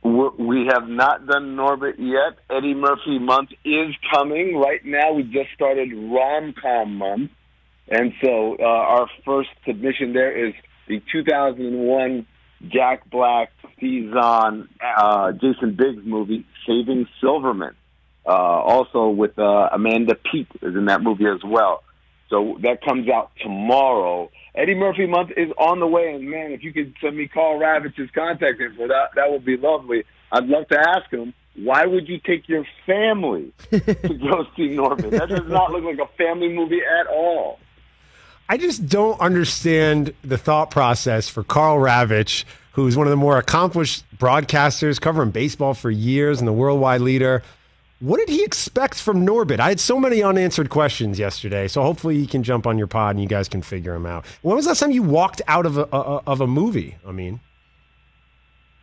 We 0.03 0.67
have 0.71 0.87
not 0.87 1.25
done 1.25 1.55
Norbit 1.55 1.95
yet. 1.97 2.37
Eddie 2.55 2.75
Murphy 2.75 3.17
month 3.17 3.49
is 3.65 3.95
coming. 4.13 4.57
Right 4.57 4.85
now, 4.85 5.13
we 5.13 5.23
just 5.23 5.51
started 5.55 5.91
rom 5.93 6.53
com 6.53 6.97
month. 6.97 7.31
And 7.89 8.13
so 8.23 8.57
uh, 8.59 8.63
our 8.63 9.07
first 9.25 9.49
submission 9.65 10.13
there 10.13 10.47
is 10.47 10.53
the 10.87 11.01
2001 11.11 12.25
Jack 12.67 13.09
Black, 13.09 13.51
Steve 13.77 14.11
Zahn, 14.13 14.67
uh, 14.81 15.31
Jason 15.33 15.75
Biggs 15.75 16.05
movie, 16.05 16.45
Saving 16.65 17.07
Silverman. 17.21 17.75
Uh, 18.25 18.31
also 18.31 19.07
with 19.07 19.39
uh, 19.39 19.69
Amanda 19.71 20.15
Peet 20.15 20.47
is 20.61 20.75
in 20.75 20.85
that 20.85 21.01
movie 21.01 21.27
as 21.27 21.41
well. 21.45 21.83
So 22.29 22.57
that 22.61 22.83
comes 22.83 23.07
out 23.07 23.31
tomorrow. 23.41 24.29
Eddie 24.53 24.75
Murphy 24.75 25.05
month 25.05 25.31
is 25.37 25.49
on 25.57 25.79
the 25.79 25.87
way, 25.87 26.13
and 26.13 26.29
man, 26.29 26.51
if 26.51 26.61
you 26.61 26.73
could 26.73 26.93
send 26.99 27.15
me 27.15 27.29
Karl 27.29 27.57
Ravech's 27.57 28.11
contact 28.13 28.59
info, 28.59 28.89
that 28.89 29.11
that 29.15 29.31
would 29.31 29.45
be 29.45 29.55
lovely. 29.55 30.03
I'd 30.31 30.45
love 30.45 30.67
to 30.69 30.77
ask 30.77 31.09
him 31.09 31.33
why 31.55 31.85
would 31.85 32.07
you 32.07 32.19
take 32.19 32.47
your 32.47 32.65
family 32.85 33.51
to 33.71 33.79
go 33.79 34.45
see 34.55 34.67
Norman? 34.69 35.09
That 35.09 35.29
does 35.29 35.47
not 35.47 35.71
look 35.71 35.83
like 35.83 35.97
a 35.97 36.11
family 36.17 36.49
movie 36.49 36.81
at 36.81 37.07
all. 37.07 37.59
I 38.49 38.57
just 38.57 38.87
don't 38.87 39.19
understand 39.19 40.13
the 40.23 40.37
thought 40.37 40.71
process 40.71 41.27
for 41.27 41.43
Karl 41.43 41.79
Ravech, 41.79 42.45
who's 42.73 42.95
one 42.95 43.05
of 43.07 43.11
the 43.11 43.17
more 43.17 43.37
accomplished 43.37 44.05
broadcasters 44.17 45.01
covering 45.01 45.31
baseball 45.31 45.73
for 45.73 45.91
years 45.91 46.39
and 46.39 46.47
the 46.47 46.53
worldwide 46.53 47.01
leader. 47.01 47.43
What 47.99 48.19
did 48.19 48.29
he 48.29 48.43
expect 48.43 48.95
from 49.01 49.25
Norbit? 49.25 49.59
I 49.59 49.69
had 49.69 49.79
so 49.79 49.99
many 49.99 50.21
unanswered 50.21 50.69
questions 50.69 51.17
yesterday, 51.17 51.67
so 51.67 51.81
hopefully 51.81 52.19
he 52.19 52.27
can 52.27 52.43
jump 52.43 52.67
on 52.67 52.77
your 52.77 52.87
pod 52.87 53.15
and 53.15 53.21
you 53.21 53.27
guys 53.27 53.49
can 53.49 53.63
figure 53.63 53.93
them 53.93 54.05
out. 54.05 54.25
When 54.43 54.55
was 54.55 54.65
the 54.65 54.69
last 54.69 54.79
time 54.79 54.91
you 54.91 55.01
walked 55.03 55.41
out 55.47 55.65
of 55.65 55.77
a, 55.77 55.87
a 55.91 56.21
of 56.27 56.39
a 56.39 56.47
movie? 56.47 56.95
I 57.05 57.11
mean, 57.11 57.39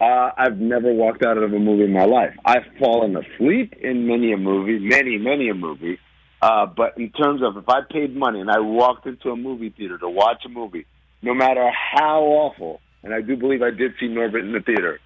Uh, 0.01 0.31
I've 0.37 0.59
never 0.59 0.93
walked 0.93 1.25
out 1.25 1.39
of 1.39 1.53
a 1.55 1.59
movie 1.59 1.85
in 1.85 1.93
my 1.93 2.05
life. 2.05 2.35
I've 2.45 2.67
fallen 2.79 3.17
asleep 3.17 3.75
in 3.81 4.07
many 4.09 4.33
a 4.33 4.37
movie, 4.37 4.79
many, 4.81 5.17
many 5.17 5.49
a 5.49 5.55
movie. 5.55 5.99
Uh, 6.45 6.67
but 6.67 6.99
in 6.99 7.09
terms 7.09 7.41
of 7.43 7.57
if 7.57 7.67
I 7.71 7.81
paid 7.91 8.15
money 8.15 8.39
and 8.39 8.51
I 8.51 8.59
walked 8.59 9.07
into 9.07 9.31
a 9.31 9.37
movie 9.37 9.71
theater 9.71 9.97
to 9.97 10.11
watch 10.11 10.45
a 10.45 10.51
movie, 10.51 10.85
no 11.23 11.33
matter 11.33 11.71
how 11.71 12.21
awful, 12.21 12.83
and 13.03 13.15
I 13.15 13.23
do 13.23 13.35
believe 13.35 13.63
I 13.63 13.71
did 13.71 13.95
see 13.99 14.09
Norbit 14.09 14.41
in 14.41 14.53
the 14.53 14.61
theater, 14.61 15.01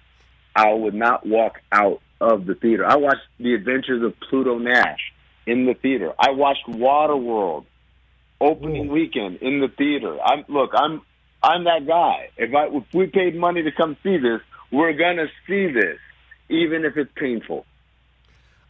I 0.53 0.73
would 0.73 0.93
not 0.93 1.25
walk 1.25 1.61
out 1.71 2.01
of 2.19 2.45
the 2.45 2.55
theater. 2.55 2.85
I 2.85 2.97
watched 2.97 3.21
The 3.39 3.53
Adventures 3.53 4.03
of 4.03 4.19
Pluto 4.19 4.57
Nash 4.57 5.13
in 5.47 5.65
the 5.65 5.75
theater. 5.75 6.13
I 6.19 6.31
watched 6.31 6.67
Waterworld 6.67 7.63
opening 8.41 8.89
weekend 8.89 9.37
in 9.37 9.61
the 9.61 9.69
theater. 9.69 10.19
I'm 10.21 10.43
look, 10.49 10.71
I'm 10.73 11.01
I'm 11.41 11.63
that 11.63 11.87
guy. 11.87 12.31
If 12.35 12.53
I 12.53 12.65
if 12.67 12.83
we 12.93 13.07
paid 13.07 13.37
money 13.37 13.63
to 13.63 13.71
come 13.71 13.95
see 14.03 14.17
this, 14.17 14.41
we're 14.73 14.91
gonna 14.91 15.27
see 15.47 15.67
this, 15.71 15.99
even 16.49 16.83
if 16.83 16.97
it's 16.97 17.11
painful. 17.15 17.65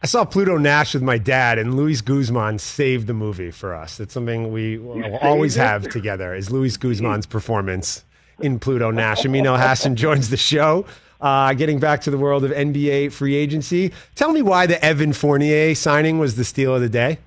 I 0.02 0.06
saw 0.06 0.24
Pluto 0.24 0.56
Nash 0.56 0.94
with 0.94 1.02
my 1.02 1.18
dad, 1.18 1.58
and 1.58 1.74
Luis 1.76 2.00
Guzman 2.00 2.58
saved 2.58 3.06
the 3.06 3.12
movie 3.12 3.50
for 3.50 3.74
us. 3.74 4.00
It's 4.00 4.14
something 4.14 4.50
we 4.50 4.78
will 4.78 5.16
always 5.18 5.56
have 5.56 5.88
together. 5.88 6.34
Is 6.34 6.50
Luis 6.50 6.78
Guzman's 6.78 7.26
performance 7.26 8.02
in 8.38 8.58
Pluto 8.58 8.90
Nash? 8.90 9.26
Amin 9.26 9.44
Elhassan 9.44 9.96
joins 9.96 10.30
the 10.30 10.38
show. 10.38 10.86
Uh, 11.20 11.52
getting 11.52 11.78
back 11.78 12.00
to 12.00 12.10
the 12.10 12.16
world 12.16 12.44
of 12.44 12.50
NBA 12.50 13.12
free 13.12 13.34
agency, 13.34 13.92
tell 14.14 14.32
me 14.32 14.40
why 14.40 14.64
the 14.66 14.82
Evan 14.82 15.12
Fournier 15.12 15.74
signing 15.74 16.18
was 16.18 16.34
the 16.36 16.44
steal 16.44 16.74
of 16.74 16.80
the 16.80 16.88
day. 16.88 17.18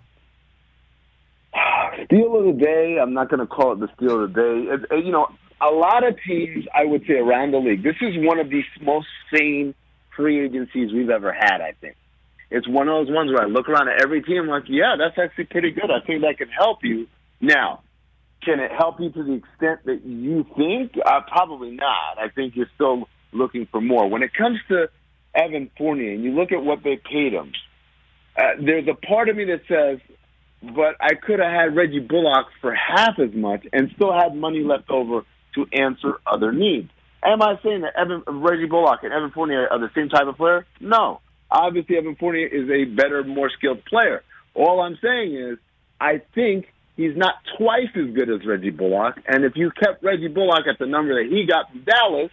Steal 2.05 2.35
of 2.39 2.45
the 2.57 2.59
day. 2.63 2.97
I'm 2.99 3.13
not 3.13 3.29
going 3.29 3.39
to 3.39 3.45
call 3.45 3.73
it 3.73 3.79
the 3.79 3.87
steal 3.95 4.23
of 4.23 4.33
the 4.33 4.41
day. 4.41 4.71
It, 4.73 4.81
it- 4.99 5.05
you 5.05 5.11
know, 5.11 5.27
a 5.61 5.69
lot 5.71 6.03
of 6.05 6.15
teams, 6.27 6.65
I 6.73 6.85
would 6.85 7.05
say, 7.05 7.13
around 7.13 7.51
the 7.51 7.59
league. 7.59 7.83
This 7.83 7.95
is 8.01 8.15
one 8.17 8.39
of 8.39 8.49
the 8.49 8.63
most 8.81 9.07
sane 9.31 9.73
free 10.15 10.43
agencies 10.43 10.91
we've 10.91 11.09
ever 11.11 11.31
had. 11.31 11.61
I 11.61 11.73
think 11.79 11.95
it's 12.53 12.67
one 12.67 12.87
of 12.87 12.93
those 12.93 13.13
ones 13.13 13.31
where 13.31 13.41
I 13.41 13.47
look 13.47 13.67
around 13.67 13.89
at 13.89 14.03
every 14.03 14.21
team, 14.21 14.47
like, 14.47 14.65
yeah, 14.67 14.95
that's 14.95 15.17
actually 15.17 15.45
pretty 15.45 15.71
good. 15.71 15.89
I 15.89 16.05
think 16.05 16.21
that 16.21 16.37
can 16.37 16.49
help 16.49 16.83
you. 16.83 17.07
Now, 17.41 17.81
can 18.43 18.59
it 18.59 18.71
help 18.71 18.99
you 18.99 19.09
to 19.09 19.23
the 19.23 19.33
extent 19.33 19.79
that 19.85 20.05
you 20.05 20.45
think? 20.55 20.93
Uh, 21.03 21.21
probably 21.27 21.71
not. 21.71 22.19
I 22.19 22.29
think 22.29 22.55
you're 22.55 22.69
still 22.75 23.09
looking 23.31 23.67
for 23.71 23.81
more. 23.81 24.07
When 24.07 24.21
it 24.21 24.35
comes 24.35 24.59
to 24.67 24.89
Evan 25.33 25.71
Fournier, 25.79 26.11
and 26.13 26.23
you 26.23 26.31
look 26.31 26.51
at 26.51 26.63
what 26.63 26.83
they 26.83 26.95
paid 26.95 27.33
him, 27.33 27.53
uh, 28.37 28.61
there's 28.63 28.87
a 28.87 28.93
part 28.93 29.29
of 29.29 29.35
me 29.35 29.45
that 29.45 29.61
says, 29.67 29.99
but 30.61 30.95
I 31.01 31.15
could 31.15 31.39
have 31.39 31.51
had 31.51 31.75
Reggie 31.75 31.99
Bullock 31.99 32.47
for 32.61 32.73
half 32.75 33.17
as 33.17 33.33
much 33.33 33.65
and 33.73 33.89
still 33.95 34.13
had 34.13 34.35
money 34.35 34.63
left 34.63 34.91
over 34.91 35.23
to 35.55 35.65
answer 35.73 36.19
other 36.27 36.51
needs. 36.51 36.91
Am 37.23 37.41
I 37.41 37.59
saying 37.63 37.81
that 37.81 37.95
Evan, 37.95 38.21
Reggie 38.27 38.67
Bullock 38.67 38.99
and 39.01 39.11
Evan 39.11 39.31
Fournier 39.31 39.67
are 39.67 39.79
the 39.79 39.89
same 39.95 40.09
type 40.09 40.27
of 40.27 40.37
player? 40.37 40.67
No. 40.79 41.19
Obviously, 41.53 41.97
Evan 41.97 42.15
Fournier 42.15 42.47
is 42.47 42.67
a 42.69 42.85
better, 42.85 43.23
more 43.23 43.51
skilled 43.51 43.85
player. 43.85 44.23
All 44.55 44.81
I'm 44.81 44.97
saying 45.01 45.35
is, 45.35 45.59
I 46.01 46.21
think 46.33 46.65
he's 46.97 47.15
not 47.15 47.35
twice 47.57 47.89
as 47.95 48.13
good 48.15 48.29
as 48.29 48.43
Reggie 48.45 48.71
Bullock. 48.71 49.19
And 49.27 49.45
if 49.45 49.55
you 49.55 49.69
kept 49.71 50.03
Reggie 50.03 50.29
Bullock 50.29 50.65
at 50.67 50.79
the 50.79 50.87
number 50.87 51.23
that 51.23 51.31
he 51.31 51.45
got 51.45 51.69
from 51.69 51.83
Dallas, 51.83 52.31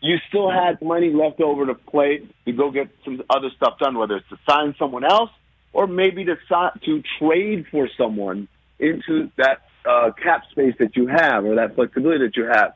you 0.00 0.18
still 0.28 0.50
had 0.50 0.80
money 0.80 1.12
left 1.12 1.40
over 1.40 1.66
to 1.66 1.74
play 1.74 2.22
to 2.44 2.52
go 2.52 2.70
get 2.70 2.88
some 3.04 3.22
other 3.28 3.50
stuff 3.56 3.78
done, 3.80 3.98
whether 3.98 4.16
it's 4.16 4.28
to 4.28 4.38
sign 4.48 4.74
someone 4.78 5.04
else 5.04 5.30
or 5.72 5.86
maybe 5.88 6.24
to 6.24 6.36
to 6.84 7.02
trade 7.18 7.66
for 7.70 7.88
someone 7.98 8.46
into 8.78 9.30
that 9.36 9.62
uh, 9.84 10.12
cap 10.22 10.44
space 10.50 10.74
that 10.78 10.96
you 10.96 11.06
have 11.08 11.44
or 11.44 11.56
that 11.56 11.74
flexibility 11.74 12.26
that 12.26 12.36
you 12.36 12.44
have. 12.44 12.74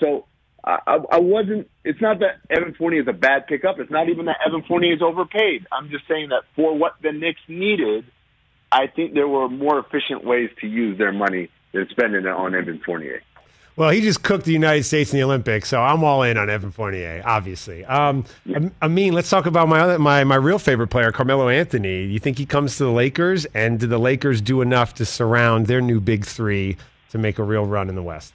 So 0.00 0.26
I, 0.66 0.98
I 1.12 1.20
wasn't. 1.20 1.70
It's 1.84 2.00
not 2.00 2.18
that 2.20 2.38
Evan 2.50 2.74
Fournier 2.74 3.02
is 3.02 3.08
a 3.08 3.12
bad 3.12 3.46
pickup. 3.46 3.78
It's 3.78 3.90
not 3.90 4.08
even 4.08 4.26
that 4.26 4.38
Evan 4.44 4.62
Fournier 4.62 4.94
is 4.94 5.02
overpaid. 5.02 5.66
I'm 5.70 5.88
just 5.90 6.08
saying 6.08 6.30
that 6.30 6.42
for 6.56 6.76
what 6.76 6.94
the 7.02 7.12
Knicks 7.12 7.40
needed, 7.46 8.04
I 8.72 8.88
think 8.88 9.14
there 9.14 9.28
were 9.28 9.48
more 9.48 9.78
efficient 9.78 10.24
ways 10.24 10.50
to 10.60 10.66
use 10.66 10.98
their 10.98 11.12
money 11.12 11.50
than 11.72 11.86
spending 11.90 12.22
it 12.22 12.26
on 12.26 12.54
Evan 12.54 12.80
Fournier. 12.84 13.22
Well, 13.76 13.90
he 13.90 14.00
just 14.00 14.22
cooked 14.22 14.46
the 14.46 14.52
United 14.52 14.84
States 14.84 15.12
in 15.12 15.18
the 15.18 15.22
Olympics, 15.22 15.68
so 15.68 15.82
I'm 15.82 16.02
all 16.02 16.22
in 16.22 16.38
on 16.38 16.48
Evan 16.48 16.70
Fournier, 16.70 17.22
obviously. 17.26 17.84
Um, 17.84 18.24
I 18.80 18.88
mean, 18.88 19.12
let's 19.12 19.28
talk 19.28 19.44
about 19.44 19.68
my 19.68 19.80
other, 19.80 19.98
my 19.98 20.24
my 20.24 20.36
real 20.36 20.58
favorite 20.58 20.88
player, 20.88 21.12
Carmelo 21.12 21.48
Anthony. 21.48 22.06
Do 22.06 22.12
you 22.12 22.18
think 22.18 22.38
he 22.38 22.46
comes 22.46 22.78
to 22.78 22.84
the 22.84 22.90
Lakers, 22.90 23.44
and 23.54 23.78
did 23.78 23.90
the 23.90 23.98
Lakers 23.98 24.40
do 24.40 24.62
enough 24.62 24.94
to 24.94 25.04
surround 25.04 25.66
their 25.66 25.82
new 25.82 26.00
big 26.00 26.24
three 26.24 26.78
to 27.10 27.18
make 27.18 27.38
a 27.38 27.42
real 27.44 27.66
run 27.66 27.90
in 27.90 27.94
the 27.94 28.02
West? 28.02 28.32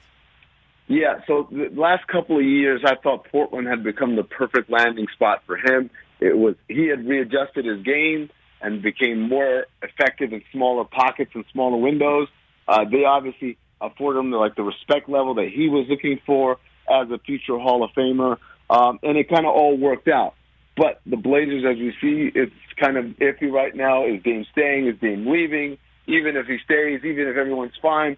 Yeah, 0.88 1.20
so 1.26 1.48
the 1.50 1.70
last 1.74 2.06
couple 2.06 2.38
of 2.38 2.44
years, 2.44 2.82
I 2.84 2.96
thought 2.96 3.26
Portland 3.30 3.68
had 3.68 3.82
become 3.82 4.16
the 4.16 4.24
perfect 4.24 4.68
landing 4.70 5.06
spot 5.14 5.42
for 5.46 5.56
him. 5.56 5.90
It 6.20 6.36
was 6.36 6.54
he 6.68 6.88
had 6.88 7.06
readjusted 7.06 7.64
his 7.64 7.82
game 7.82 8.30
and 8.60 8.82
became 8.82 9.20
more 9.28 9.66
effective 9.82 10.32
in 10.32 10.42
smaller 10.52 10.84
pockets 10.84 11.32
and 11.34 11.44
smaller 11.52 11.76
windows. 11.76 12.28
Uh, 12.68 12.84
they 12.90 13.04
obviously 13.04 13.58
afford 13.80 14.16
him 14.16 14.30
the, 14.30 14.36
like 14.36 14.54
the 14.54 14.62
respect 14.62 15.08
level 15.08 15.34
that 15.34 15.48
he 15.52 15.68
was 15.68 15.86
looking 15.88 16.20
for 16.24 16.58
as 16.88 17.10
a 17.10 17.18
future 17.18 17.58
Hall 17.58 17.82
of 17.84 17.90
Famer, 17.96 18.36
um, 18.70 18.98
and 19.02 19.16
it 19.16 19.28
kind 19.28 19.46
of 19.46 19.52
all 19.52 19.76
worked 19.76 20.08
out. 20.08 20.34
But 20.76 21.00
the 21.04 21.16
Blazers, 21.16 21.64
as 21.68 21.76
we 21.76 21.92
see, 22.00 22.30
it's 22.34 22.52
kind 22.80 22.96
of 22.96 23.04
iffy 23.18 23.50
right 23.50 23.74
now. 23.74 24.06
Is 24.06 24.22
Dame 24.22 24.46
staying? 24.52 24.86
Is 24.86 24.98
Dame 25.00 25.26
leaving? 25.26 25.78
Even 26.06 26.36
if 26.36 26.46
he 26.46 26.58
stays, 26.64 27.00
even 27.04 27.28
if 27.28 27.36
everyone's 27.36 27.76
fine, 27.80 28.16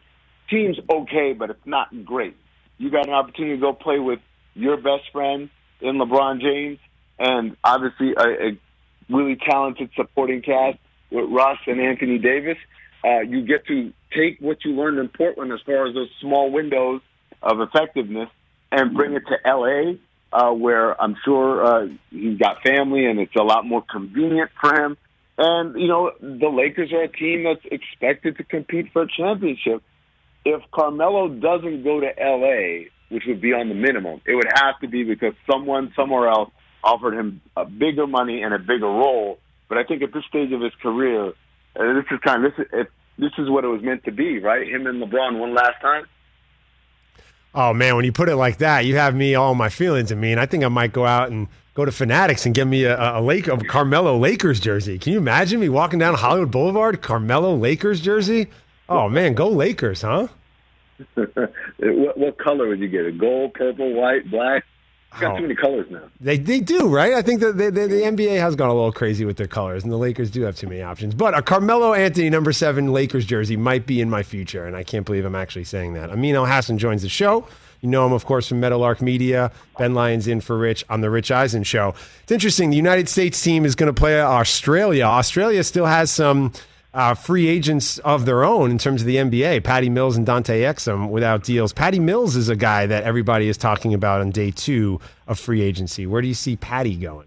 team's 0.49 0.79
okay, 0.91 1.33
but 1.33 1.51
it's 1.51 1.67
not 1.67 1.89
great. 2.05 2.37
You 2.79 2.91
got 2.91 3.07
an 3.07 3.15
opportunity 3.15 3.57
to 3.57 3.61
go 3.61 3.73
play 3.73 3.99
with 3.99 4.21
your 4.55 4.77
best 4.77 5.11
friend 5.13 5.51
in 5.81 5.97
LeBron 5.97 6.41
James, 6.41 6.79
and 7.19 7.57
obviously 7.63 8.15
a, 8.17 8.49
a 8.49 8.59
really 9.09 9.37
talented 9.37 9.91
supporting 9.97 10.43
cast 10.43 10.79
with 11.11 11.31
Russ 11.31 11.59
and 11.67 11.81
Anthony 11.81 12.19
Davis. 12.19 12.59
Uh, 13.05 13.21
you 13.21 13.43
get 13.47 13.67
to 13.67 13.93
take 14.17 14.39
what 14.41 14.65
you 14.65 14.73
learned 14.73 14.99
in 14.99 15.09
Portland 15.09 15.53
as 15.53 15.61
far 15.67 15.87
as 15.87 15.95
those 15.95 16.09
small 16.21 16.51
windows 16.51 17.01
of 17.43 17.61
effectiveness 17.61 18.31
and 18.73 18.95
bring 18.95 19.13
it 19.15 19.23
to 19.29 19.37
LA, 19.45 19.95
uh, 20.33 20.53
where 20.53 21.01
I'm 21.01 21.17
sure 21.25 21.65
uh, 21.65 21.89
he's 22.11 22.39
got 22.39 22.63
family 22.63 23.07
and 23.07 23.21
it's 23.21 23.37
a 23.37 23.43
lot 23.43 23.67
more 23.67 23.83
convenient 23.83 24.51
for 24.61 24.75
him. 24.75 24.97
And, 25.37 25.81
you 25.81 25.89
know, 25.89 26.13
the 26.21 26.49
Lakers 26.49 26.93
are 26.93 27.03
a 27.03 27.09
team 27.09 27.45
that's 27.45 27.65
expected 27.71 28.37
to 28.39 28.45
compete 28.45 28.93
for 28.93 29.03
a 29.03 29.09
championship. 29.09 29.83
If 30.45 30.63
Carmelo 30.73 31.29
doesn't 31.29 31.85
go 31.85 32.01
to 32.01 32.09
LA, 32.19 32.89
which 33.09 33.25
would 33.27 33.41
be 33.41 33.53
on 33.53 33.69
the 33.69 33.75
minimum, 33.75 34.21
it 34.27 34.35
would 34.35 34.49
have 34.55 34.79
to 34.81 34.89
be 34.89 35.05
because 35.05 35.35
someone 35.51 35.93
somewhere 35.97 36.29
else 36.29 36.51
offered 36.83 37.15
him 37.15 37.41
a 37.57 37.65
bigger 37.65 38.07
money 38.07 38.43
and 38.43 38.53
a 38.53 38.59
bigger 38.59 38.87
role. 38.87 39.39
But 39.69 39.79
I 39.79 39.85
think 39.85 40.03
at 40.03 40.13
this 40.13 40.25
stage 40.29 40.53
of 40.53 40.61
his 40.61 40.75
career, 40.83 41.29
uh, 41.29 41.33
this 41.95 42.05
is 42.11 42.21
kind 42.21 42.45
of 42.45 42.53
this. 42.57 42.67
It, 42.73 42.91
this 43.17 43.33
is 43.39 43.49
what 43.49 43.65
it 43.65 43.69
was 43.69 43.81
meant 43.81 44.05
to 44.05 44.13
be, 44.13 44.41
right? 44.41 44.67
Him 44.67 44.87
and 44.87 45.01
LeBron 45.03 45.39
one 45.39 45.55
last 45.55 45.81
time. 45.81 46.07
Oh 47.55 47.73
man, 47.73 47.95
when 47.95 48.05
you 48.05 48.13
put 48.13 48.29
it 48.29 48.37
like 48.37 48.59
that, 48.59 48.85
you 48.85 48.97
have 48.97 49.15
me 49.15 49.37
all 49.37 49.55
my 49.55 49.69
feelings. 49.69 50.11
I 50.11 50.17
mean, 50.17 50.39
I 50.39 50.47
think 50.47 50.65
I 50.65 50.69
might 50.69 50.93
go 50.93 51.07
out 51.07 51.31
and 51.31 51.47
go 51.75 51.85
to 51.85 51.93
Fanatics 51.93 52.47
and 52.47 52.55
get 52.55 52.67
me 52.67 52.85
a, 52.85 53.19
a 53.19 53.21
Lake 53.21 53.47
a 53.47 53.57
Carmelo 53.59 54.19
Lakers 54.19 54.59
jersey. 54.59 54.99
Can 54.99 55.13
you 55.13 55.19
imagine 55.19 55.61
me 55.61 55.69
walking 55.69 56.01
down 56.01 56.15
Hollywood 56.15 56.51
Boulevard, 56.51 57.01
Carmelo 57.01 57.55
Lakers 57.55 58.01
jersey? 58.01 58.49
Oh 58.89 59.09
man, 59.09 59.35
go 59.35 59.49
Lakers, 59.49 60.03
huh? 60.03 60.29
what, 61.15 62.19
what 62.19 62.39
color 62.39 62.69
would 62.69 62.81
you 62.81 62.89
get? 62.89 63.07
A 63.07 63.13
gold, 63.13 63.55
purple, 63.55 63.93
white, 63.95 64.31
black? 64.31 64.65
It's 65.13 65.21
got 65.21 65.35
Oh. 65.35 65.37
too 65.37 65.43
many 65.43 65.55
colors 65.55 65.87
now. 65.91 66.03
They 66.21 66.39
they 66.39 66.61
do 66.61 66.89
right. 66.89 67.13
I 67.15 67.23
think 67.23 67.41
that 67.41 67.57
the, 67.57 67.71
the, 67.71 67.87
the 67.87 68.03
NBA 68.03 68.39
has 68.41 68.57
gone 68.57 68.69
a 68.69 68.75
little 68.75 68.93
crazy 68.93 69.25
with 69.25 69.37
their 69.37 69.47
colors, 69.47 69.85
and 69.85 69.93
the 69.93 69.97
Lakers 69.97 70.31
do 70.31 70.43
have 70.43 70.57
too 70.57 70.67
many 70.67 70.83
options. 70.83 71.15
But 71.15 71.37
a 71.37 71.43
Carmelo 71.43 71.95
Anthony 71.95 72.31
number 72.31 72.53
seven 72.53 72.93
Lakers 72.93 73.25
jersey 73.25 73.57
might 73.57 73.87
be 73.87 74.01
in 74.01 74.11
my 74.11 74.23
future, 74.25 74.67
and 74.67 74.77
I 74.77 74.83
can't 74.83 75.07
believe 75.07 75.25
I'm 75.25 75.35
actually 75.37 75.65
saying 75.65 75.95
that. 75.95 76.11
Amin 76.11 76.35
Elhassan 76.35 76.79
joins 76.79 77.03
the 77.03 77.09
show. 77.09 77.47
You 77.81 77.91
know 77.91 78.07
him, 78.07 78.13
of 78.13 78.25
course, 78.25 78.49
from 78.49 78.61
Meadowlark 78.61 79.03
Media. 79.03 79.53
Ben 79.79 79.95
Lyons 79.95 80.27
in 80.27 80.41
for 80.41 80.57
Rich 80.59 80.85
on 80.89 81.01
the 81.03 81.11
Rich 81.11 81.31
Eisen 81.31 81.63
show. 81.65 81.95
It's 82.23 82.33
interesting. 82.33 82.71
The 82.71 82.77
United 82.77 83.09
States 83.11 83.41
team 83.43 83.65
is 83.67 83.75
going 83.75 83.93
to 83.95 83.99
play 83.99 84.19
Australia. 84.21 85.05
Australia 85.05 85.63
still 85.63 85.85
has 85.87 86.11
some 86.11 86.53
uh, 86.95 87.13
free 87.15 87.49
agents 87.49 87.99
of 87.99 88.25
their 88.25 88.45
own 88.45 88.71
in 88.71 88.79
terms 88.79 89.03
of 89.03 89.07
the 89.07 89.17
NBA. 89.17 89.65
Patty 89.65 89.91
Mills 89.91 90.17
and 90.17 90.25
Dante 90.25 90.63
Exum 90.63 91.11
without 91.11 91.43
deals. 91.43 91.73
Patty 91.73 91.99
Mills 91.99 92.37
is 92.37 92.49
a 92.49 92.57
guy 92.57 92.87
that 92.87 93.03
everybody 93.03 93.49
is 93.49 93.57
talking 93.57 93.93
about 93.93 94.21
on 94.21 94.31
day 94.31 94.53
two 94.53 95.01
of 95.27 95.39
free 95.39 95.61
agency. 95.61 96.07
Where 96.07 96.23
do 96.23 96.29
you 96.29 96.35
see 96.35 96.57
Patty 96.57 96.97
going? 96.97 97.27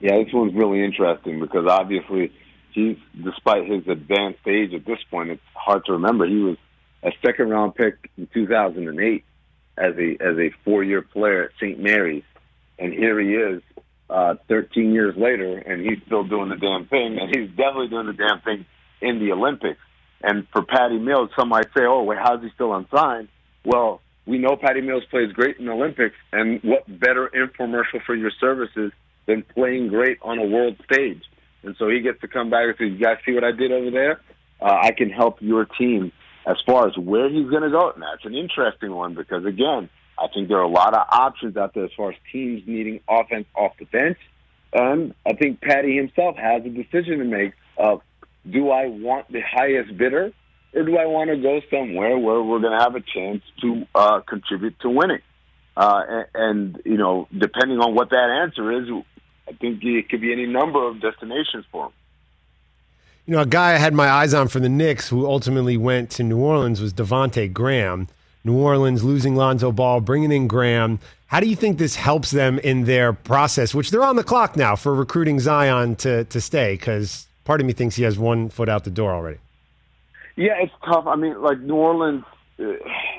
Yeah, 0.00 0.22
this 0.22 0.32
one's 0.32 0.54
really 0.54 0.84
interesting 0.84 1.40
because 1.40 1.66
obviously 1.66 2.30
he's, 2.72 2.98
despite 3.22 3.66
his 3.66 3.88
advanced 3.88 4.46
age 4.46 4.74
at 4.74 4.84
this 4.84 4.98
point, 5.10 5.30
it's 5.30 5.42
hard 5.54 5.86
to 5.86 5.92
remember. 5.92 6.26
He 6.26 6.36
was 6.36 6.58
a 7.02 7.12
second 7.24 7.48
round 7.48 7.74
pick 7.74 8.10
in 8.18 8.28
2008 8.34 9.24
as 9.76 9.94
a 9.96 10.16
as 10.20 10.38
a 10.38 10.50
four 10.64 10.84
year 10.84 11.02
player 11.02 11.44
at 11.44 11.50
St. 11.56 11.78
Mary's, 11.80 12.22
and 12.78 12.92
here 12.92 13.18
he 13.18 13.34
is, 13.34 13.62
uh, 14.14 14.34
13 14.48 14.92
years 14.92 15.14
later, 15.16 15.58
and 15.58 15.82
he's 15.82 15.98
still 16.06 16.22
doing 16.22 16.48
the 16.48 16.56
damn 16.56 16.86
thing, 16.86 17.18
and 17.20 17.34
he's 17.34 17.50
definitely 17.56 17.88
doing 17.88 18.06
the 18.06 18.12
damn 18.12 18.40
thing 18.42 18.64
in 19.00 19.18
the 19.18 19.32
Olympics. 19.32 19.80
And 20.22 20.46
for 20.52 20.62
Patty 20.62 20.98
Mills, 20.98 21.30
some 21.36 21.48
might 21.48 21.66
say, 21.76 21.82
"Oh, 21.84 22.04
wait, 22.04 22.20
how's 22.22 22.40
he 22.40 22.48
still 22.54 22.72
unsigned?" 22.74 23.26
Well, 23.64 24.00
we 24.24 24.38
know 24.38 24.56
Patty 24.56 24.82
Mills 24.82 25.02
plays 25.10 25.32
great 25.32 25.56
in 25.58 25.66
the 25.66 25.72
Olympics, 25.72 26.14
and 26.32 26.60
what 26.62 26.86
better 26.86 27.28
infomercial 27.34 28.04
for 28.06 28.14
your 28.14 28.30
services 28.40 28.92
than 29.26 29.42
playing 29.42 29.88
great 29.88 30.18
on 30.22 30.38
a 30.38 30.46
world 30.46 30.76
stage? 30.84 31.22
And 31.64 31.74
so 31.76 31.88
he 31.88 32.00
gets 32.00 32.20
to 32.20 32.28
come 32.28 32.50
back 32.50 32.66
and 32.68 32.76
say, 32.78 32.86
"You 32.86 32.98
guys 32.98 33.18
see 33.26 33.32
what 33.32 33.42
I 33.42 33.50
did 33.50 33.72
over 33.72 33.90
there? 33.90 34.20
Uh, 34.60 34.78
I 34.80 34.92
can 34.92 35.10
help 35.10 35.42
your 35.42 35.64
team." 35.64 36.12
As 36.46 36.58
far 36.66 36.86
as 36.86 36.96
where 36.96 37.30
he's 37.30 37.48
going 37.48 37.62
to 37.62 37.70
go, 37.70 37.90
and 37.90 38.02
that's 38.02 38.24
an 38.24 38.34
interesting 38.34 38.94
one 38.94 39.14
because 39.14 39.46
again, 39.46 39.88
I 40.18 40.28
think 40.32 40.48
there 40.48 40.58
are 40.58 40.62
a 40.62 40.68
lot 40.68 40.94
of 40.94 41.06
options 41.10 41.56
out 41.56 41.74
there 41.74 41.84
as 41.84 41.90
far 41.96 42.10
as 42.10 42.16
teams 42.32 42.62
needing 42.66 43.00
offense 43.08 43.46
off 43.54 43.72
the 43.78 43.86
bench, 43.86 44.18
and 44.72 45.14
I 45.26 45.34
think 45.34 45.60
Patty 45.60 45.96
himself 45.96 46.36
has 46.36 46.64
a 46.64 46.68
decision 46.68 47.18
to 47.18 47.24
make 47.24 47.52
of 47.76 48.02
do 48.48 48.70
I 48.70 48.86
want 48.86 49.30
the 49.32 49.40
highest 49.40 49.96
bidder 49.96 50.32
or 50.74 50.82
do 50.82 50.96
I 50.98 51.06
want 51.06 51.30
to 51.30 51.36
go 51.36 51.60
somewhere 51.70 52.18
where 52.18 52.42
we're 52.42 52.58
going 52.58 52.76
to 52.76 52.84
have 52.84 52.96
a 52.96 53.00
chance 53.00 53.42
to 53.60 53.86
uh, 53.94 54.20
contribute 54.20 54.78
to 54.80 54.90
winning? 54.90 55.20
Uh, 55.76 56.02
and, 56.08 56.26
and, 56.34 56.82
you 56.84 56.96
know, 56.96 57.28
depending 57.36 57.78
on 57.78 57.94
what 57.94 58.10
that 58.10 58.30
answer 58.42 58.72
is, 58.72 58.88
I 59.48 59.52
think 59.52 59.82
it 59.82 60.08
could 60.08 60.20
be 60.20 60.32
any 60.32 60.46
number 60.46 60.86
of 60.86 61.00
destinations 61.00 61.64
for 61.70 61.86
him. 61.86 61.92
You 63.26 63.34
know, 63.34 63.42
a 63.42 63.46
guy 63.46 63.74
I 63.74 63.78
had 63.78 63.94
my 63.94 64.08
eyes 64.08 64.34
on 64.34 64.48
for 64.48 64.60
the 64.60 64.68
Knicks 64.68 65.08
who 65.08 65.26
ultimately 65.26 65.76
went 65.76 66.10
to 66.10 66.22
New 66.22 66.38
Orleans 66.38 66.80
was 66.80 66.92
Devonte 66.92 67.52
Graham. 67.52 68.08
New 68.44 68.58
Orleans 68.58 69.02
losing 69.02 69.36
Lonzo 69.36 69.72
Ball, 69.72 70.00
bringing 70.00 70.30
in 70.30 70.46
Graham. 70.46 71.00
How 71.28 71.40
do 71.40 71.46
you 71.46 71.56
think 71.56 71.78
this 71.78 71.96
helps 71.96 72.30
them 72.30 72.58
in 72.58 72.84
their 72.84 73.14
process, 73.14 73.74
which 73.74 73.90
they're 73.90 74.04
on 74.04 74.16
the 74.16 74.22
clock 74.22 74.54
now 74.56 74.76
for 74.76 74.94
recruiting 74.94 75.40
Zion 75.40 75.96
to, 75.96 76.24
to 76.24 76.40
stay? 76.40 76.74
Because 76.74 77.26
part 77.44 77.60
of 77.60 77.66
me 77.66 77.72
thinks 77.72 77.96
he 77.96 78.02
has 78.02 78.18
one 78.18 78.50
foot 78.50 78.68
out 78.68 78.84
the 78.84 78.90
door 78.90 79.12
already. 79.12 79.38
Yeah, 80.36 80.54
it's 80.60 80.72
tough. 80.84 81.06
I 81.06 81.16
mean, 81.16 81.40
like 81.40 81.60
New 81.60 81.74
Orleans, 81.74 82.24
uh, 82.60 82.64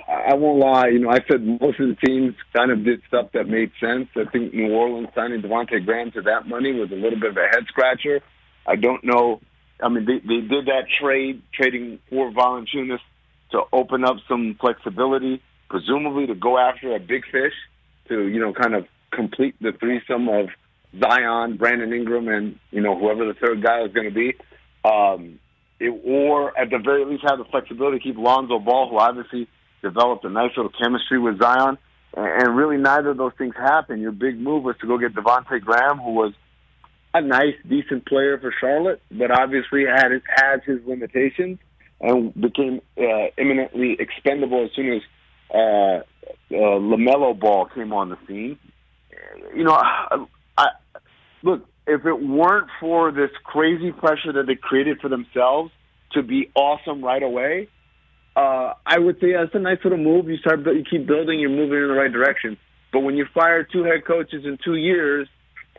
I 0.07 0.35
won't 0.35 0.59
lie. 0.59 0.89
You 0.89 0.99
know, 0.99 1.09
I 1.09 1.19
said 1.29 1.43
most 1.43 1.79
of 1.79 1.89
the 1.89 1.97
teams 2.05 2.35
kind 2.55 2.71
of 2.71 2.83
did 2.83 3.01
stuff 3.07 3.31
that 3.33 3.47
made 3.47 3.71
sense. 3.79 4.07
I 4.15 4.25
think 4.31 4.53
New 4.53 4.71
Orleans 4.73 5.09
signing 5.15 5.41
Devontae 5.41 5.83
Graham 5.83 6.11
to 6.11 6.21
that 6.21 6.47
money 6.47 6.71
was 6.71 6.91
a 6.91 6.95
little 6.95 7.19
bit 7.19 7.31
of 7.31 7.38
a 7.38 7.47
head 7.47 7.65
scratcher. 7.67 8.21
I 8.67 8.75
don't 8.75 9.03
know. 9.03 9.41
I 9.81 9.89
mean, 9.89 10.05
they, 10.05 10.19
they 10.19 10.41
did 10.41 10.67
that 10.67 10.85
trade, 11.01 11.41
trading 11.53 11.99
for 12.09 12.31
Valanciunas 12.31 12.99
to 13.51 13.62
open 13.71 14.03
up 14.03 14.17
some 14.27 14.55
flexibility, 14.60 15.41
presumably 15.69 16.27
to 16.27 16.36
go 16.36 16.58
after 16.58 16.95
a 16.95 16.99
big 16.99 17.23
fish, 17.31 17.53
to 18.10 18.27
you 18.27 18.39
know, 18.39 18.53
kind 18.53 18.75
of 18.75 18.86
complete 19.12 19.55
the 19.62 19.71
threesome 19.79 20.27
of 20.29 20.49
Zion, 20.99 21.58
Brandon 21.58 21.93
Ingram, 21.93 22.27
and 22.27 22.60
you 22.71 22.81
know 22.81 22.97
whoever 22.97 23.25
the 23.25 23.34
third 23.34 23.63
guy 23.63 23.84
is 23.84 23.93
going 23.93 24.08
to 24.08 24.13
be. 24.13 24.34
Um, 24.84 25.39
it, 25.79 25.89
or 26.05 26.58
at 26.58 26.69
the 26.69 26.77
very 26.77 27.05
least 27.05 27.23
have 27.28 27.38
the 27.38 27.45
flexibility 27.45 27.97
to 27.97 28.03
keep 28.03 28.17
Lonzo 28.17 28.59
Ball, 28.59 28.89
who 28.89 28.97
obviously 28.97 29.47
developed 29.82 30.24
a 30.26 30.30
nice 30.30 30.51
little 30.55 30.72
chemistry 30.72 31.19
with 31.19 31.39
Zion. 31.39 31.78
And, 32.17 32.55
really, 32.55 32.78
neither 32.78 33.09
of 33.09 33.17
those 33.17 33.34
things 33.38 33.55
happened. 33.57 34.01
Your 34.01 34.13
big 34.13 34.39
move 34.39 34.63
was 34.63 34.78
to 34.80 34.88
go 34.88 34.97
get 34.97 35.13
Devontae 35.13 35.59
Graham, 35.59 35.97
who 35.97 36.11
was 36.11 36.34
a 37.13 37.22
nice, 37.22 37.55
decent 37.67 38.05
player 38.05 38.39
for 38.39 38.53
Charlotte, 38.57 39.01
but 39.11 39.32
obviously 39.32 39.84
had 39.86 40.11
his, 40.11 40.22
has 40.34 40.61
his 40.65 40.80
limitations 40.88 41.59
and 42.06 42.34
became 42.39 42.82
uh, 42.97 43.28
eminently 43.38 43.97
expendable 43.99 44.66
as 44.66 44.72
soon 44.76 44.93
as 44.93 45.01
uh, 45.53 45.58
uh, 45.58 46.03
LaMelo 46.51 47.38
Ball 47.38 47.66
came 47.66 47.93
on 47.93 48.10
the 48.10 48.18
scene. 48.28 48.60
You 49.56 49.64
know, 49.64 49.74
I, 49.74 50.26
I, 50.58 50.68
look 51.41 51.68
if 51.88 52.06
it 52.06 52.22
weren't 52.22 52.70
for 52.80 53.12
this 53.12 53.32
crazy 53.43 53.91
pressure 53.91 54.34
that 54.34 54.45
they 54.47 54.56
created 54.56 54.99
for 55.01 55.10
themselves 55.10 55.72
to 56.12 56.22
be 56.22 56.51
awesome 56.56 57.03
right 57.03 57.22
away, 57.22 57.68
uh, 58.36 58.74
I 58.86 58.99
would 58.99 59.20
say 59.20 59.34
that's 59.34 59.53
a 59.53 59.60
nice 59.60 59.80
little 59.84 59.97
move. 59.97 60.28
You 60.30 60.38
start, 60.38 60.60
you 60.66 60.84
keep 60.89 61.08
building, 61.08 61.39
you're 61.39 61.49
moving 61.49 61.82
in 61.82 61.88
the 61.88 61.93
right 61.93 62.12
direction. 62.12 62.58
But 62.91 62.99
when 62.99 63.16
you 63.16 63.26
fire 63.34 63.64
two 63.64 63.84
head 63.84 64.06
coaches 64.06 64.45
in 64.45 64.58
two 64.64 64.76
years, 64.76 65.28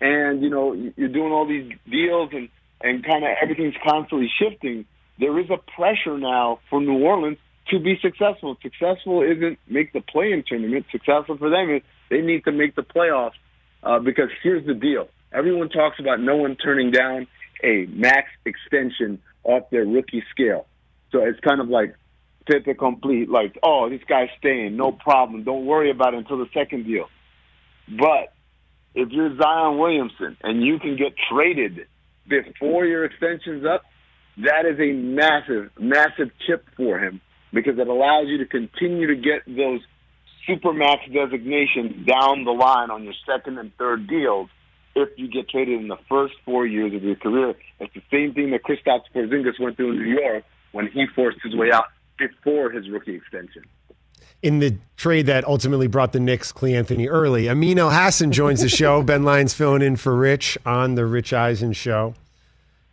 and 0.01 0.43
you 0.43 0.51
know 0.51 0.73
you're 0.97 1.09
doing 1.09 1.33
all 1.33 1.47
these 1.47 1.73
deals 1.91 2.31
and 2.33 2.49
and 2.81 3.05
kind 3.05 3.25
of 3.25 3.31
everything's 3.41 3.75
constantly 3.87 4.31
shifting, 4.39 4.85
there 5.19 5.39
is 5.39 5.47
a 5.51 5.59
pressure 5.77 6.19
now 6.19 6.61
for 6.69 6.81
New 6.81 7.03
Orleans 7.05 7.39
to 7.71 7.79
be 7.79 7.99
successful. 8.01 8.57
Successful 8.63 9.23
isn't 9.23 9.59
make 9.69 9.93
the 9.93 10.01
play-in 10.01 10.45
tournament. 10.47 10.87
Successful 10.93 11.37
for 11.37 11.51
them 11.51 11.71
is 11.71 11.83
they 12.11 12.21
need 12.21 12.45
to 12.45 12.53
make 12.53 12.77
the 12.77 12.83
playoffs. 12.83 13.33
Uh, 13.83 13.99
because 13.99 14.31
here's 14.43 14.67
the 14.67 14.75
deal: 14.75 15.09
everyone 15.33 15.69
talks 15.69 15.99
about 15.99 16.21
no 16.21 16.37
one 16.37 16.57
turning 16.57 16.91
down 16.91 17.27
a 17.63 17.87
max 17.87 18.29
extension 18.45 19.21
off 19.45 19.71
their 19.71 19.85
rookie 19.85 20.23
scale. 20.31 20.67
So 21.13 21.21
it's 21.21 21.41
kind 21.41 21.61
of 21.61 21.69
like 21.69 21.95
fait 22.47 22.67
accompli, 22.69 23.27
like, 23.27 23.59
oh, 23.63 23.89
this 23.89 24.03
guy's 24.09 24.29
staying, 24.39 24.77
no 24.77 24.93
problem. 24.93 25.45
Don't 25.45 25.67
worry 25.67 25.91
about 25.91 26.15
it 26.15 26.19
until 26.19 26.39
the 26.39 26.49
second 26.55 26.85
deal. 26.85 27.09
But 27.89 28.33
if 28.95 29.11
you're 29.11 29.37
Zion 29.37 29.79
Williamson 29.79 30.37
and 30.43 30.63
you 30.63 30.79
can 30.79 30.97
get 30.97 31.15
traded 31.31 31.87
before 32.29 32.85
your 32.85 33.05
extension's 33.05 33.65
up, 33.65 33.83
that 34.39 34.67
is 34.67 34.79
a 34.79 34.93
massive, 34.93 35.71
massive 35.79 36.31
chip 36.47 36.67
for 36.77 36.99
him 36.99 37.21
because 37.53 37.79
it 37.79 37.89
allows 37.89 38.27
you 38.29 38.39
to 38.39 38.47
continue 38.47 39.07
to 39.07 39.17
get 39.17 39.45
those 39.47 39.81
supermax 40.49 41.13
designations 41.13 42.07
down 42.07 42.45
the 42.45 42.53
line 42.53 42.91
on 42.91 43.05
your 43.05 43.15
second 43.27 43.59
and 43.59 43.75
third 43.77 44.07
deals 44.07 44.49
if 44.95 45.09
you 45.17 45.29
get 45.29 45.49
traded 45.49 45.81
in 45.81 45.89
the 45.89 45.99
first 46.09 46.35
four 46.45 46.67
years 46.67 46.95
of 46.95 47.03
your 47.03 47.17
career. 47.17 47.55
It's 47.81 47.93
the 47.95 48.03
same 48.11 48.35
thing 48.35 48.51
that 48.51 48.63
Kristaps 48.63 49.05
Porzingis 49.15 49.61
went 49.61 49.77
through 49.77 49.93
in 49.93 50.03
New 50.03 50.21
York 50.21 50.45
when 50.73 50.87
he 50.89 51.07
forced 51.15 51.39
his 51.43 51.55
way 51.55 51.71
out 51.73 51.87
before 52.19 52.71
his 52.71 52.89
rookie 52.89 53.15
extension. 53.15 53.63
In 54.43 54.59
the 54.59 54.79
trade 54.97 55.27
that 55.27 55.47
ultimately 55.47 55.87
brought 55.87 56.13
the 56.13 56.21
Knicks 56.21 56.53
Cleanthony 56.53 57.09
Early, 57.09 57.49
Amin 57.49 57.79
Hassan 57.79 58.33
joins 58.33 58.61
the 58.61 58.69
show. 58.69 59.03
ben 59.05 59.23
Lyons 59.23 59.55
filling 59.55 59.83
in 59.83 59.97
for 59.97 60.15
Rich 60.15 60.59
on 60.65 60.95
the 60.95 61.07
Rich 61.07 61.33
Eisen 61.33 61.73
show. 61.73 62.15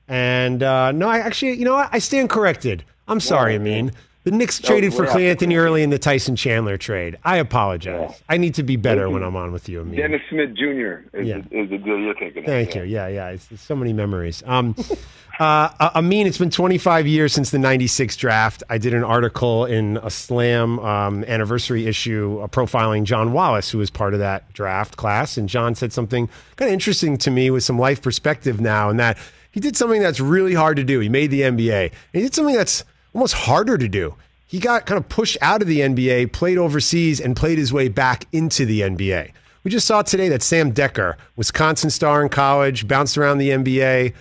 And 0.08 0.62
uh, 0.64 0.91
no, 0.91 1.08
I 1.08 1.20
actually, 1.20 1.54
you 1.54 1.66
know 1.66 1.74
what? 1.76 1.89
I 1.91 1.99
stand 1.99 2.30
corrected. 2.30 2.84
I'm 3.08 3.20
sorry, 3.20 3.56
Amin. 3.56 3.91
The 4.24 4.32
Knicks 4.32 4.58
traded 4.58 4.93
for 4.93 5.06
Cleanthony 5.06 5.58
Early 5.58 5.84
in 5.84 5.89
the 5.89 5.99
Tyson 5.99 6.38
Chandler 6.38 6.78
trade. 6.78 7.18
I 7.26 7.38
apologize. 7.38 8.22
I 8.30 8.38
need 8.38 8.54
to 8.56 8.64
be 8.64 8.78
better 8.78 9.10
when 9.10 9.22
I'm 9.22 9.36
on 9.36 9.51
with 9.51 9.68
you, 9.68 9.82
Amin. 9.82 9.97
Dennis 9.97 10.22
Smith 10.30 10.54
Jr. 10.56 11.18
is, 11.18 11.28
Yeah. 11.28 11.39
the, 11.39 11.60
is 11.60 11.70
the 11.70 11.78
deal 11.78 11.99
you're 11.99 12.16
thinking 12.16 12.39
of. 12.39 12.45
Thank 12.45 12.74
you. 12.74 12.84
Yeah, 12.84 13.08
yeah. 13.10 13.30
It's, 13.32 13.51
it's 13.51 13.62
so 13.62 13.76
many 13.76 13.91
memories. 13.91 14.41
Um, 14.45 14.78
uh, 15.39 15.70
I 15.93 15.99
mean, 15.99 16.26
it's 16.26 16.38
been 16.38 16.49
25 16.51 17.06
years 17.06 17.34
since 17.34 17.51
the 17.51 17.60
96 17.60 18.16
draft. 18.16 18.64
I 18.70 18.78
did 18.78 18.93
an 18.93 19.04
article 19.04 19.66
in 19.66 19.97
a 19.97 20.10
Slam 20.10 20.80
um, 20.80 21.26
anniversary 21.26 21.86
issue 21.88 22.39
uh, 22.41 22.47
profiling 22.47 23.04
John 23.04 23.34
Wallace, 23.34 23.72
who 23.72 23.80
was 23.80 23.89
part 23.89 24.14
of 24.14 24.22
that 24.22 24.54
draft 24.54 24.95
class. 24.95 25.36
And 25.36 25.49
John 25.49 25.76
said 25.76 25.91
something 25.91 26.30
kind 26.56 26.70
of 26.70 26.74
interesting 26.74 27.18
to 27.18 27.30
me 27.30 27.49
with 27.51 27.66
some 27.66 27.78
life 27.78 28.01
perspective 28.01 28.62
now, 28.62 28.89
and 28.89 28.97
that 29.01 29.18
he 29.54 29.60
did 29.60 29.78
something 29.78 30.01
that's 30.01 30.20
really 30.20 30.56
hard 30.56 30.78
to 30.78 30.84
do. 30.84 30.99
He 30.99 31.10
made 31.10 31.30
the 31.30 31.41
NBA. 31.41 31.84
And 31.84 31.91
he 32.12 32.22
did 32.22 32.34
something 32.34 32.56
that's 32.56 32.84
almost 33.14 33.36
harder 33.36 33.78
to 33.78 33.88
do. 33.88 34.16
He 34.47 34.60
got 34.60 34.88
kind 34.88 34.97
of 34.97 35.08
pushed 35.08 35.38
out 35.41 35.62
of 35.62 35.68
the 35.68 35.80
NBA, 35.80 36.34
played 36.34 36.58
overseas, 36.58 37.22
and 37.22 37.36
played 37.36 37.60
his 37.60 37.72
way 37.72 37.88
back 37.88 38.26
into 38.32 38.66
the 38.66 38.82
NBA. 38.82 39.32
We 39.64 39.72
just 39.72 39.88
saw 39.88 40.01
today 40.01 40.28
that 40.30 40.41
Sam 40.41 40.74
Dekker, 40.74 41.16
Wisconsin 41.36 41.91
star 41.91 42.24
in 42.24 42.30
college, 42.30 42.88
bounced 42.88 43.16
around 43.16 43.38
the 43.38 43.51
NBA, 43.51 44.14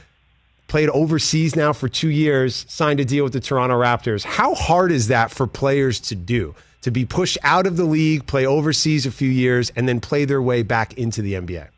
played 0.69 0.91
overseas 0.91 1.57
now 1.57 1.73
for 1.73 1.89
two 1.89 2.11
years, 2.11 2.67
signed 2.69 3.01
a 3.01 3.05
deal 3.05 3.25
with 3.25 3.33
the 3.33 3.41
Toronto 3.41 3.81
Raptors. 3.81 4.25
How 4.25 4.55
hard 4.55 4.93
is 4.93 5.09
that 5.09 5.31
for 5.31 5.47
players 5.47 5.99
to 6.01 6.15
do? 6.15 6.55
To 6.83 6.91
be 6.91 7.07
pushed 7.07 7.39
out 7.43 7.67
of 7.67 7.79
the 7.79 7.85
league, 7.85 8.27
play 8.27 8.45
overseas 8.45 9.07
a 9.07 9.11
few 9.11 9.31
years, 9.31 9.73
and 9.77 9.89
then 9.89 9.99
play 9.99 10.27
their 10.27 10.43
way 10.43 10.63
back 10.63 10.93
into 10.99 11.23
the 11.23 11.35
NBA? 11.35 11.69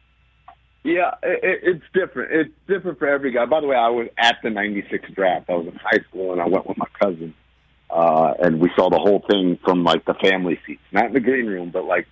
Yeah, 0.85 1.15
it, 1.23 1.41
it- 1.43 1.61
it's 1.65 1.85
different. 1.95 2.33
It's 2.33 2.55
different 2.69 2.99
for 2.99 3.09
every 3.09 3.33
guy. 3.33 3.47
By 3.47 3.61
the 3.61 3.67
way, 3.67 3.77
I 3.77 3.89
was 3.89 4.09
at 4.19 4.37
the 4.43 4.51
'96 4.51 5.11
draft. 5.13 5.49
I 5.51 5.55
was 5.55 5.67
in 5.67 5.75
high 5.77 6.05
school, 6.09 6.33
and 6.33 6.41
I 6.41 6.47
went 6.47 6.67
with 6.69 6.77
my 6.77 6.87
cousin, 7.03 7.35
uh, 7.91 8.35
and 8.41 8.61
we 8.61 8.71
saw 8.77 8.91
the 8.91 8.99
whole 8.99 9.25
thing 9.29 9.59
from 9.65 9.83
like 9.83 10.05
the 10.05 10.15
family 10.15 10.61
seats, 10.67 10.83
not 10.93 11.07
in 11.07 11.13
the 11.15 11.21
green 11.21 11.47
room, 11.47 11.71
but 11.73 11.85
like 11.87 12.07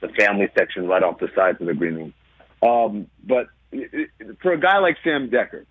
the 0.00 0.08
family 0.10 0.48
section 0.56 0.86
right 0.86 1.02
off 1.02 1.18
the 1.18 1.28
sides 1.34 1.60
of 1.60 1.66
the 1.66 1.74
green 1.74 1.94
room. 1.94 2.14
Um, 2.62 3.06
but 3.26 3.46
it, 3.72 4.10
it, 4.20 4.36
for 4.42 4.52
a 4.52 4.60
guy 4.60 4.78
like 4.78 4.96
Sam 5.02 5.30
Dekker, 5.30 5.64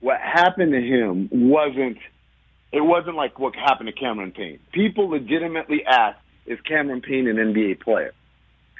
what 0.00 0.20
happened 0.20 0.72
to 0.72 0.80
him 0.80 1.28
wasn't 1.32 1.96
it 2.70 2.80
wasn't 2.84 3.16
like 3.16 3.38
what 3.38 3.54
happened 3.56 3.86
to 3.86 3.92
Cameron 3.94 4.32
Payne. 4.32 4.58
People 4.72 5.08
legitimately 5.08 5.86
asked, 5.86 6.20
"Is 6.44 6.60
Cameron 6.60 7.00
Payne 7.00 7.28
an 7.28 7.36
NBA 7.36 7.80
player?" 7.80 8.12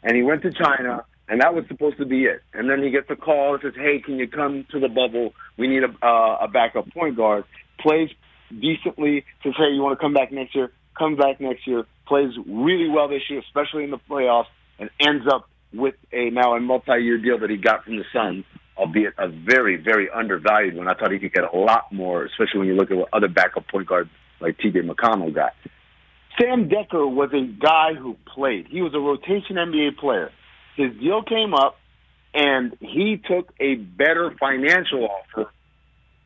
And 0.03 0.15
he 0.15 0.23
went 0.23 0.43
to 0.43 0.53
China, 0.53 1.05
and 1.29 1.41
that 1.41 1.55
was 1.55 1.65
supposed 1.69 1.99
to 1.99 2.05
be 2.05 2.25
it. 2.25 2.43
And 2.53 2.69
then 2.69 2.83
he 2.83 2.91
gets 2.91 3.09
a 3.11 3.17
call 3.17 3.55
and 3.55 3.63
says, 3.63 3.75
"Hey, 3.75 4.01
can 4.01 4.19
you 4.19 4.29
come 4.29 4.67
to 4.71 4.81
the 4.81 4.89
bubble? 4.89 5.35
We 5.57 5.69
need 5.69 5.83
a, 5.85 6.07
uh, 6.07 6.39
a 6.43 6.49
backup 6.49 6.91
point 6.93 7.17
guard." 7.17 7.45
Plays 7.79 8.11
decently. 8.51 9.25
Says, 9.43 9.55
"Hey, 9.57 9.71
you 9.71 9.83
want 9.83 9.99
to 9.99 10.03
come 10.03 10.15
back 10.15 10.33
next 10.33 10.55
year?" 10.55 10.71
Come 10.99 11.17
back 11.17 11.41
next 11.41 11.67
year. 11.67 11.85
Plays 12.07 12.33
really 12.47 12.89
well 12.89 13.09
this 13.09 13.23
year, 13.29 13.41
especially 13.41 13.85
in 13.85 13.91
the 13.91 13.99
playoffs, 13.99 14.47
and 14.79 14.91
ends 15.01 15.27
up 15.27 15.49
with 15.73 15.95
a 16.13 16.31
now 16.31 16.55
a 16.55 16.61
multi-year 16.61 17.19
deal 17.19 17.39
that 17.39 17.51
he 17.51 17.57
got 17.57 17.85
from 17.85 17.97
the 17.97 18.05
Suns, 18.13 18.45
albeit 18.77 19.15
a 19.19 19.29
very, 19.29 19.77
very 19.77 20.09
undervalued 20.11 20.77
one. 20.77 20.89
I 20.89 20.95
thought 20.95 21.11
he 21.11 21.19
could 21.19 21.33
get 21.33 21.45
a 21.53 21.57
lot 21.57 21.93
more, 21.93 22.25
especially 22.25 22.61
when 22.61 22.69
you 22.69 22.75
look 22.75 22.91
at 22.91 22.97
what 22.97 23.09
other 23.13 23.29
backup 23.29 23.67
point 23.69 23.89
guards 23.89 24.11
like 24.41 24.59
T.J. 24.59 24.81
McConnell 24.81 25.35
got. 25.35 25.53
Sam 26.41 26.69
Dekker 26.69 27.13
was 27.13 27.31
a 27.33 27.47
guy 27.47 27.95
who 27.95 28.17
played. 28.35 28.67
He 28.69 28.83
was 28.83 28.93
a 28.95 28.99
rotation 28.99 29.57
NBA 29.57 29.99
player. 29.99 30.31
His 30.77 30.93
deal 31.01 31.23
came 31.23 31.55
up, 31.55 31.77
and 32.33 32.77
he 32.81 33.21
took 33.25 33.53
a 33.61 33.77
better 33.77 34.35
financial 34.39 35.09
offer 35.09 35.51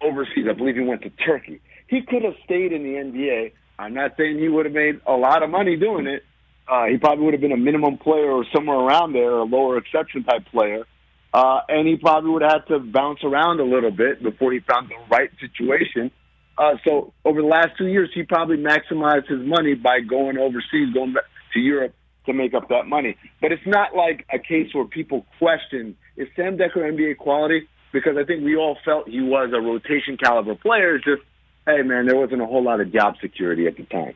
overseas. 0.00 0.46
I 0.48 0.54
believe 0.54 0.76
he 0.76 0.82
went 0.82 1.02
to 1.02 1.10
Turkey. 1.10 1.60
He 1.86 2.02
could 2.02 2.24
have 2.24 2.34
stayed 2.44 2.72
in 2.72 2.82
the 2.82 2.94
NBA. 2.98 3.52
I'm 3.78 3.94
not 3.94 4.16
saying 4.16 4.38
he 4.38 4.48
would 4.48 4.66
have 4.66 4.74
made 4.74 5.00
a 5.06 5.12
lot 5.12 5.42
of 5.42 5.50
money 5.50 5.76
doing 5.76 6.06
it. 6.06 6.24
Uh, 6.66 6.86
he 6.86 6.98
probably 6.98 7.24
would 7.24 7.34
have 7.34 7.40
been 7.40 7.52
a 7.52 7.56
minimum 7.56 7.96
player 7.98 8.30
or 8.30 8.44
somewhere 8.54 8.76
around 8.76 9.12
there, 9.12 9.32
a 9.32 9.44
lower 9.44 9.78
exception 9.78 10.24
type 10.24 10.44
player. 10.46 10.84
Uh, 11.32 11.60
and 11.68 11.86
he 11.86 11.96
probably 11.96 12.30
would 12.30 12.42
have 12.42 12.66
to 12.66 12.78
bounce 12.78 13.22
around 13.22 13.60
a 13.60 13.64
little 13.64 13.90
bit 13.90 14.22
before 14.22 14.52
he 14.52 14.60
found 14.60 14.88
the 14.88 14.96
right 15.10 15.30
situation. 15.40 16.10
Uh, 16.56 16.74
so 16.84 17.12
over 17.24 17.40
the 17.40 17.46
last 17.46 17.70
two 17.78 17.86
years, 17.86 18.10
he 18.14 18.22
probably 18.22 18.56
maximized 18.56 19.28
his 19.28 19.40
money 19.40 19.74
by 19.74 20.00
going 20.00 20.36
overseas, 20.38 20.92
going 20.92 21.12
back 21.12 21.24
to 21.52 21.60
Europe 21.60 21.94
to 22.28 22.32
make 22.32 22.54
up 22.54 22.68
that 22.68 22.86
money. 22.86 23.16
But 23.40 23.52
it's 23.52 23.66
not 23.66 23.96
like 23.96 24.24
a 24.32 24.38
case 24.38 24.72
where 24.72 24.84
people 24.84 25.26
question, 25.38 25.96
is 26.16 26.28
Sam 26.36 26.56
Dekker 26.56 26.76
NBA 26.76 27.18
quality? 27.18 27.68
Because 27.92 28.16
I 28.16 28.24
think 28.24 28.44
we 28.44 28.56
all 28.56 28.78
felt 28.84 29.08
he 29.08 29.20
was 29.20 29.50
a 29.52 29.60
rotation 29.60 30.16
caliber 30.16 30.54
player. 30.54 30.96
It's 30.96 31.04
just, 31.04 31.22
hey, 31.66 31.82
man, 31.82 32.06
there 32.06 32.16
wasn't 32.16 32.42
a 32.42 32.46
whole 32.46 32.62
lot 32.62 32.80
of 32.80 32.92
job 32.92 33.16
security 33.20 33.66
at 33.66 33.76
the 33.76 33.84
time. 33.84 34.14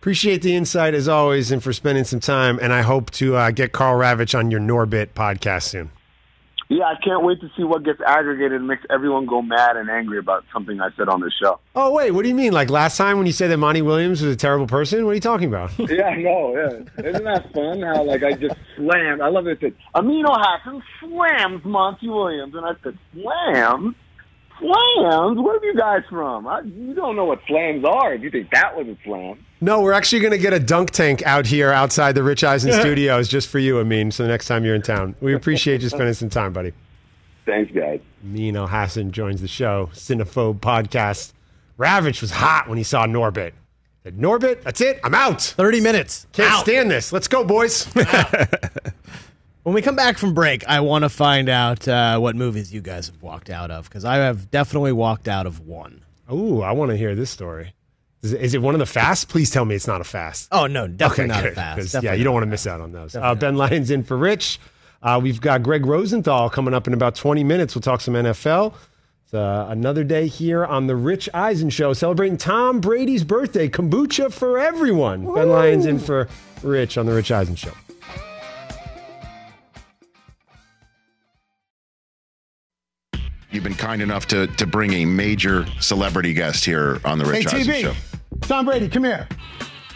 Appreciate 0.00 0.42
the 0.42 0.54
insight 0.54 0.94
as 0.94 1.08
always 1.08 1.50
and 1.50 1.62
for 1.62 1.72
spending 1.72 2.04
some 2.04 2.20
time. 2.20 2.58
And 2.60 2.72
I 2.72 2.82
hope 2.82 3.10
to 3.12 3.36
uh, 3.36 3.50
get 3.50 3.72
Karl 3.72 3.98
Ravech 3.98 4.38
on 4.38 4.50
your 4.50 4.60
Norbit 4.60 5.08
podcast 5.14 5.64
soon. 5.64 5.90
Yeah, 6.68 6.84
I 6.84 6.96
can't 7.02 7.22
wait 7.22 7.40
to 7.42 7.50
see 7.56 7.62
what 7.62 7.84
gets 7.84 8.00
aggregated 8.04 8.54
and 8.54 8.66
makes 8.66 8.82
everyone 8.90 9.26
go 9.26 9.40
mad 9.40 9.76
and 9.76 9.88
angry 9.88 10.18
about 10.18 10.44
something 10.52 10.80
I 10.80 10.88
said 10.96 11.08
on 11.08 11.20
this 11.20 11.32
show. 11.40 11.60
Oh, 11.76 11.92
wait, 11.92 12.10
what 12.10 12.22
do 12.22 12.28
you 12.28 12.34
mean? 12.34 12.52
Like 12.52 12.70
last 12.70 12.96
time 12.96 13.18
when 13.18 13.26
you 13.26 13.32
said 13.32 13.50
that 13.52 13.58
Monty 13.58 13.82
Williams 13.82 14.20
was 14.20 14.34
a 14.34 14.36
terrible 14.36 14.66
person? 14.66 15.04
What 15.04 15.12
are 15.12 15.14
you 15.14 15.20
talking 15.20 15.46
about? 15.46 15.70
yeah, 15.78 16.06
I 16.06 16.16
know. 16.16 16.56
Yeah, 16.56 17.04
isn't 17.08 17.24
that 17.24 17.52
fun? 17.52 17.82
How 17.82 18.02
like 18.02 18.24
I 18.24 18.32
just 18.32 18.56
slammed. 18.76 19.20
I 19.20 19.28
love 19.28 19.46
it. 19.46 19.52
It 19.52 19.60
said 19.60 19.74
Amin 19.94 20.24
Elhassan 20.24 20.82
slams 21.00 21.64
Monty 21.64 22.08
Williams, 22.08 22.54
and 22.56 22.66
I 22.66 22.72
said 22.82 22.98
slams, 23.12 23.94
slams. 24.58 25.38
Where 25.38 25.56
are 25.56 25.64
you 25.64 25.76
guys 25.76 26.02
from? 26.10 26.48
I, 26.48 26.62
you 26.62 26.94
don't 26.94 27.14
know 27.14 27.26
what 27.26 27.42
slams 27.46 27.84
are. 27.84 28.12
If 28.14 28.22
you 28.22 28.30
think 28.30 28.50
that 28.50 28.76
was 28.76 28.88
a 28.88 28.96
slam, 29.04 29.45
No, 29.60 29.80
we're 29.80 29.92
actually 29.92 30.20
going 30.20 30.32
to 30.32 30.38
get 30.38 30.52
a 30.52 30.60
dunk 30.60 30.90
tank 30.90 31.22
out 31.24 31.46
here 31.46 31.72
outside 31.72 32.14
the 32.14 32.22
Rich 32.22 32.44
Eisen 32.44 32.72
studios 32.80 33.28
just 33.28 33.48
for 33.48 33.58
you, 33.58 33.78
Amin. 33.80 34.10
So 34.10 34.22
the 34.22 34.28
next 34.28 34.46
time 34.46 34.64
you're 34.64 34.74
in 34.74 34.82
town, 34.82 35.14
we 35.20 35.34
appreciate 35.34 35.80
you 35.82 35.88
spending 35.88 36.12
some 36.14 36.28
time, 36.28 36.52
buddy. 36.52 36.72
thanks, 37.46 37.72
guys. 37.72 38.00
Amin 38.24 38.54
Elhassan 38.54 39.12
joins 39.12 39.40
the 39.40 39.48
show, 39.48 39.88
Cinephobe 39.94 40.60
podcast. 40.60 41.32
Ravech 41.78 42.20
was 42.20 42.30
hot 42.32 42.68
when 42.68 42.76
he 42.76 42.84
saw 42.84 43.06
Norbit. 43.06 43.52
Said, 44.02 44.18
Norbit, 44.18 44.62
that's 44.62 44.80
it. 44.80 45.00
I'm 45.02 45.14
out. 45.14 45.42
30 45.42 45.80
minutes. 45.80 46.26
Can't 46.32 46.52
Out. 46.52 46.60
stand 46.60 46.90
this. 46.90 47.12
Let's 47.12 47.28
go, 47.28 47.44
boys. 47.44 47.92
When 49.62 49.74
we 49.74 49.82
come 49.82 49.96
back 49.96 50.16
from 50.16 50.32
break, 50.32 50.64
I 50.68 50.78
want 50.78 51.02
to 51.02 51.08
find 51.08 51.48
out 51.48 51.88
uh, 51.88 52.20
what 52.20 52.36
movies 52.36 52.72
you 52.72 52.80
guys 52.80 53.08
have 53.08 53.20
walked 53.20 53.50
out 53.50 53.72
of 53.72 53.88
because 53.88 54.04
I 54.04 54.14
have 54.18 54.48
definitely 54.48 54.92
walked 54.92 55.26
out 55.26 55.44
of 55.44 55.58
one. 55.58 56.04
Ooh, 56.32 56.62
I 56.62 56.70
want 56.70 56.92
to 56.92 56.96
hear 56.96 57.16
this 57.16 57.30
story. 57.30 57.72
Is 58.26 58.32
it, 58.32 58.40
is 58.42 58.54
it 58.54 58.62
one 58.62 58.74
of 58.74 58.80
the 58.80 58.86
fast? 58.86 59.28
Please 59.28 59.50
tell 59.50 59.64
me 59.64 59.74
it's 59.76 59.86
not 59.86 60.00
a 60.00 60.04
fast. 60.04 60.48
Oh 60.50 60.66
no, 60.66 60.88
definitely 60.88 61.24
Okay, 61.24 61.28
not 61.34 61.42
good, 61.44 61.52
a 61.52 61.54
fast. 61.54 61.92
'cause, 61.92 62.02
Yeah, 62.04 62.12
you 62.14 62.24
don't 62.24 62.34
want 62.34 62.42
to 62.44 62.50
miss 62.50 62.66
out 62.66 62.80
on 62.80 62.90
those. 62.92 63.14
Uh, 63.14 63.34
ben 63.34 63.56
Lyons 63.56 63.90
in 63.90 64.02
for 64.02 64.16
Rich. 64.16 64.58
Uh, 65.02 65.20
we've 65.22 65.40
got 65.40 65.62
Greg 65.62 65.86
Rosenthal 65.86 66.50
coming 66.50 66.74
up 66.74 66.86
in 66.88 66.94
about 66.94 67.14
20 67.14 67.44
minutes. 67.44 67.74
We'll 67.76 67.82
talk 67.82 68.00
some 68.00 68.14
NFL. 68.14 68.74
It's 69.24 69.34
uh, 69.34 69.66
another 69.68 70.02
day 70.04 70.26
here 70.26 70.64
on 70.64 70.86
the 70.88 70.96
Rich 70.96 71.28
Eisen 71.34 71.70
Show, 71.70 71.92
celebrating 71.92 72.36
Tom 72.36 72.80
Brady's 72.80 73.22
birthday. 73.24 73.68
Kombucha 73.68 74.32
for 74.32 74.58
everyone. 74.58 75.32
Ben 75.34 75.48
Lyons 75.48 75.86
in 75.86 75.98
for 75.98 76.28
Rich 76.62 76.96
on 76.98 77.06
the 77.06 77.12
Rich 77.12 77.30
Eisen 77.30 77.54
Show. 77.56 77.72
You've 83.50 83.64
been 83.64 83.74
kind 83.74 84.02
enough 84.02 84.26
to 84.28 84.46
to 84.48 84.66
bring 84.66 84.92
a 84.92 85.04
major 85.04 85.66
celebrity 85.80 86.32
guest 86.34 86.64
here 86.64 87.00
on 87.04 87.18
the 87.18 87.24
Hey, 87.24 87.30
Rich 87.30 87.46
Eisen 87.54 87.72
TV. 87.74 87.80
Show. 87.82 87.94
Tom 88.42 88.66
Brady, 88.66 88.88
come 88.88 89.04
here. 89.04 89.28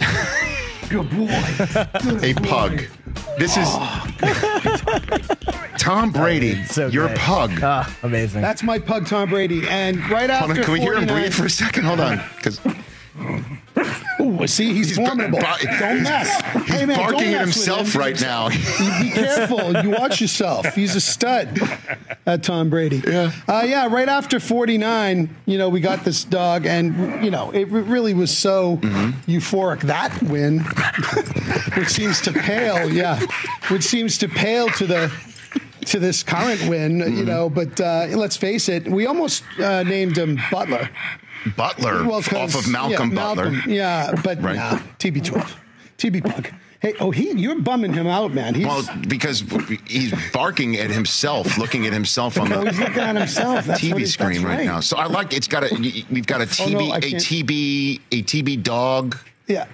Good 0.88 1.10
boy. 1.10 1.28
A 2.22 2.34
pug. 2.34 2.82
This 3.38 3.56
is 3.56 3.68
Tom 5.78 6.10
Brady, 6.10 6.62
so 6.64 6.88
your 6.88 7.08
pug. 7.16 7.52
Ah, 7.62 7.96
amazing. 8.02 8.42
That's 8.42 8.62
my 8.62 8.78
pug, 8.78 9.06
Tom 9.06 9.30
Brady. 9.30 9.66
And 9.68 9.98
right 10.10 10.30
after 10.30 10.46
Hold 10.46 10.58
on, 10.58 10.64
can 10.64 10.72
we 10.72 10.80
hear 10.80 10.96
him 10.96 11.06
breathe 11.06 11.32
for 11.32 11.46
a 11.46 11.50
second? 11.50 11.84
Hold 11.84 12.00
on, 12.00 12.20
because 12.36 12.60
Ooh, 14.20 14.46
see, 14.46 14.72
he's, 14.74 14.96
formidable. 14.96 15.38
don't 15.40 16.02
mess. 16.02 16.40
he's 16.52 16.64
hey, 16.74 16.86
man, 16.86 16.96
barking 16.96 17.34
at 17.34 17.40
himself 17.40 17.94
him. 17.94 18.00
right 18.00 18.20
now. 18.20 18.48
Be 18.48 19.10
careful. 19.12 19.72
You 19.82 19.90
watch 19.90 20.20
yourself. 20.20 20.74
He's 20.74 20.94
a 20.94 21.00
stud. 21.00 21.58
At 22.26 22.42
Tom 22.42 22.70
Brady. 22.70 23.02
Yeah. 23.06 23.32
Uh, 23.48 23.62
yeah. 23.66 23.86
Right 23.90 24.08
after 24.08 24.38
49, 24.40 25.34
you 25.46 25.58
know, 25.58 25.68
we 25.68 25.80
got 25.80 26.04
this 26.04 26.24
dog, 26.24 26.66
and 26.66 27.24
you 27.24 27.30
know, 27.30 27.50
it 27.50 27.64
really 27.68 28.14
was 28.14 28.36
so 28.36 28.60
Mm-hmm. 28.80 29.30
euphoric 29.30 29.80
that 29.82 30.22
win, 30.22 30.60
which 31.76 31.88
seems 31.88 32.20
to 32.22 32.32
pale. 32.32 32.90
Yeah, 32.90 33.20
which 33.68 33.82
seems 33.84 34.18
to 34.18 34.28
pale 34.28 34.68
to 34.70 34.86
the. 34.86 35.12
To 35.86 35.98
this 35.98 36.22
current 36.22 36.68
win, 36.68 36.98
Mm-hmm. 37.00 37.16
you 37.16 37.24
know, 37.24 37.48
but 37.48 37.80
uh, 37.80 38.06
let's 38.10 38.36
face 38.36 38.68
it, 38.68 38.86
we 38.86 39.06
almost 39.06 39.42
uh, 39.58 39.82
named 39.82 40.16
him 40.16 40.38
Butler. 40.50 40.88
Butler 41.56 42.04
Well, 42.04 42.16
off 42.18 42.54
of 42.54 42.68
Malcolm 42.68 43.10
yeah, 43.10 43.14
Butler. 43.16 43.50
Malcolm, 43.50 43.70
yeah, 43.72 44.12
but 44.22 44.42
Right. 44.42 44.56
nah, 44.56 44.78
TB12, 44.98 45.54
TB 45.98 46.24
Pug. 46.24 46.50
Hey, 46.80 46.94
oh, 46.98 47.10
he, 47.10 47.32
you're 47.32 47.60
bumming 47.60 47.92
him 47.92 48.06
out, 48.06 48.32
man. 48.32 48.54
He's, 48.54 48.64
Well, 48.64 48.82
because 49.06 49.44
he's 49.86 50.14
barking 50.32 50.76
at 50.78 50.88
himself, 50.90 51.58
looking 51.58 51.86
at 51.86 51.92
himself 51.92 52.38
on 52.40 52.48
the 52.48 52.56
Oh, 52.58 52.64
he's 52.64 52.78
looking 52.78 53.02
at 53.02 53.16
himself. 53.16 53.66
TV 53.66 54.06
screen 54.06 54.42
right 54.42 54.58
right. 54.58 54.66
now. 54.66 54.80
So 54.80 54.96
I 54.96 55.04
like 55.06 55.34
it's 55.34 55.46
got 55.46 55.62
a 55.70 55.74
we've 56.10 56.26
got 56.26 56.40
a 56.40 56.44
Oh, 56.44 56.46
TB 56.46 56.72
no, 56.72 56.90
I 56.92 56.96
a 56.96 57.00
TB 57.00 58.00
a 58.12 58.22
TB 58.22 58.62
dog 58.62 59.18
yeah, 59.46 59.66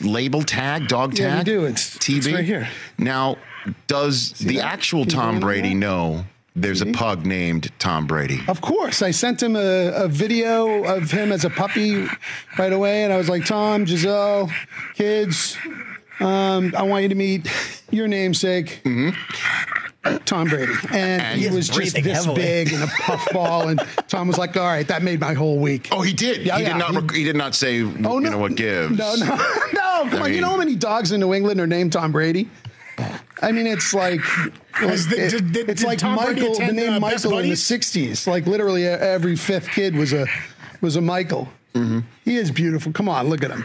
label 0.00 0.42
tag 0.44 0.86
dog 0.88 1.18
Yeah, 1.18 1.30
we 1.30 1.36
tag. 1.38 1.46
do. 1.46 1.60
It's- 1.66 1.96
TB 1.98 2.16
it's 2.18 2.26
right 2.28 2.44
here. 2.44 2.68
Now, 2.98 3.36
does 3.88 4.32
the 4.34 4.56
that? 4.58 4.64
actual 4.66 5.04
Tom 5.06 5.40
Brady 5.40 5.74
know 5.74 6.24
there's 6.56 6.80
a 6.82 6.86
pug 6.86 7.24
named 7.26 7.70
Tom 7.78 8.06
Brady? 8.06 8.40
of 8.48 8.60
course. 8.60 9.02
I 9.02 9.10
sent 9.12 9.42
him 9.42 9.56
a, 9.56 9.92
a 9.94 10.08
video 10.08 10.84
of 10.84 11.10
him 11.10 11.32
as 11.32 11.44
a 11.44 11.50
puppy 11.50 12.06
right 12.58 12.72
away, 12.72 13.04
and 13.04 13.12
I 13.12 13.16
was 13.16 13.28
like, 13.28 13.44
Tom, 13.46 13.84
Gisele, 13.84 14.50
kids, 14.94 15.56
um, 16.20 16.74
I 16.76 16.82
want 16.82 17.02
you 17.04 17.08
to 17.10 17.14
meet 17.14 17.50
your 17.90 18.08
namesake. 18.08 18.82
Tom 20.24 20.48
Brady, 20.48 20.72
and, 20.90 21.20
And 21.22 21.40
he 21.40 21.48
was 21.50 21.68
just 21.68 21.94
this 21.94 22.06
heavily. 22.24 22.36
big 22.40 22.72
and 22.72 22.82
a 22.82 22.86
puffball, 22.86 23.68
and 23.68 23.80
Tom 24.08 24.28
was 24.28 24.38
like, 24.38 24.56
"All 24.56 24.64
right, 24.64 24.88
that 24.88 25.02
made 25.02 25.20
my 25.20 25.34
whole 25.34 25.58
week." 25.58 25.88
Oh, 25.92 26.00
he 26.00 26.14
did. 26.14 26.38
Yeah, 26.46 26.56
he 26.56 26.62
yeah, 26.62 26.72
did 26.72 26.78
not. 26.78 26.90
he- 26.92 26.96
rec- 26.98 27.10
He 27.12 27.24
did 27.24 27.36
not 27.36 27.54
say. 27.54 27.82
Oh, 27.82 27.84
you 27.84 28.00
no. 28.00 28.18
know 28.30 28.38
what 28.38 28.54
gives. 28.56 28.96
No, 28.96 29.14
no, 29.16 29.26
no. 29.74 30.08
Come 30.10 30.14
I 30.14 30.20
on. 30.22 30.32
you 30.34 30.40
know 30.40 30.48
how 30.48 30.56
many 30.56 30.74
dogs 30.74 31.12
in 31.12 31.20
New 31.20 31.34
England 31.34 31.60
are 31.60 31.66
named 31.66 31.92
Tom 31.92 32.12
Brady? 32.12 32.48
I 33.42 33.52
mean, 33.52 33.66
it's 33.66 33.92
like 33.94 34.20
Has 34.72 35.06
the- 35.08 35.24
it- 35.26 35.30
did- 35.30 35.52
did- 35.52 35.68
it's 35.70 35.80
did 35.82 35.86
like 35.86 35.98
Tom 35.98 36.16
Brady 36.16 36.40
Michael. 36.42 36.54
The 36.66 36.72
name 36.72 36.92
uh, 36.94 37.00
Michael 37.00 37.38
in 37.38 37.48
the 37.48 37.54
'60s. 37.54 38.26
Like 38.26 38.46
literally 38.46 38.86
every 38.86 39.36
fifth 39.36 39.68
kid 39.70 39.94
was 39.94 40.12
a 40.12 40.26
was 40.80 40.96
a 40.96 41.00
Michael. 41.00 41.48
Mm-hmm. 41.74 42.00
He 42.24 42.36
is 42.36 42.50
beautiful. 42.50 42.92
Come 42.92 43.08
on, 43.08 43.28
look 43.28 43.42
at 43.44 43.50
him. 43.50 43.64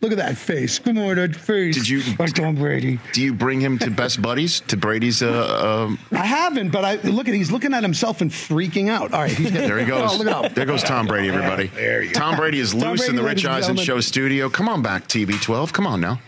Look 0.00 0.12
at 0.12 0.18
that 0.18 0.36
face. 0.36 0.78
Come 0.78 0.96
on, 0.98 1.16
that 1.16 1.34
face. 1.34 1.74
Did 1.74 1.88
you- 1.88 2.02
Like 2.20 2.32
Tom 2.32 2.54
Brady. 2.54 3.00
Do 3.12 3.20
you 3.20 3.34
bring 3.34 3.60
him 3.60 3.78
to 3.80 3.90
Best 3.90 4.22
Buddies 4.22 4.60
to 4.68 4.76
Brady's? 4.76 5.22
Uh, 5.24 5.86
um, 5.88 5.98
I 6.12 6.24
haven't, 6.24 6.70
but 6.70 6.84
I 6.84 6.94
look 7.08 7.26
at 7.26 7.34
he's 7.34 7.50
looking 7.50 7.74
at 7.74 7.82
himself 7.82 8.20
and 8.20 8.30
freaking 8.30 8.88
out. 8.90 9.12
All 9.12 9.22
right, 9.22 9.30
he's 9.32 9.50
getting, 9.50 9.66
there 9.68 9.78
he 9.80 9.84
goes. 9.86 10.12
Oh, 10.14 10.16
look 10.22 10.28
at 10.28 10.54
there 10.54 10.66
goes 10.66 10.84
Tom 10.84 11.08
Brady, 11.08 11.30
everybody. 11.30 11.66
There 11.74 12.02
you 12.02 12.12
go. 12.12 12.20
Tom 12.20 12.36
Brady 12.36 12.60
is 12.60 12.70
Tom 12.70 12.90
loose 12.92 13.00
Brady, 13.00 13.10
in 13.10 13.16
the 13.16 13.24
Rich 13.24 13.44
Eisen. 13.44 13.76
Show 13.76 13.98
studio. 13.98 14.48
Come 14.48 14.68
on 14.68 14.82
back, 14.82 15.08
TB12. 15.08 15.72
Come 15.72 15.86
on 15.88 16.00
now. 16.00 16.20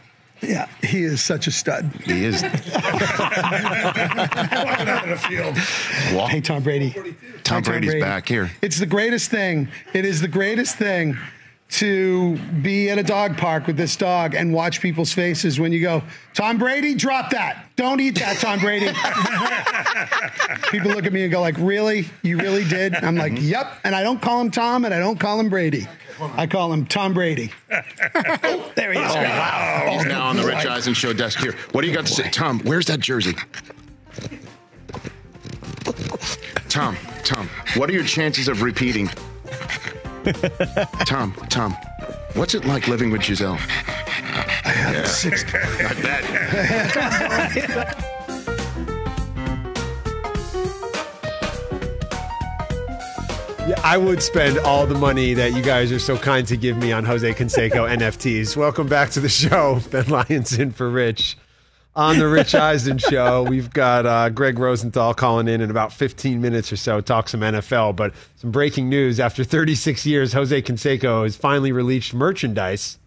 Yeah, 0.43 0.66
he 0.82 1.03
is 1.05 1.22
such 1.22 1.47
a 1.47 1.51
stud. 1.51 1.91
He 2.05 2.24
is. 2.24 2.43
Walking 2.43 2.61
out 4.88 5.05
of 5.05 5.11
the 5.11 5.18
field. 5.28 5.55
Well, 6.16 6.26
Hey, 6.26 6.41
Tom 6.41 6.62
Brady. 6.62 6.93
Tom 7.45 7.62
Hi, 7.62 7.70
Brady's 7.70 8.03
back 8.03 8.26
here. 8.28 8.51
It's 8.62 8.78
the 8.78 8.86
greatest 8.86 9.30
thing. 9.30 9.68
It 9.93 10.05
is 10.05 10.20
the 10.20 10.28
greatest 10.28 10.76
thing 10.76 11.16
to 11.70 12.36
be 12.62 12.91
at 12.91 12.99
a 12.99 13.03
dog 13.03 13.36
park 13.36 13.66
with 13.66 13.76
this 13.76 13.95
dog 13.97 14.34
and 14.34 14.53
watch 14.53 14.80
people's 14.80 15.12
faces 15.12 15.61
when 15.61 15.70
you 15.72 15.80
go, 15.80 16.03
Tom 16.34 16.59
Brady, 16.59 16.95
drop 16.95 17.30
that. 17.30 17.66
Don't 17.76 18.01
eat 18.01 18.18
that, 18.18 18.38
Tom 18.38 18.59
Brady. 18.59 18.86
People 20.70 20.91
look 20.91 21.07
at 21.07 21.12
me 21.12 21.22
and 21.22 21.30
go 21.30 21.41
like, 21.41 21.57
really? 21.59 22.09
You 22.22 22.38
really 22.38 22.64
did? 22.64 22.97
I'm 22.97 23.14
like, 23.14 23.34
yep. 23.36 23.72
And 23.84 23.95
I 23.95 24.03
don't 24.03 24.20
call 24.20 24.41
him 24.41 24.51
Tom 24.51 24.84
and 24.84 24.93
I 24.93 24.99
don't 24.99 25.20
call 25.20 25.38
him 25.38 25.49
Brady. 25.49 25.86
I 26.36 26.46
call 26.46 26.72
him 26.72 26.86
Tom 26.86 27.14
Brady. 27.14 27.52
oh, 27.72 28.72
there 28.74 28.92
he 28.92 28.98
is. 28.98 29.10
Oh, 29.10 29.14
wow. 29.14 29.88
He's 29.92 30.06
now 30.06 30.26
on 30.26 30.36
the 30.36 30.44
Rich 30.44 30.66
Eisen 30.66 30.94
Show 30.94 31.12
desk 31.12 31.38
here. 31.38 31.54
What 31.72 31.82
do 31.82 31.88
you 31.88 31.94
got 31.94 32.06
to 32.06 32.12
say? 32.12 32.28
Tom, 32.30 32.60
where's 32.60 32.86
that 32.86 33.00
jersey? 33.00 33.34
Tom, 36.68 36.96
Tom, 37.24 37.48
what 37.74 37.90
are 37.90 37.92
your 37.92 38.04
chances 38.04 38.48
of 38.48 38.62
repeating? 38.62 39.08
Tom, 41.06 41.32
Tom, 41.48 41.76
what's 42.34 42.54
it 42.54 42.64
like 42.64 42.88
living 42.88 43.10
with 43.10 43.22
Gisele? 43.22 43.58
I 44.64 44.70
have 44.72 45.08
six. 45.08 45.44
I 45.54 45.94
bet. 47.54 48.06
I 53.78 53.96
would 53.96 54.22
spend 54.22 54.58
all 54.60 54.86
the 54.86 54.94
money 54.94 55.34
that 55.34 55.52
you 55.54 55.62
guys 55.62 55.92
are 55.92 55.98
so 55.98 56.16
kind 56.16 56.46
to 56.48 56.56
give 56.56 56.76
me 56.76 56.92
on 56.92 57.04
Jose 57.04 57.32
Canseco 57.34 57.88
NFTs. 57.96 58.56
Welcome 58.56 58.88
back 58.88 59.10
to 59.10 59.20
the 59.20 59.28
show. 59.28 59.80
Ben 59.90 60.06
Lyons 60.08 60.58
in 60.58 60.72
for 60.72 60.88
Rich. 60.88 61.36
On 61.94 62.18
the 62.18 62.28
Rich 62.28 62.54
Eisen 62.54 62.98
show, 63.10 63.42
we've 63.42 63.72
got 63.72 64.06
uh, 64.06 64.30
Greg 64.30 64.58
Rosenthal 64.58 65.14
calling 65.14 65.48
in 65.48 65.60
in 65.60 65.70
about 65.70 65.92
15 65.92 66.40
minutes 66.40 66.72
or 66.72 66.76
so, 66.76 67.00
talk 67.00 67.28
some 67.28 67.40
NFL. 67.40 67.96
But 67.96 68.14
some 68.36 68.50
breaking 68.50 68.88
news 68.88 69.20
after 69.20 69.44
36 69.44 70.06
years, 70.06 70.32
Jose 70.32 70.62
Canseco 70.62 71.24
has 71.24 71.36
finally 71.36 71.72
released 71.72 72.14
merchandise 72.14 72.98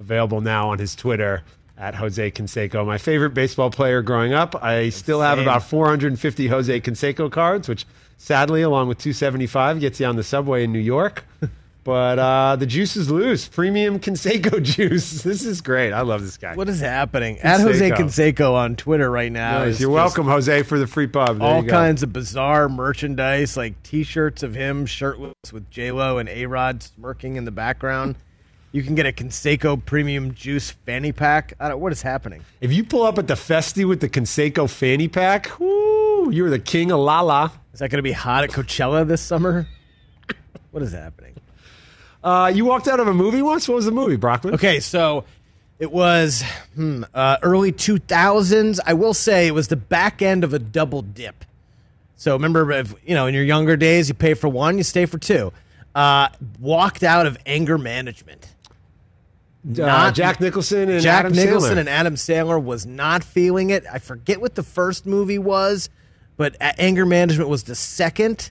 available 0.00 0.40
now 0.40 0.70
on 0.70 0.78
his 0.78 0.94
Twitter 0.94 1.42
at 1.78 1.94
Jose 1.96 2.30
Canseco. 2.30 2.86
My 2.86 2.98
favorite 2.98 3.30
baseball 3.30 3.70
player 3.70 4.02
growing 4.02 4.32
up. 4.32 4.54
I 4.62 4.90
still 4.90 5.20
have 5.20 5.38
about 5.38 5.62
450 5.62 6.46
Jose 6.48 6.80
Canseco 6.80 7.30
cards, 7.30 7.68
which 7.68 7.86
sadly, 8.16 8.62
along 8.62 8.88
with 8.88 8.98
275, 8.98 9.80
gets 9.80 10.00
you 10.00 10.06
on 10.06 10.16
the 10.16 10.24
subway 10.24 10.64
in 10.64 10.72
New 10.72 10.78
York. 10.78 11.24
But 11.86 12.18
uh, 12.18 12.56
the 12.56 12.66
juice 12.66 12.96
is 12.96 13.12
loose. 13.12 13.46
Premium 13.46 14.00
Canseco 14.00 14.60
juice. 14.76 15.22
This 15.22 15.44
is 15.46 15.60
great. 15.60 15.92
I 15.92 16.00
love 16.00 16.20
this 16.20 16.36
guy. 16.36 16.56
What 16.56 16.68
is 16.68 16.80
happening? 16.80 17.38
At 17.38 17.60
Jose 17.60 17.90
Canseco 17.92 18.54
on 18.54 18.74
Twitter 18.74 19.08
right 19.08 19.30
now. 19.30 19.60
Nice. 19.60 19.74
is 19.74 19.80
You're 19.82 19.90
just 19.90 19.94
welcome, 19.94 20.26
Jose, 20.26 20.64
for 20.64 20.80
the 20.80 20.88
free 20.88 21.06
pub. 21.06 21.38
There 21.38 21.46
All 21.46 21.62
you 21.62 21.68
go. 21.68 21.70
kinds 21.70 22.02
of 22.02 22.12
bizarre 22.12 22.68
merchandise, 22.68 23.56
like 23.56 23.80
T-shirts 23.84 24.42
of 24.42 24.56
him 24.56 24.84
shirtless 24.84 25.34
with 25.52 25.70
J 25.70 25.92
Lo 25.92 26.18
and 26.18 26.28
A 26.28 26.46
Rod 26.46 26.82
smirking 26.82 27.36
in 27.36 27.44
the 27.44 27.52
background. 27.52 28.16
You 28.72 28.82
can 28.82 28.96
get 28.96 29.06
a 29.06 29.12
Canseco 29.12 29.84
Premium 29.84 30.34
Juice 30.34 30.72
fanny 30.72 31.12
pack. 31.12 31.54
I 31.60 31.68
don't, 31.68 31.78
what 31.80 31.92
is 31.92 32.02
happening? 32.02 32.44
If 32.60 32.72
you 32.72 32.82
pull 32.82 33.04
up 33.04 33.16
at 33.16 33.28
the 33.28 33.34
Festi 33.34 33.86
with 33.86 34.00
the 34.00 34.08
Canseco 34.08 34.68
fanny 34.68 35.06
pack, 35.06 35.60
whoo, 35.60 36.32
you're 36.32 36.50
the 36.50 36.58
king 36.58 36.90
of 36.90 36.98
Lala. 36.98 37.52
Is 37.76 37.80
that 37.80 37.90
going 37.90 37.98
to 37.98 38.02
be 38.02 38.12
hot 38.12 38.42
at 38.42 38.48
Coachella 38.48 39.06
this 39.06 39.20
summer? 39.20 39.66
What 40.70 40.82
is 40.82 40.92
happening? 40.92 41.34
Uh, 42.24 42.50
you 42.54 42.64
walked 42.64 42.88
out 42.88 43.00
of 43.00 43.06
a 43.06 43.12
movie 43.12 43.42
once? 43.42 43.68
What 43.68 43.74
was 43.74 43.84
the 43.84 43.90
movie, 43.90 44.16
Brockman? 44.16 44.54
Okay, 44.54 44.80
so 44.80 45.24
it 45.78 45.92
was 45.92 46.42
hmm, 46.74 47.04
uh, 47.12 47.36
early 47.42 47.72
2000s. 47.72 48.80
I 48.86 48.94
will 48.94 49.12
say 49.12 49.46
it 49.46 49.50
was 49.50 49.68
the 49.68 49.76
back 49.76 50.22
end 50.22 50.42
of 50.42 50.54
a 50.54 50.58
double 50.58 51.02
dip. 51.02 51.44
So 52.16 52.32
remember, 52.32 52.72
if, 52.72 52.94
you 53.04 53.14
know, 53.14 53.26
in 53.26 53.34
your 53.34 53.44
younger 53.44 53.76
days, 53.76 54.08
you 54.08 54.14
pay 54.14 54.32
for 54.32 54.48
one, 54.48 54.78
you 54.78 54.82
stay 54.82 55.04
for 55.04 55.18
two. 55.18 55.52
Uh, 55.94 56.30
walked 56.58 57.02
out 57.02 57.26
of 57.26 57.36
anger 57.44 57.76
management. 57.76 58.54
Uh, 59.78 60.10
Jack 60.12 60.40
Nicholson 60.40 60.88
and 60.88 61.02
Jack 61.02 61.26
Adam 61.26 61.32
Nicholson 61.34 61.76
Sandler. 61.76 61.80
and 61.80 61.88
Adam 61.90 62.14
Sandler 62.14 62.62
was 62.62 62.86
not 62.86 63.22
feeling 63.22 63.68
it. 63.68 63.84
I 63.92 63.98
forget 63.98 64.40
what 64.40 64.54
the 64.54 64.62
first 64.62 65.04
movie 65.04 65.38
was, 65.38 65.90
but 66.36 66.56
Anger 66.60 67.06
Management 67.06 67.48
was 67.48 67.64
the 67.64 67.74
second. 67.74 68.50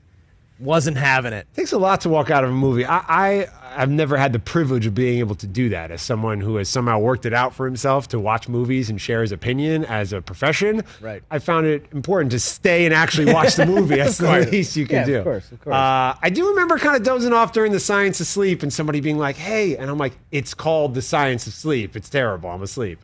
Wasn't 0.58 0.96
having 0.96 1.34
it. 1.34 1.48
takes 1.54 1.74
a 1.74 1.78
lot 1.78 2.00
to 2.02 2.10
walk 2.10 2.32
out 2.32 2.46
of 2.46 2.50
a 2.50 2.54
movie. 2.54 2.86
I, 2.86 3.00
I 3.10 3.48
I've 3.76 3.90
never 3.90 4.16
had 4.16 4.32
the 4.32 4.40
privilege 4.40 4.86
of 4.86 4.96
being 4.96 5.20
able 5.20 5.36
to 5.36 5.48
do 5.48 5.68
that 5.68 5.92
as 5.92 6.02
someone 6.02 6.40
who 6.40 6.56
has 6.56 6.70
somehow 6.70 6.98
worked 6.98 7.26
it 7.26 7.34
out 7.34 7.54
for 7.54 7.66
himself 7.66 8.08
to 8.10 8.20
watch 8.22 8.48
movies 8.48 8.90
and 8.90 9.02
share 9.02 9.20
his 9.22 9.34
opinion 9.34 9.84
as 9.84 10.14
a 10.14 10.22
profession. 10.22 10.82
Right. 11.02 11.22
I 11.30 11.40
found 11.40 11.68
it 11.68 11.86
important 11.92 12.32
to 12.32 12.40
stay 12.40 12.86
and 12.86 12.94
actually 12.94 13.34
watch 13.34 13.56
the 13.56 13.66
movie. 13.66 13.96
That's 13.98 14.18
the 14.18 14.28
course. 14.28 14.50
least 14.50 14.78
you 14.78 14.86
can 14.88 14.96
Yeah, 14.96 15.02
of 15.02 15.08
do. 15.08 15.24
course, 15.24 15.52
of 15.52 15.60
course. 15.62 15.74
Uh, 15.74 16.16
I 16.22 16.30
do 16.30 16.48
remember 16.52 16.78
kind 16.80 16.96
of 16.96 17.04
dozing 17.04 17.34
off 17.34 17.52
during 17.52 17.74
the 17.74 17.80
science 17.82 18.22
of 18.22 18.28
sleep 18.28 18.64
and 18.64 18.72
somebody 18.72 19.02
being 19.02 19.18
like, 19.18 19.36
hey, 19.36 19.76
and 19.76 19.92
I'm 19.92 19.98
like, 19.98 20.14
it's 20.32 20.54
called 20.54 20.94
the 20.94 21.02
science 21.02 21.48
of 21.48 21.54
sleep. 21.54 21.98
It's 21.98 22.08
terrible. 22.10 22.50
I'm 22.50 22.64
asleep. 22.64 23.00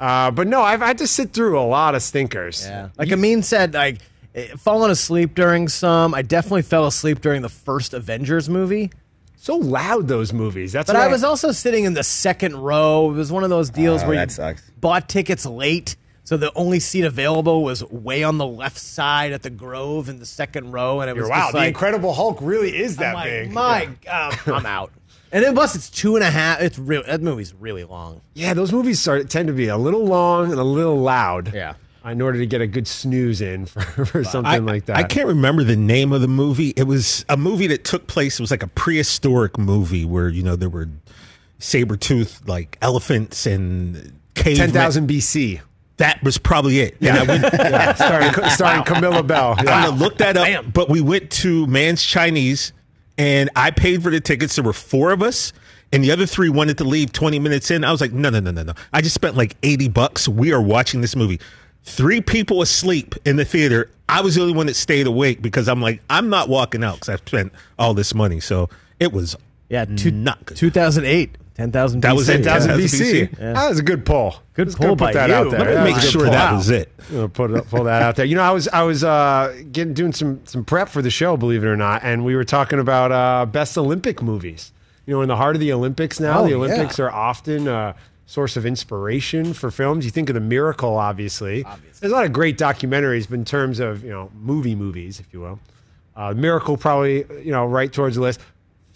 Uh, 0.00 0.32
but 0.32 0.48
no, 0.48 0.62
I've 0.62 0.80
had 0.80 0.98
to 0.98 1.06
sit 1.06 1.32
through 1.32 1.60
a 1.60 1.62
lot 1.62 1.94
of 1.94 2.02
stinkers. 2.02 2.64
Yeah. 2.66 2.88
Like 2.98 3.12
Amin 3.12 3.44
said, 3.44 3.72
like 3.74 3.98
eh, 4.34 4.48
falling 4.56 4.90
asleep 4.90 5.34
during 5.34 5.68
some. 5.68 6.14
I 6.14 6.22
definitely 6.22 6.62
fell 6.62 6.86
asleep 6.86 7.20
during 7.20 7.42
the 7.42 7.48
first 7.48 7.94
Avengers 7.94 8.48
movie. 8.48 8.90
So 9.36 9.56
loud 9.56 10.08
those 10.08 10.32
movies. 10.32 10.72
That's 10.72 10.88
but 10.88 10.96
what 10.96 11.02
I 11.04 11.08
was 11.08 11.22
also 11.24 11.52
sitting 11.52 11.84
in 11.84 11.94
the 11.94 12.02
second 12.02 12.56
row. 12.56 13.10
It 13.10 13.14
was 13.14 13.30
one 13.32 13.44
of 13.44 13.50
those 13.50 13.70
deals 13.70 14.02
Oh, 14.02 14.08
where 14.08 14.16
that 14.16 14.28
you 14.28 14.34
sucks. 14.34 14.68
bought 14.78 15.08
tickets 15.08 15.46
late, 15.46 15.96
so 16.24 16.36
the 16.36 16.52
only 16.56 16.80
seat 16.80 17.04
available 17.04 17.62
was 17.62 17.84
way 17.84 18.24
on 18.24 18.36
the 18.38 18.46
left 18.46 18.78
side 18.78 19.32
at 19.32 19.42
the 19.42 19.50
Grove 19.50 20.08
in 20.08 20.18
the 20.18 20.26
second 20.26 20.72
row, 20.72 21.00
and 21.00 21.08
it 21.08 21.14
was 21.14 21.22
You're, 21.22 21.30
wow, 21.30 21.38
just 21.42 21.52
the 21.52 21.58
like, 21.58 21.68
Incredible 21.68 22.12
Hulk 22.14 22.38
really 22.42 22.76
is 22.76 22.96
that 22.96 23.10
I'm 23.10 23.14
like, 23.14 23.24
big. 23.24 23.52
My 23.52 23.88
God, 24.04 24.38
I'm 24.46 24.66
out. 24.66 24.92
And 25.30 25.44
then 25.44 25.54
plus 25.54 25.74
it's 25.76 25.88
two 25.90 26.16
and 26.16 26.24
a 26.24 26.30
half. 26.30 26.60
It's 26.60 26.78
real. 26.78 27.02
That 27.04 27.20
movie's 27.22 27.54
really 27.54 27.84
long. 27.84 28.22
Yeah, 28.34 28.54
those 28.54 28.72
movies 28.72 29.06
are, 29.06 29.22
tend 29.24 29.46
to 29.48 29.52
be 29.54 29.68
a 29.68 29.76
little 29.76 30.04
long 30.04 30.50
and 30.50 30.58
a 30.60 30.64
little 30.64 30.96
loud. 30.96 31.54
Yeah. 31.54 31.74
In 32.10 32.20
order 32.22 32.38
to 32.38 32.46
get 32.46 32.60
a 32.60 32.66
good 32.66 32.86
snooze 32.86 33.40
in 33.40 33.66
for, 33.66 33.80
for 34.06 34.24
something 34.24 34.46
I, 34.46 34.58
like 34.58 34.86
that. 34.86 34.96
I 34.96 35.02
can't 35.02 35.26
remember 35.26 35.64
the 35.64 35.76
name 35.76 36.12
of 36.12 36.20
the 36.20 36.28
movie. 36.28 36.72
It 36.76 36.84
was 36.84 37.24
a 37.28 37.36
movie 37.36 37.66
that 37.68 37.84
took 37.84 38.06
place. 38.06 38.38
It 38.38 38.42
was 38.42 38.50
like 38.50 38.62
a 38.62 38.68
prehistoric 38.68 39.58
movie 39.58 40.04
where 40.04 40.28
you 40.28 40.42
know 40.42 40.56
there 40.56 40.68
were 40.68 40.88
saber 41.58 41.96
tooth 41.96 42.46
like 42.46 42.78
elephants 42.80 43.46
and 43.46 44.18
cave 44.34 44.56
10,000 44.56 45.08
BC. 45.08 45.60
That 45.98 46.22
was 46.22 46.38
probably 46.38 46.78
it. 46.78 46.96
I 47.02 47.24
went, 47.24 47.42
Yeah, 47.52 47.92
starring, 47.94 48.50
starring 48.50 48.84
Camilla 48.84 49.22
Belle. 49.24 49.56
I'm 49.58 49.64
gonna 49.64 49.90
look 49.90 50.18
that 50.18 50.36
up. 50.36 50.72
But 50.72 50.88
we 50.88 51.00
went 51.00 51.30
to 51.32 51.66
Mann's 51.66 52.04
Chinese, 52.04 52.72
and 53.18 53.50
I 53.56 53.72
paid 53.72 54.02
for 54.04 54.10
the 54.10 54.20
tickets. 54.20 54.54
There 54.54 54.64
were 54.64 54.72
four 54.72 55.10
of 55.10 55.22
us, 55.22 55.52
and 55.92 56.04
the 56.04 56.12
other 56.12 56.24
three 56.24 56.50
wanted 56.50 56.78
to 56.78 56.84
leave 56.84 57.10
20 57.12 57.40
minutes 57.40 57.72
in. 57.72 57.82
I 57.82 57.90
was 57.90 58.00
like, 58.00 58.12
no, 58.12 58.30
no, 58.30 58.38
no, 58.38 58.52
no, 58.52 58.62
no. 58.62 58.74
I 58.92 59.00
just 59.00 59.14
spent 59.14 59.36
like 59.36 59.56
80 59.64 59.88
bucks. 59.88 60.28
We 60.28 60.52
are 60.52 60.62
watching 60.62 61.00
this 61.00 61.16
movie. 61.16 61.40
Three 61.84 62.20
people 62.20 62.60
asleep 62.62 63.14
in 63.24 63.36
the 63.36 63.44
theater. 63.44 63.90
I 64.08 64.20
was 64.20 64.34
the 64.34 64.42
only 64.42 64.54
one 64.54 64.66
that 64.66 64.76
stayed 64.76 65.06
awake 65.06 65.40
because 65.42 65.68
I'm 65.68 65.80
like, 65.80 66.00
I'm 66.10 66.28
not 66.28 66.48
walking 66.48 66.84
out 66.84 66.94
because 66.96 67.08
I've 67.08 67.20
spent 67.26 67.52
all 67.78 67.94
this 67.94 68.14
money. 68.14 68.40
So 68.40 68.68
it 69.00 69.12
was 69.12 69.36
Yeah, 69.68 69.84
two, 69.84 70.10
not 70.10 70.44
good. 70.46 70.56
2008, 70.56 71.36
10,000 71.54 72.00
That 72.02 72.14
was 72.14 72.28
it. 72.28 72.42
10,000 72.44 72.70
Yeah, 72.70 72.76
BC. 72.76 73.38
Yeah. 73.38 73.52
That 73.54 73.68
was 73.68 73.78
a 73.78 73.82
good 73.82 74.04
pull. 74.06 74.36
Good 74.54 74.66
Just 74.66 74.76
pull 74.78 74.94
gonna 74.94 74.96
put 74.96 75.04
by 75.06 75.12
that 75.14 75.28
you. 75.30 75.34
out 75.34 75.50
there. 75.50 75.58
Let 75.60 75.68
me 75.68 75.74
That 75.74 75.84
make 75.84 75.94
was 75.96 76.04
a 76.04 76.06
good 76.06 76.12
sure 76.12 76.22
pull. 76.22 76.30
that 76.32 76.52
was 76.52 76.70
it. 76.70 76.96
Put 77.32 77.50
it- 77.52 77.68
pull 77.70 77.84
that 77.84 78.02
out 78.02 78.16
there. 78.16 78.26
You 78.26 78.34
know, 78.36 78.42
I 78.42 78.50
was 78.50 78.68
I 78.68 78.82
was 78.82 79.02
uh, 79.04 79.56
getting 79.72 79.94
doing 79.94 80.12
some 80.12 80.40
some 80.44 80.64
prep 80.64 80.88
for 80.88 81.00
the 81.02 81.10
show, 81.10 81.36
believe 81.36 81.64
it 81.64 81.66
or 81.66 81.76
not, 81.76 82.02
and 82.04 82.24
we 82.24 82.34
were 82.36 82.44
talking 82.44 82.78
about 82.78 83.12
uh, 83.12 83.46
best 83.46 83.76
Olympic 83.78 84.22
movies. 84.22 84.72
You 85.06 85.14
know, 85.14 85.22
in 85.22 85.28
the 85.28 85.36
heart 85.36 85.56
of 85.56 85.60
the 85.60 85.72
Olympics 85.72 86.20
now, 86.20 86.40
Oh, 86.40 86.44
the 86.44 86.50
yeah. 86.50 86.56
Olympics 86.56 86.98
are 87.00 87.10
often 87.10 87.66
a 87.66 87.94
source 88.28 88.58
of 88.58 88.66
inspiration 88.66 89.54
for 89.54 89.70
films. 89.70 90.04
You 90.04 90.10
think 90.10 90.28
of 90.28 90.34
the 90.34 90.40
Miracle, 90.40 90.96
obviously. 90.98 91.64
There's 91.98 92.12
a 92.12 92.14
lot 92.14 92.26
of 92.26 92.32
great 92.34 92.58
documentaries, 92.58 93.26
but 93.28 93.36
in 93.36 93.44
terms 93.46 93.80
of 93.80 94.04
you 94.04 94.10
know 94.10 94.30
movie 94.38 94.74
movies, 94.74 95.18
if 95.18 95.32
you 95.32 95.40
will, 95.40 95.58
uh, 96.14 96.34
Miracle 96.34 96.76
probably 96.76 97.24
you 97.42 97.50
know 97.52 97.64
right 97.66 97.92
towards 97.92 98.16
the 98.16 98.22
list. 98.22 98.40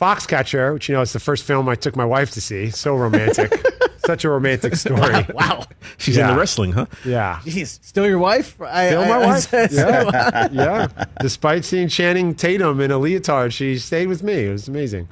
Foxcatcher, 0.01 0.75
which 0.75 0.89
you 0.89 0.95
know 0.95 1.01
is 1.01 1.13
the 1.13 1.21
first 1.21 1.45
film 1.45 1.69
I 1.69 1.75
took 1.77 1.97
my 1.97 2.05
wife 2.05 2.31
to 2.33 2.41
see. 2.41 2.71
So 2.71 2.95
romantic, 2.97 3.53
such 4.05 4.25
a 4.25 4.31
romantic 4.31 4.75
story. 4.77 5.27
Wow. 5.35 5.65
She's 5.99 6.17
in 6.17 6.25
Yeah. 6.27 6.33
the 6.33 6.39
wrestling, 6.39 6.73
huh? 6.73 6.87
Yeah. 7.05 7.41
Jeez, 7.45 7.79
still 7.85 8.07
your 8.09 8.19
wife? 8.19 8.61
I, 8.61 8.89
Still 8.89 9.03
I- 9.03 9.09
my 9.09 9.15
I 9.23 9.27
wife. 9.27 9.43
said- 9.49 9.71
yeah. 9.73 10.49
yeah. 10.51 10.89
Despite 11.21 11.65
seeing 11.65 11.87
Channing 11.89 12.35
Tatum 12.35 12.81
in 12.81 12.91
a 12.91 12.99
leotard, 12.99 13.53
she 13.53 13.79
stayed 13.79 14.09
with 14.09 14.23
me. 14.25 14.47
It 14.47 14.51
was 14.53 14.67
amazing. 14.67 15.09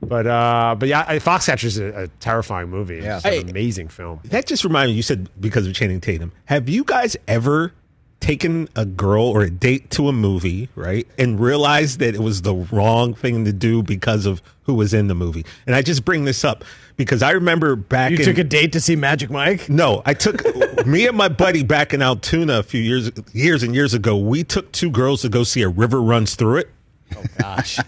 But 0.00 0.26
uh, 0.26 0.76
but 0.78 0.88
yeah, 0.88 1.04
Foxcatcher 1.18 1.64
is 1.64 1.78
a, 1.78 2.04
a 2.04 2.08
terrifying 2.20 2.68
movie. 2.70 2.96
Yeah. 2.98 3.16
It's 3.16 3.24
Hey. 3.24 3.40
an 3.40 3.48
amazing 3.50 3.88
film. 3.88 4.20
That 4.26 4.46
just 4.46 4.64
reminded 4.64 4.92
me, 4.92 4.96
you 4.96 5.02
said 5.02 5.28
because 5.40 5.66
of 5.66 5.74
Channing 5.74 6.00
Tatum. 6.00 6.30
Have 6.46 6.68
you 6.68 6.84
guys 6.84 7.16
ever 7.26 7.72
taken 8.20 8.68
a 8.74 8.84
girl 8.84 9.24
or 9.24 9.42
a 9.42 9.50
date 9.50 9.90
to 9.90 10.08
a 10.08 10.12
movie, 10.12 10.68
right, 10.74 11.06
and 11.18 11.38
realized 11.40 11.98
that 12.00 12.14
it 12.14 12.20
was 12.20 12.42
the 12.42 12.54
wrong 12.54 13.14
thing 13.14 13.44
to 13.44 13.52
do 13.52 13.82
because 13.82 14.26
of 14.26 14.42
who 14.62 14.74
was 14.74 14.94
in 14.94 15.08
the 15.08 15.14
movie? 15.14 15.44
And 15.66 15.74
I 15.74 15.82
just 15.82 16.04
bring 16.04 16.24
this 16.24 16.44
up 16.44 16.64
because 16.96 17.22
I 17.22 17.30
remember 17.32 17.74
back 17.76 18.10
You 18.12 18.18
in, 18.18 18.24
took 18.24 18.38
a 18.38 18.44
date 18.44 18.72
to 18.72 18.80
see 18.80 18.94
Magic 18.96 19.30
Mike? 19.30 19.68
no, 19.68 20.02
I 20.04 20.14
took 20.14 20.44
me 20.86 21.06
and 21.08 21.16
my 21.16 21.28
buddy 21.28 21.62
back 21.64 21.92
in 21.92 22.02
Altoona 22.02 22.58
a 22.60 22.62
few 22.62 22.80
years 22.80 23.10
years 23.32 23.62
and 23.64 23.74
years 23.74 23.94
ago. 23.94 24.16
We 24.16 24.44
took 24.44 24.70
two 24.72 24.90
girls 24.90 25.22
to 25.22 25.28
go 25.28 25.42
see 25.44 25.62
a 25.62 25.68
river 25.68 26.00
runs 26.02 26.34
through 26.36 26.58
it. 26.58 26.70
Oh, 27.16 27.22
Gosh. 27.38 27.78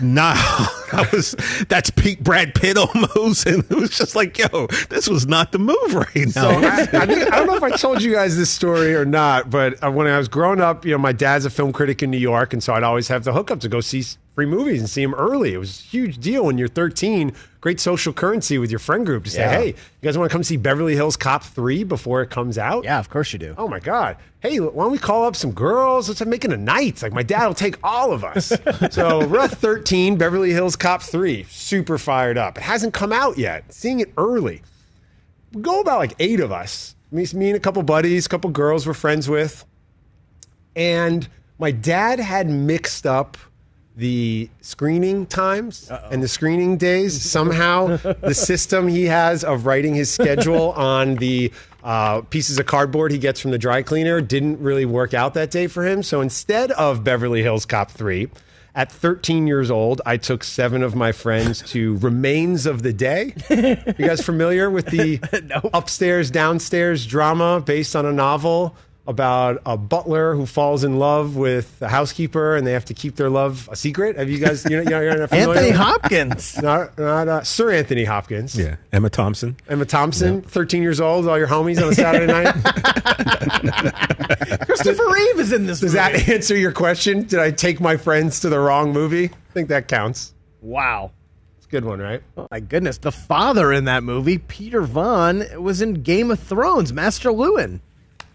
Nah, 0.00 0.34
that 0.92 1.10
was 1.12 1.32
that's 1.68 1.90
peak 1.90 2.20
Brad 2.20 2.54
Pitt 2.54 2.76
almost, 2.76 3.46
and 3.46 3.64
it 3.70 3.76
was 3.76 3.90
just 3.90 4.14
like, 4.14 4.38
yo, 4.38 4.66
this 4.88 5.08
was 5.08 5.26
not 5.26 5.52
the 5.52 5.58
move 5.58 5.94
right 5.94 6.16
now. 6.16 6.32
So 6.32 6.48
I, 6.50 6.88
I, 6.92 7.02
I 7.02 7.06
don't 7.06 7.46
know 7.46 7.56
if 7.56 7.62
I 7.62 7.70
told 7.70 8.02
you 8.02 8.12
guys 8.12 8.36
this 8.36 8.50
story 8.50 8.94
or 8.94 9.04
not, 9.04 9.50
but 9.50 9.82
uh, 9.82 9.90
when 9.90 10.06
I 10.06 10.18
was 10.18 10.28
growing 10.28 10.60
up, 10.60 10.84
you 10.84 10.92
know, 10.92 10.98
my 10.98 11.12
dad's 11.12 11.44
a 11.44 11.50
film 11.50 11.72
critic 11.72 12.02
in 12.02 12.10
New 12.10 12.18
York, 12.18 12.52
and 12.52 12.62
so 12.62 12.74
I'd 12.74 12.82
always 12.82 13.08
have 13.08 13.24
the 13.24 13.32
hookup 13.32 13.60
to 13.60 13.68
go 13.68 13.80
see 13.80 14.04
free 14.38 14.46
movies 14.46 14.78
and 14.78 14.88
see 14.88 15.02
them 15.02 15.14
early. 15.14 15.52
It 15.52 15.58
was 15.58 15.80
a 15.80 15.82
huge 15.82 16.18
deal 16.18 16.44
when 16.44 16.58
you're 16.58 16.68
13. 16.68 17.32
Great 17.60 17.80
social 17.80 18.12
currency 18.12 18.56
with 18.56 18.70
your 18.70 18.78
friend 18.78 19.04
group 19.04 19.24
to 19.24 19.30
say, 19.30 19.40
Yeah. 19.40 19.50
"Hey, 19.50 19.66
you 19.66 19.74
guys 20.00 20.16
want 20.16 20.30
to 20.30 20.32
come 20.32 20.44
see 20.44 20.56
Beverly 20.56 20.94
Hills 20.94 21.16
Cop 21.16 21.42
3 21.42 21.82
before 21.82 22.22
it 22.22 22.30
comes 22.30 22.56
out?" 22.56 22.84
Yeah, 22.84 23.00
of 23.00 23.10
course 23.10 23.32
you 23.32 23.40
do. 23.40 23.56
Oh 23.58 23.66
my 23.66 23.80
God. 23.80 24.16
Hey, 24.38 24.60
why 24.60 24.84
don't 24.84 24.92
we 24.92 24.98
call 24.98 25.24
up 25.24 25.34
some 25.34 25.50
girls? 25.50 26.06
Let's 26.08 26.24
make 26.24 26.44
it 26.44 26.52
a 26.52 26.56
night. 26.56 27.02
Like 27.02 27.12
my 27.12 27.24
dad 27.24 27.48
will 27.48 27.54
take 27.54 27.78
all 27.82 28.12
of 28.12 28.22
us. 28.22 28.52
so 28.92 29.26
we're 29.26 29.40
at 29.40 29.50
13, 29.50 30.14
Beverly 30.16 30.52
Hills 30.52 30.76
Cop 30.76 31.02
3. 31.02 31.44
Super 31.48 31.98
fired 31.98 32.38
up. 32.38 32.58
It 32.58 32.62
hasn't 32.62 32.94
come 32.94 33.12
out 33.12 33.38
yet. 33.38 33.64
Seeing 33.74 33.98
it 33.98 34.12
early. 34.16 34.62
We 35.52 35.62
go 35.62 35.80
about 35.80 35.98
like 35.98 36.14
eight 36.20 36.38
of 36.38 36.52
us. 36.52 36.94
Me, 37.10 37.26
me 37.34 37.48
and 37.48 37.56
a 37.56 37.60
couple 37.60 37.82
buddies, 37.82 38.26
a 38.26 38.28
couple 38.28 38.50
girls 38.50 38.86
we're 38.86 38.94
friends 38.94 39.28
with. 39.28 39.64
And 40.76 41.26
my 41.58 41.72
dad 41.72 42.20
had 42.20 42.48
mixed 42.48 43.04
up 43.04 43.36
the 43.98 44.48
screening 44.60 45.26
times 45.26 45.90
and 46.10 46.22
the 46.22 46.28
screening 46.28 46.76
days. 46.76 47.20
Somehow, 47.30 47.96
the 47.96 48.34
system 48.34 48.86
he 48.88 49.04
has 49.06 49.44
of 49.44 49.66
writing 49.66 49.94
his 49.94 50.10
schedule 50.10 50.70
on 50.76 51.16
the 51.16 51.52
uh, 51.82 52.20
pieces 52.22 52.58
of 52.58 52.66
cardboard 52.66 53.10
he 53.10 53.18
gets 53.18 53.40
from 53.40 53.50
the 53.50 53.58
dry 53.58 53.82
cleaner 53.82 54.20
didn't 54.20 54.60
really 54.60 54.84
work 54.84 55.14
out 55.14 55.34
that 55.34 55.50
day 55.50 55.66
for 55.66 55.84
him. 55.84 56.02
So 56.02 56.20
instead 56.20 56.70
of 56.72 57.02
Beverly 57.02 57.42
Hills 57.42 57.66
Cop 57.66 57.90
3, 57.90 58.28
at 58.74 58.92
13 58.92 59.48
years 59.48 59.72
old, 59.72 60.00
I 60.06 60.18
took 60.18 60.44
seven 60.44 60.84
of 60.84 60.94
my 60.94 61.10
friends 61.10 61.62
to 61.72 61.96
Remains 61.98 62.64
of 62.64 62.82
the 62.82 62.92
Day. 62.92 63.34
You 63.50 64.06
guys 64.06 64.24
familiar 64.24 64.70
with 64.70 64.86
the 64.86 65.18
upstairs, 65.74 66.30
downstairs 66.30 67.04
drama 67.04 67.60
based 67.60 67.96
on 67.96 68.06
a 68.06 68.12
novel 68.12 68.76
about 69.08 69.60
a 69.66 69.76
butler 69.76 70.34
who 70.36 70.46
falls 70.46 70.84
in 70.84 70.98
love 70.98 71.34
with 71.34 71.80
a 71.82 71.88
housekeeper 71.88 72.54
and 72.56 72.64
they 72.66 72.72
have 72.72 72.84
to 72.84 72.94
keep 72.94 73.16
their 73.16 73.30
love 73.30 73.68
a 73.72 73.76
secret? 73.76 74.16
Have 74.16 74.28
you 74.30 74.38
guys, 74.38 74.64
you're, 74.66 74.88
you're 74.88 75.18
not 75.18 75.30
familiar? 75.30 75.54
Anthony 75.58 75.70
Hopkins. 75.72 76.56
Not, 76.62 76.96
not 76.98 77.28
uh, 77.28 77.42
Sir 77.42 77.72
Anthony 77.72 78.04
Hopkins. 78.04 78.56
yeah, 78.56 78.76
Emma 78.92 79.10
Thompson. 79.10 79.56
Emma 79.68 79.84
Thompson, 79.86 80.42
13 80.42 80.82
years 80.82 81.00
old, 81.00 81.26
all 81.26 81.38
your 81.38 81.48
homies 81.48 81.82
on 81.82 81.88
a 81.90 81.94
Saturday 81.94 82.26
night. 82.30 82.54
Christopher 84.66 85.08
Reeve 85.10 85.40
is 85.40 85.52
in 85.52 85.66
this 85.66 85.80
Does 85.80 85.94
movie. 85.94 86.18
that 86.18 86.28
answer 86.28 86.56
your 86.56 86.72
question? 86.72 87.24
Did 87.24 87.40
I 87.40 87.50
take 87.50 87.80
my 87.80 87.96
friends 87.96 88.40
to 88.40 88.48
the 88.48 88.58
wrong 88.58 88.92
movie? 88.92 89.26
I 89.26 89.52
think 89.54 89.68
that 89.68 89.88
counts. 89.88 90.34
Wow. 90.60 91.12
It's 91.56 91.66
a 91.66 91.70
good 91.70 91.84
one, 91.84 92.00
right? 92.00 92.22
Oh 92.36 92.48
my 92.50 92.60
goodness. 92.60 92.98
The 92.98 93.12
father 93.12 93.72
in 93.72 93.84
that 93.86 94.02
movie, 94.02 94.38
Peter 94.38 94.82
Vaughan, 94.82 95.44
was 95.62 95.80
in 95.80 96.02
Game 96.02 96.30
of 96.30 96.40
Thrones, 96.40 96.92
Master 96.92 97.30
Luwin. 97.30 97.80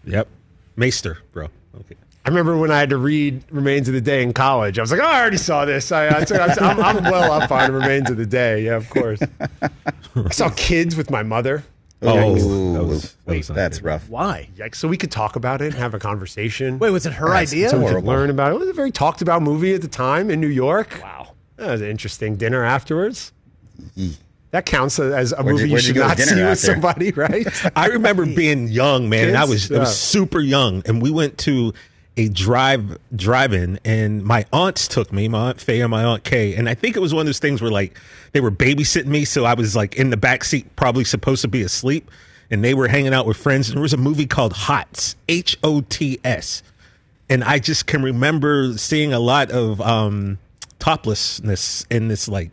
Yep, 0.06 0.28
Maester, 0.76 1.20
bro. 1.32 1.48
Okay. 1.82 1.96
I 2.26 2.30
remember 2.30 2.56
when 2.58 2.72
I 2.72 2.80
had 2.80 2.90
to 2.92 2.98
read 2.98 3.44
Remains 3.52 3.88
of 3.90 3.94
the 3.94 4.02
Day 4.02 4.24
in 4.24 4.32
college. 4.34 4.80
I 4.80 4.82
was 4.82 4.92
like, 4.92 5.02
oh, 5.02 5.06
I 5.06 5.20
already 5.20 5.38
saw 5.38 5.66
this. 5.66 5.92
I, 5.92 6.08
uh, 6.08 6.26
I, 6.32 6.56
I'm, 6.72 6.80
I'm 6.80 7.04
well 7.04 7.32
up 7.34 7.52
on 7.52 7.72
Remains 7.74 8.10
of 8.10 8.16
the 8.18 8.26
Day. 8.26 8.64
Yeah, 8.64 8.76
of 8.76 8.90
course. 8.90 9.20
I 9.62 10.30
saw 10.32 10.50
Kids 10.56 10.96
with 10.96 11.10
my 11.12 11.22
mother. 11.24 11.64
Oh, 12.02 12.36
Ooh, 12.38 12.74
that 12.74 12.84
was- 12.84 13.16
that 13.26 13.38
was 13.38 13.50
not 13.50 13.56
that's 13.56 13.80
good. 13.80 13.86
rough. 13.86 14.10
Why? 14.10 14.50
Yikes. 14.58 14.76
So 14.76 14.88
we 14.88 14.98
could 14.98 15.12
talk 15.12 15.36
about 15.36 15.62
it 15.62 15.68
and 15.68 15.76
have 15.76 15.94
a 15.94 16.00
conversation. 16.00 16.78
Wait, 16.80 16.90
was 16.92 17.06
it 17.06 17.14
her 17.14 17.34
idea? 17.34 17.70
so 17.70 17.80
we 17.80 17.88
could 17.92 18.04
learn 18.04 18.30
about 18.30 18.52
it. 18.52 18.56
It 18.56 18.60
was 18.60 18.70
a 18.70 18.74
very 18.74 18.92
talked 18.92 19.22
about 19.22 19.42
movie 19.42 19.74
at 19.74 19.82
the 19.82 19.88
time 19.88 20.30
in 20.30 20.40
New 20.42 20.48
York. 20.48 21.00
Wow. 21.02 21.30
That 21.58 21.72
was 21.72 21.82
an 21.82 21.88
interesting 21.90 22.36
dinner 22.36 22.64
afterwards. 22.66 23.32
That 24.54 24.68
counts 24.68 25.00
as 25.00 25.32
a 25.32 25.38
Where'd 25.38 25.56
movie 25.56 25.70
you, 25.70 25.76
you 25.78 25.82
should 25.82 25.96
go 25.96 26.04
to 26.04 26.08
not 26.10 26.18
dinner 26.18 26.30
see 26.30 26.36
with 26.36 26.46
after? 26.46 26.68
somebody, 26.74 27.12
right? 27.16 27.48
I 27.76 27.88
remember 27.88 28.24
being 28.28 28.68
young, 28.68 29.10
man, 29.10 29.30
and 29.30 29.36
I 29.38 29.48
Kids? 29.48 29.70
was 29.70 29.72
I 29.72 29.80
was 29.80 29.98
super 29.98 30.40
young, 30.40 30.84
and 30.86 31.02
we 31.02 31.10
went 31.10 31.40
to 31.40 31.74
a 32.18 32.30
drive 32.30 33.00
drive-in, 33.16 33.80
and 33.84 34.24
my 34.24 34.46
aunts 34.54 34.88
took 34.88 35.12
me, 35.12 35.28
my 35.28 35.50
aunt 35.50 35.60
Faye 35.60 35.82
and 35.82 35.90
my 35.90 36.04
aunt 36.04 36.24
Kay, 36.24 36.54
and 36.54 36.70
I 36.70 36.76
think 36.76 36.96
it 36.96 37.00
was 37.00 37.16
one 37.16 37.22
of 37.22 37.26
those 37.26 37.40
things 37.40 37.64
where 37.64 37.72
like 37.72 38.00
they 38.34 38.42
were 38.42 38.52
babysitting 38.52 39.08
me, 39.08 39.26
so 39.26 39.44
I 39.44 39.56
was 39.56 39.76
like 39.76 39.96
in 39.96 40.12
the 40.12 40.18
back 40.18 40.44
seat, 40.44 40.76
probably 40.76 41.04
supposed 41.04 41.42
to 41.42 41.48
be 41.48 41.64
asleep, 41.64 42.12
and 42.52 42.64
they 42.64 42.76
were 42.76 42.88
hanging 42.88 43.12
out 43.12 43.26
with 43.26 43.38
friends. 43.38 43.70
And 43.70 43.78
there 43.78 43.82
was 43.82 43.94
a 43.94 43.98
movie 43.98 44.28
called 44.28 44.54
Hots, 44.54 45.16
H 45.28 45.58
O 45.64 45.82
T 45.82 46.20
S, 46.24 46.62
and 47.28 47.44
I 47.44 47.58
just 47.58 47.88
can 47.88 48.04
remember 48.04 48.78
seeing 48.78 49.14
a 49.14 49.20
lot 49.20 49.50
of 49.50 49.82
um, 49.82 50.38
toplessness 50.78 51.88
in 51.90 52.08
this 52.08 52.28
like 52.28 52.52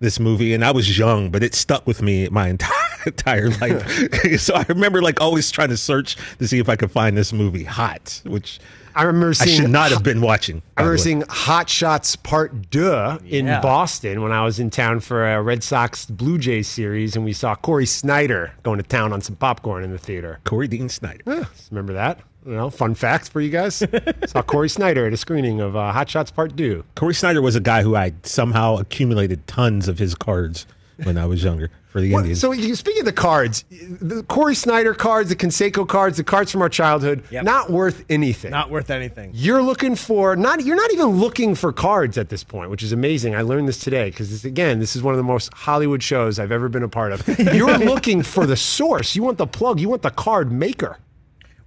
this 0.00 0.20
movie, 0.20 0.54
and 0.54 0.64
I 0.64 0.70
was 0.70 0.98
young, 0.98 1.30
but 1.30 1.42
it 1.42 1.54
stuck 1.54 1.86
with 1.86 2.02
me 2.02 2.28
my 2.28 2.48
entire 2.48 2.72
entire 3.06 3.48
life. 3.50 4.38
so 4.40 4.54
I 4.54 4.64
remember 4.68 5.02
like 5.02 5.20
always 5.20 5.50
trying 5.50 5.68
to 5.70 5.76
search 5.76 6.16
to 6.38 6.46
see 6.48 6.58
if 6.58 6.68
I 6.68 6.76
could 6.76 6.90
find 6.90 7.16
this 7.16 7.32
movie 7.32 7.64
hot, 7.64 8.20
which 8.24 8.60
I 8.94 9.02
remember 9.04 9.30
I 9.30 9.32
seeing 9.32 9.62
should 9.62 9.70
not 9.70 9.90
have 9.92 10.02
been 10.02 10.20
watching. 10.20 10.62
I 10.76 10.82
remember 10.82 10.98
seeing 10.98 11.22
Hot 11.28 11.68
Shots 11.68 12.16
Part 12.16 12.70
Deux 12.70 13.18
in 13.26 13.46
Yeah. 13.46 13.60
Boston 13.60 14.22
when 14.22 14.32
I 14.32 14.44
was 14.44 14.58
in 14.58 14.70
town 14.70 15.00
for 15.00 15.28
a 15.32 15.40
Red 15.42 15.62
Sox 15.62 16.06
Blue 16.06 16.38
Jays 16.38 16.66
series, 16.68 17.14
and 17.14 17.24
we 17.24 17.32
saw 17.32 17.54
Cory 17.54 17.86
Snyder 17.86 18.52
going 18.64 18.78
to 18.78 18.82
town 18.82 19.12
on 19.12 19.20
some 19.20 19.36
popcorn 19.36 19.84
in 19.84 19.92
the 19.92 19.98
theater. 19.98 20.40
Cory 20.44 20.66
Dean 20.68 20.88
Snyder. 20.88 21.22
Yeah, 21.26 21.44
remember 21.70 21.92
that? 21.92 22.20
You 22.48 22.54
know, 22.54 22.70
fun 22.70 22.94
fact 22.94 23.28
for 23.28 23.42
you 23.42 23.50
guys. 23.50 23.74
saw 24.26 24.40
Cory 24.40 24.70
Snyder 24.70 25.06
at 25.06 25.12
a 25.12 25.18
screening 25.18 25.60
of 25.60 25.76
uh, 25.76 25.92
Hot 25.92 26.08
Shots 26.08 26.30
Part 26.30 26.56
Deux. 26.56 26.82
Cory 26.94 27.12
Snyder 27.12 27.42
was 27.42 27.54
a 27.54 27.60
guy 27.60 27.82
who 27.82 27.94
I 27.94 28.14
somehow 28.22 28.78
accumulated 28.78 29.46
tons 29.46 29.86
of 29.86 29.98
his 29.98 30.14
cards 30.14 30.66
when 31.04 31.18
I 31.18 31.26
was 31.26 31.44
younger 31.44 31.70
for 31.90 32.00
the 32.00 32.14
Indians. 32.14 32.40
So 32.40 32.52
you 32.52 32.74
speaking 32.74 33.00
of 33.00 33.04
the 33.04 33.12
cards, 33.12 33.66
the 33.70 34.22
Cory 34.22 34.54
Snyder 34.54 34.94
cards, 34.94 35.28
the 35.28 35.36
Canseco 35.36 35.86
cards, 35.86 36.16
the 36.16 36.24
cards 36.24 36.50
from 36.50 36.62
our 36.62 36.70
childhood, 36.70 37.22
not 37.30 37.68
worth 37.68 38.02
anything. 38.08 38.50
Not 38.50 38.70
worth 38.70 38.88
anything. 38.88 39.32
You're 39.34 39.62
looking 39.62 39.94
for 39.94 40.34
not. 40.34 40.64
You're 40.64 40.76
not 40.76 40.90
even 40.92 41.08
looking 41.08 41.54
for 41.54 41.70
cards 41.70 42.16
at 42.16 42.30
this 42.30 42.44
point, 42.44 42.70
which 42.70 42.82
is 42.82 42.92
amazing. 42.92 43.34
I 43.34 43.42
learned 43.42 43.68
this 43.68 43.78
today 43.78 44.08
because 44.08 44.46
again, 44.46 44.80
this 44.80 44.96
is 44.96 45.02
one 45.02 45.12
of 45.12 45.18
the 45.18 45.24
most 45.24 45.52
Hollywood 45.52 46.02
shows 46.02 46.38
I've 46.38 46.52
ever 46.52 46.70
been 46.70 46.82
a 46.82 46.88
part 46.88 47.12
of. 47.12 47.28
You're 47.54 47.76
looking 47.76 48.22
for 48.22 48.46
the 48.46 48.56
source. 48.56 49.14
You 49.14 49.22
want 49.22 49.36
the 49.36 49.46
plug. 49.46 49.80
You 49.80 49.90
want 49.90 50.00
the 50.00 50.10
card 50.10 50.50
maker. 50.50 50.96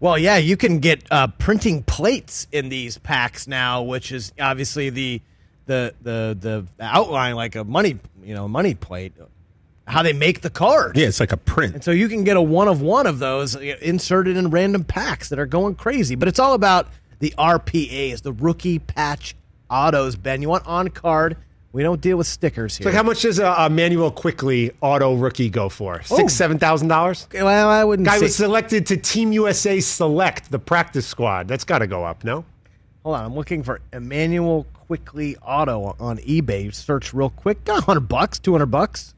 Well, 0.02 0.18
yeah, 0.18 0.38
you 0.38 0.58
can 0.58 0.80
get 0.80 1.04
uh, 1.12 1.28
printing 1.28 1.84
plates 1.84 2.48
in 2.52 2.70
these 2.70 2.98
packs 2.98 3.48
now, 3.48 3.84
which 3.84 4.12
is 4.12 4.34
obviously 4.40 4.90
the 4.90 5.22
the 5.68 5.94
the 6.02 6.36
the 6.40 6.66
outline 6.84 7.36
like 7.36 7.56
a 7.56 7.64
money 7.64 8.00
you 8.24 8.34
know 8.34 8.48
money 8.48 8.74
plate. 8.74 9.14
How 9.86 10.02
they 10.04 10.14
make 10.14 10.42
the 10.42 10.50
card. 10.50 10.96
yeah, 10.98 11.08
it's 11.08 11.20
like 11.20 11.32
a 11.32 11.38
print. 11.38 11.74
And 11.76 11.84
so 11.84 11.92
you 11.92 12.08
can 12.08 12.24
get 12.24 12.36
a 12.36 12.42
one 12.42 12.68
of 12.68 12.82
one 12.82 13.06
of 13.06 13.20
those 13.20 13.56
uh, 13.56 13.60
inserted 13.82 14.38
in 14.38 14.50
random 14.50 14.84
packs 14.84 15.30
that 15.30 15.38
are 15.38 15.46
going 15.46 15.76
crazy. 15.76 16.16
But 16.16 16.28
it's 16.28 16.40
all 16.40 16.54
about 16.54 16.88
the 17.20 17.34
RPAs, 17.38 18.22
the 18.24 18.32
rookie 18.32 18.80
patch 18.80 19.36
autos. 19.70 20.16
Ben, 20.16 20.42
you 20.42 20.50
want 20.50 20.66
on 20.66 20.88
card? 20.90 21.38
We 21.74 21.84
don't 21.84 22.02
deal 22.02 22.18
with 22.18 22.28
stickers 22.28 22.78
here. 22.78 22.86
like 22.86 22.94
how 22.96 23.04
much 23.04 23.22
does 23.22 23.40
a, 23.40 23.46
a 23.46 23.68
Immanuel 23.68 24.12
Quickley 24.12 24.72
auto 24.82 25.16
rookie 25.16 25.50
go 25.50 25.70
for? 25.70 26.02
Oh. 26.10 26.18
Six, 26.18 26.34
Oh. 26.34 26.36
seven 26.36 26.60
thousand 26.60 26.90
dollars. 26.90 27.28
Well, 27.34 27.70
I 27.70 27.84
wouldn't. 27.84 28.08
Guy 28.08 28.18
say- 28.18 28.24
was 28.24 28.36
selected 28.36 28.86
to 28.88 28.98
Team 28.98 29.32
USA 29.32 29.80
Select, 29.80 30.52
the 30.52 30.60
practice 30.60 31.06
squad. 31.08 31.48
That's 31.48 31.64
got 31.64 31.80
to 31.80 31.88
go 31.88 32.04
up, 32.04 32.24
no? 32.26 32.44
Hold 33.04 33.16
on, 33.16 33.26
I'm 33.26 33.34
looking 33.36 33.64
for 33.64 33.80
Immanuel 33.94 34.66
Quickley 34.88 35.36
Auto 35.38 35.96
on 36.00 36.18
eBay. 36.20 36.74
Search 36.74 37.14
real 37.14 37.30
quick. 37.32 37.64
Got 37.64 37.88
100 37.88 38.02
bucks, 38.02 38.38
200 38.38 38.66
bucks. 38.68 39.16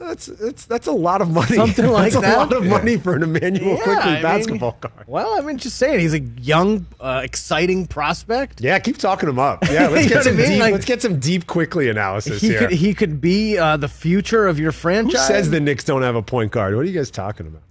That's 0.00 0.26
that's 0.26 0.64
that's 0.66 0.86
a 0.86 0.92
lot 0.92 1.22
of 1.22 1.30
money. 1.30 1.56
Something 1.56 1.86
like 1.90 2.12
that's 2.12 2.22
that. 2.24 2.34
a 2.36 2.38
lot 2.38 2.52
of 2.52 2.64
money 2.66 2.96
for 2.96 3.14
an 3.14 3.22
Immanuel 3.22 3.76
Yeah, 3.76 3.82
Quickley 3.82 4.02
I 4.02 4.12
mean- 4.14 4.22
basketball 4.22 4.72
card. 4.72 5.04
Well, 5.06 5.38
I 5.38 5.40
mean, 5.40 5.56
just 5.58 5.76
saying, 5.76 6.00
he's 6.00 6.14
a 6.14 6.20
young, 6.20 6.86
uh, 7.00 7.20
exciting 7.24 7.86
prospect. 7.86 8.60
Yeah, 8.60 8.78
keep 8.78 8.98
talking 8.98 9.28
him 9.28 9.38
up. 9.38 9.64
Yeah, 9.70 9.88
let's 9.90 10.08
get 10.08 10.18
I 10.18 10.22
some 10.22 10.36
mean? 10.36 10.50
deep. 10.50 10.60
Like- 10.60 10.72
let's 10.74 10.84
get 10.84 11.00
some 11.02 11.18
deep 11.18 11.46
quickly 11.46 11.88
analysis 11.88 12.40
He 12.40 12.48
here. 12.48 12.58
could, 12.60 12.70
he 12.72 12.92
could 12.94 13.20
be 13.20 13.56
uh, 13.58 13.76
the 13.78 13.88
future 13.88 14.46
of 14.46 14.58
your 14.58 14.72
Who 14.72 14.78
franchise. 14.78 15.26
says 15.26 15.50
the 15.50 15.60
Knicks 15.60 15.84
don't 15.84 16.02
have 16.02 16.16
a 16.16 16.22
point 16.22 16.52
guard? 16.52 16.74
What 16.74 16.82
are 16.82 16.88
you 16.88 16.92
guys 16.94 17.10
talking 17.10 17.46
about? 17.46 17.62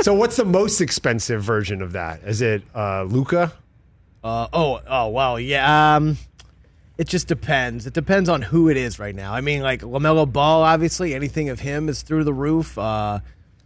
so, 0.04 0.14
what's 0.14 0.36
the 0.36 0.44
most 0.46 0.80
expensive 0.80 1.42
version 1.42 1.82
of 1.82 1.92
that? 1.92 2.22
Is 2.22 2.40
it 2.40 2.62
uh, 2.74 3.02
Luka? 3.02 3.52
Uh, 4.24 4.46
oh, 4.52 4.80
oh, 4.86 5.08
wow, 5.08 5.36
yeah. 5.36 5.96
Um, 5.96 6.16
it 7.02 7.08
just 7.08 7.26
depends. 7.26 7.84
It 7.86 7.94
depends 7.94 8.28
on 8.28 8.42
who 8.42 8.68
it 8.68 8.76
is 8.76 8.98
right 9.00 9.14
now. 9.14 9.34
I 9.34 9.40
mean, 9.40 9.60
like 9.62 9.80
LaMelo 9.82 10.30
Ball, 10.32 10.62
obviously, 10.62 11.14
anything 11.14 11.48
of 11.48 11.58
him 11.58 11.88
is 11.88 12.02
through 12.02 12.22
the 12.22 12.32
roof. 12.32 12.78
Uh, 12.78 13.18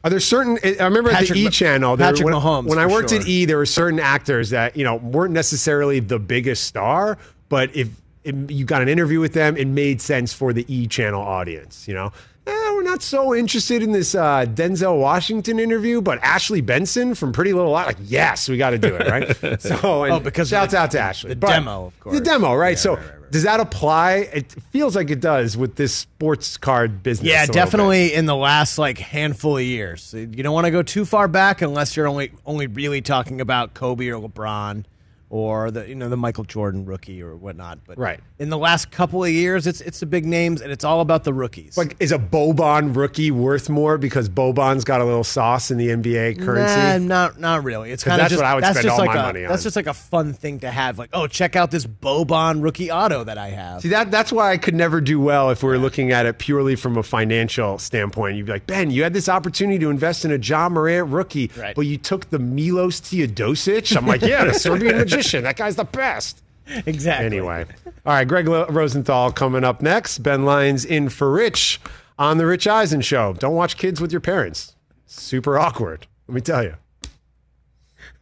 Are 0.02 0.10
there 0.10 0.20
certain? 0.20 0.58
I 0.64 0.84
remember 0.84 1.10
at 1.10 1.28
the 1.28 1.38
E 1.38 1.50
channel. 1.50 1.96
there- 1.98 2.08
Patrick 2.12 2.24
when, 2.24 2.34
Mahomes, 2.34 2.68
When 2.68 2.78
I 2.78 2.86
worked 2.86 3.10
sure. 3.10 3.20
at 3.20 3.26
E, 3.28 3.44
there 3.44 3.58
were 3.58 3.66
certain 3.66 4.00
actors 4.00 4.50
that 4.50 4.74
you 4.76 4.84
know 4.84 4.96
weren't 4.96 5.34
necessarily 5.34 6.00
the 6.00 6.18
biggest 6.18 6.64
star, 6.64 7.18
but 7.50 7.76
if, 7.76 7.88
you 8.24 8.64
got 8.64 8.80
an 8.82 8.88
interview 8.88 9.20
with 9.20 9.34
them, 9.34 9.56
it 9.56 9.68
made 9.68 10.00
sense 10.00 10.32
for 10.32 10.52
the 10.54 10.64
E 10.74 10.86
channel 10.88 11.20
audience. 11.22 11.86
You 11.86 11.94
know, 11.94 12.12
eh, 12.46 12.72
we're 12.74 12.82
not 12.82 13.00
so 13.02 13.32
interested 13.34 13.82
in 13.84 13.92
this 13.92 14.14
uh, 14.16 14.46
Denzel 14.46 14.98
Washington 14.98 15.60
interview, 15.60 16.00
but 16.00 16.18
Ashley 16.22 16.60
Benson 16.60 17.14
from 17.14 17.32
Pretty 17.32 17.52
Little 17.52 17.70
Lies, 17.70 17.86
like 17.86 17.98
yes, 18.02 18.48
we 18.48 18.56
got 18.56 18.70
to 18.70 18.78
do 18.78 18.94
it, 18.96 19.06
right? 19.08 19.60
So, 19.60 20.04
and 20.04 20.12
Oh, 20.14 20.18
because 20.20 20.48
shouts 20.48 20.72
the- 20.72 20.78
out 20.78 20.90
to 20.92 20.98
Ashley. 21.00 21.30
the 21.30 21.36
But 21.36 21.48
demo, 21.50 21.86
of 21.86 22.00
course. 22.00 22.18
The 22.18 22.24
demo, 22.24 22.54
right? 22.54 22.78
so. 22.78 22.98
Does 23.30 23.42
that 23.44 23.60
apply? 23.60 24.28
It 24.32 24.52
feels 24.70 24.96
like 24.96 25.10
it 25.10 25.20
does 25.20 25.56
with 25.56 25.76
this 25.76 25.94
sports 25.94 26.56
card 26.56 27.02
business. 27.02 27.28
Yeah, 27.28 27.46
definitely 27.46 28.14
in 28.14 28.26
the 28.26 28.36
last 28.36 28.78
like 28.78 28.98
handful 28.98 29.56
of 29.56 29.62
years. 29.62 30.14
You 30.14 30.26
don't 30.26 30.54
want 30.54 30.66
to 30.66 30.70
go 30.70 30.82
too 30.82 31.04
far 31.04 31.28
back 31.28 31.62
unless 31.62 31.96
you're 31.96 32.08
only 32.08 32.32
only 32.44 32.66
really 32.66 33.00
talking 33.00 33.40
about 33.40 33.74
Kobe 33.74 34.08
or 34.08 34.20
LeBron 34.20 34.84
or 35.28 35.70
the 35.70 35.88
you 35.88 35.94
know 35.94 36.08
the 36.08 36.16
Michael 36.16 36.44
Jordan 36.44 36.84
rookie 36.84 37.22
or 37.22 37.34
whatnot. 37.36 37.78
But 37.86 37.98
Right. 37.98 38.20
in 38.38 38.48
the 38.50 38.58
last 38.58 38.90
couple 38.90 39.24
of 39.24 39.30
years, 39.30 39.66
it's 39.66 39.80
it's 39.80 40.00
the 40.00 40.06
big 40.06 40.24
names 40.24 40.60
and 40.60 40.70
it's 40.70 40.84
all 40.84 41.00
about 41.00 41.24
the 41.24 41.32
rookies. 41.34 41.76
Like, 41.76 41.96
is 42.00 42.12
a 42.12 42.18
Boban 42.18 42.94
rookie 42.94 43.30
worth 43.30 43.68
more 43.68 43.98
because 43.98 44.28
Boban's 44.28 44.84
got 44.84 45.00
a 45.00 45.04
little 45.04 45.24
sauce 45.24 45.70
in 45.70 45.78
the 45.78 45.88
NBA 45.88 46.34
currency? 46.44 47.04
Nah, 47.04 47.06
not 47.06 47.40
not 47.40 47.64
really. 47.64 47.90
It's 47.90 48.04
'Cause 48.04 48.10
kind 48.12 48.20
of 48.20 48.24
that's 48.24 48.32
just 48.32 48.42
what 48.42 48.50
I 48.50 48.54
would 48.54 48.64
spend 48.64 48.88
all 48.88 48.98
like 48.98 49.08
my 49.08 49.14
a, 49.16 49.22
money 49.22 49.44
on. 49.44 49.50
That's 49.50 49.62
just 49.64 49.76
like 49.76 49.86
a 49.88 49.94
fun 49.94 50.32
thing 50.32 50.60
to 50.60 50.70
have. 50.70 50.98
Like, 50.98 51.10
oh, 51.12 51.26
check 51.26 51.56
out 51.56 51.70
this 51.70 51.86
Boban 51.86 52.62
rookie 52.62 52.90
auto 52.90 53.24
that 53.24 53.38
I 53.38 53.48
have. 53.48 53.82
See 53.82 53.88
that 53.88 54.10
that's 54.10 54.32
why 54.32 54.52
I 54.52 54.56
could 54.58 54.74
never 54.74 55.00
do 55.00 55.20
well 55.20 55.50
if 55.50 55.62
we 55.62 55.68
were 55.68 55.78
looking 55.78 56.12
at 56.12 56.26
it 56.26 56.38
purely 56.38 56.76
from 56.76 56.96
a 56.96 57.02
financial 57.02 57.78
standpoint. 57.78 58.36
You'd 58.36 58.46
be 58.46 58.52
like, 58.52 58.66
Ben, 58.66 58.90
you 58.90 59.02
had 59.02 59.12
this 59.12 59.28
opportunity 59.28 59.78
to 59.80 59.90
invest 59.90 60.24
in 60.24 60.30
a 60.30 60.36
Ja 60.38 60.68
Morant 60.68 61.08
rookie, 61.10 61.50
Right. 61.56 61.74
but 61.74 61.86
you 61.86 61.96
took 61.98 62.30
the 62.30 62.38
Milos 62.38 63.00
Teodosic. 63.00 63.96
I'm 63.96 64.06
like, 64.06 64.22
yeah, 64.22 64.44
the 64.44 64.54
Serbian 64.54 64.96
magician. 65.16 65.44
That 65.44 65.56
guy's 65.56 65.76
the 65.76 65.84
best. 65.84 66.42
Exactly. 66.84 67.26
Anyway, 67.26 67.64
all 68.04 68.12
right, 68.14 68.26
Greg 68.26 68.48
Rosenthal 68.48 69.30
coming 69.32 69.62
up 69.62 69.80
next. 69.82 70.18
Ben 70.18 70.44
Lyons 70.44 70.84
in 70.84 71.08
for 71.08 71.30
Rich 71.30 71.80
on 72.18 72.38
the 72.38 72.46
Rich 72.46 72.66
Eisen 72.66 73.00
show. 73.00 73.34
Don't 73.34 73.54
watch 73.54 73.76
kids 73.76 74.00
with 74.00 74.10
your 74.10 74.20
parents. 74.20 74.74
Super 75.06 75.58
awkward. 75.58 76.06
Let 76.26 76.34
me 76.34 76.40
tell 76.40 76.64
you. 76.64 76.74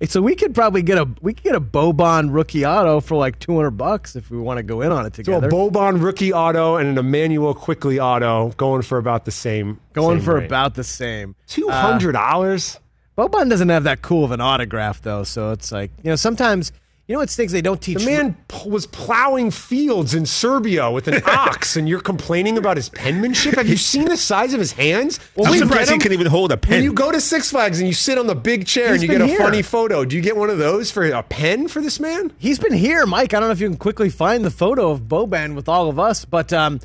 So 0.04 0.20
we 0.20 0.34
could 0.36 0.54
probably 0.54 0.82
get 0.82 0.98
a 0.98 1.08
we 1.22 1.32
could 1.32 1.42
get 1.42 1.54
a 1.54 1.60
Boban 1.60 2.28
rookie 2.30 2.66
auto 2.66 3.00
for 3.00 3.16
like 3.16 3.38
two 3.38 3.56
hundred 3.56 3.72
bucks 3.72 4.14
if 4.14 4.30
we 4.30 4.36
want 4.36 4.58
to 4.58 4.62
go 4.62 4.82
in 4.82 4.92
on 4.92 5.06
it 5.06 5.16
So 5.16 5.20
a 5.20 5.24
together. 5.24 5.48
Boban 5.48 6.02
rookie 6.02 6.34
auto 6.34 6.76
and 6.76 6.86
an 6.86 6.98
Immanuel 6.98 7.54
Quickley 7.54 7.98
auto 7.98 8.50
going 8.58 8.82
for 8.82 8.98
about 8.98 9.24
the 9.24 9.30
same. 9.30 9.80
Going 9.94 10.18
same 10.18 10.24
for 10.26 10.34
rate. 10.34 10.44
about 10.46 10.74
the 10.74 10.84
same. 10.84 11.30
Uh, 11.30 11.42
two 11.46 11.68
hundred 11.70 12.12
dollars. 12.12 12.78
Boban 13.16 13.48
doesn't 13.48 13.68
have 13.70 13.84
that 13.84 14.02
cool 14.02 14.24
of 14.24 14.30
an 14.30 14.40
autograph 14.40 15.00
though, 15.02 15.24
so 15.24 15.52
it's 15.52 15.72
like 15.72 15.90
you 16.02 16.10
know 16.10 16.16
sometimes 16.16 16.70
you 17.08 17.14
know 17.14 17.22
it's 17.22 17.34
things 17.36 17.52
they 17.52 17.62
don't 17.62 17.80
teach. 17.80 17.98
The 18.00 18.04
man 18.10 18.36
p- 18.48 18.68
was 18.68 18.86
plowing 18.86 19.50
fields 19.50 20.12
in 20.14 20.26
Serbia 20.26 20.90
with 20.90 21.08
an 21.08 21.22
ox, 21.26 21.76
and 21.76 21.88
you're 21.88 22.00
complaining 22.00 22.58
about 22.58 22.76
his 22.76 22.88
penmanship. 22.90 23.54
Have 23.54 23.68
you 23.68 23.76
seen 23.76 24.04
the 24.06 24.16
size 24.16 24.52
of 24.52 24.60
his 24.60 24.72
hands? 24.72 25.18
Well, 25.34 25.50
I'm 25.50 25.58
surprised 25.58 25.90
he 25.90 25.98
can 25.98 26.12
even 26.12 26.26
hold 26.26 26.50
a 26.52 26.56
When 26.56 26.60
pen. 26.60 26.82
you 26.82 26.92
go 26.92 27.10
to 27.12 27.20
Six 27.20 27.50
Flags 27.50 27.78
and 27.78 27.86
you 27.88 27.94
sit 27.94 28.18
on 28.18 28.26
the 28.26 28.34
big 28.34 28.66
chair 28.66 28.92
He's 28.92 29.02
and 29.02 29.02
you 29.04 29.08
get 29.08 29.18
been 29.18 29.28
a 29.28 29.30
here. 29.30 29.38
funny 29.38 29.62
photo, 29.62 30.04
do 30.04 30.14
you 30.16 30.20
get 30.20 30.36
one 30.36 30.50
of 30.50 30.58
those 30.58 30.90
for 30.90 31.04
a 31.06 31.22
pen 31.22 31.68
for 31.68 31.80
this 31.80 31.98
man? 32.00 32.32
He's 32.38 32.58
been 32.58 32.74
here, 32.74 33.06
Mike. 33.06 33.32
I 33.32 33.40
don't 33.40 33.48
know 33.48 33.52
if 33.52 33.60
you 33.60 33.68
can 33.68 33.78
quickly 33.78 34.10
find 34.10 34.44
the 34.44 34.50
photo 34.50 34.90
of 34.90 35.02
Boban 35.02 35.54
with 35.54 35.68
all 35.68 35.88
of 35.88 35.98
us, 35.98 36.24
but 36.26 36.52
um, 36.52 36.80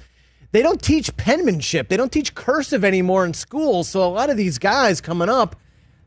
they 0.54 0.62
don't 0.62 0.82
teach 0.82 1.18
penmanship. 1.18 1.90
They 1.90 1.98
don't 1.98 2.12
teach 2.12 2.36
cursive 2.36 2.86
anymore 2.86 3.26
in 3.26 3.34
school. 3.34 3.84
So 3.84 4.04
a 4.04 4.08
lot 4.08 4.30
of 4.30 4.38
these 4.38 4.60
guys 4.60 5.02
coming 5.02 5.28
up, 5.30 5.56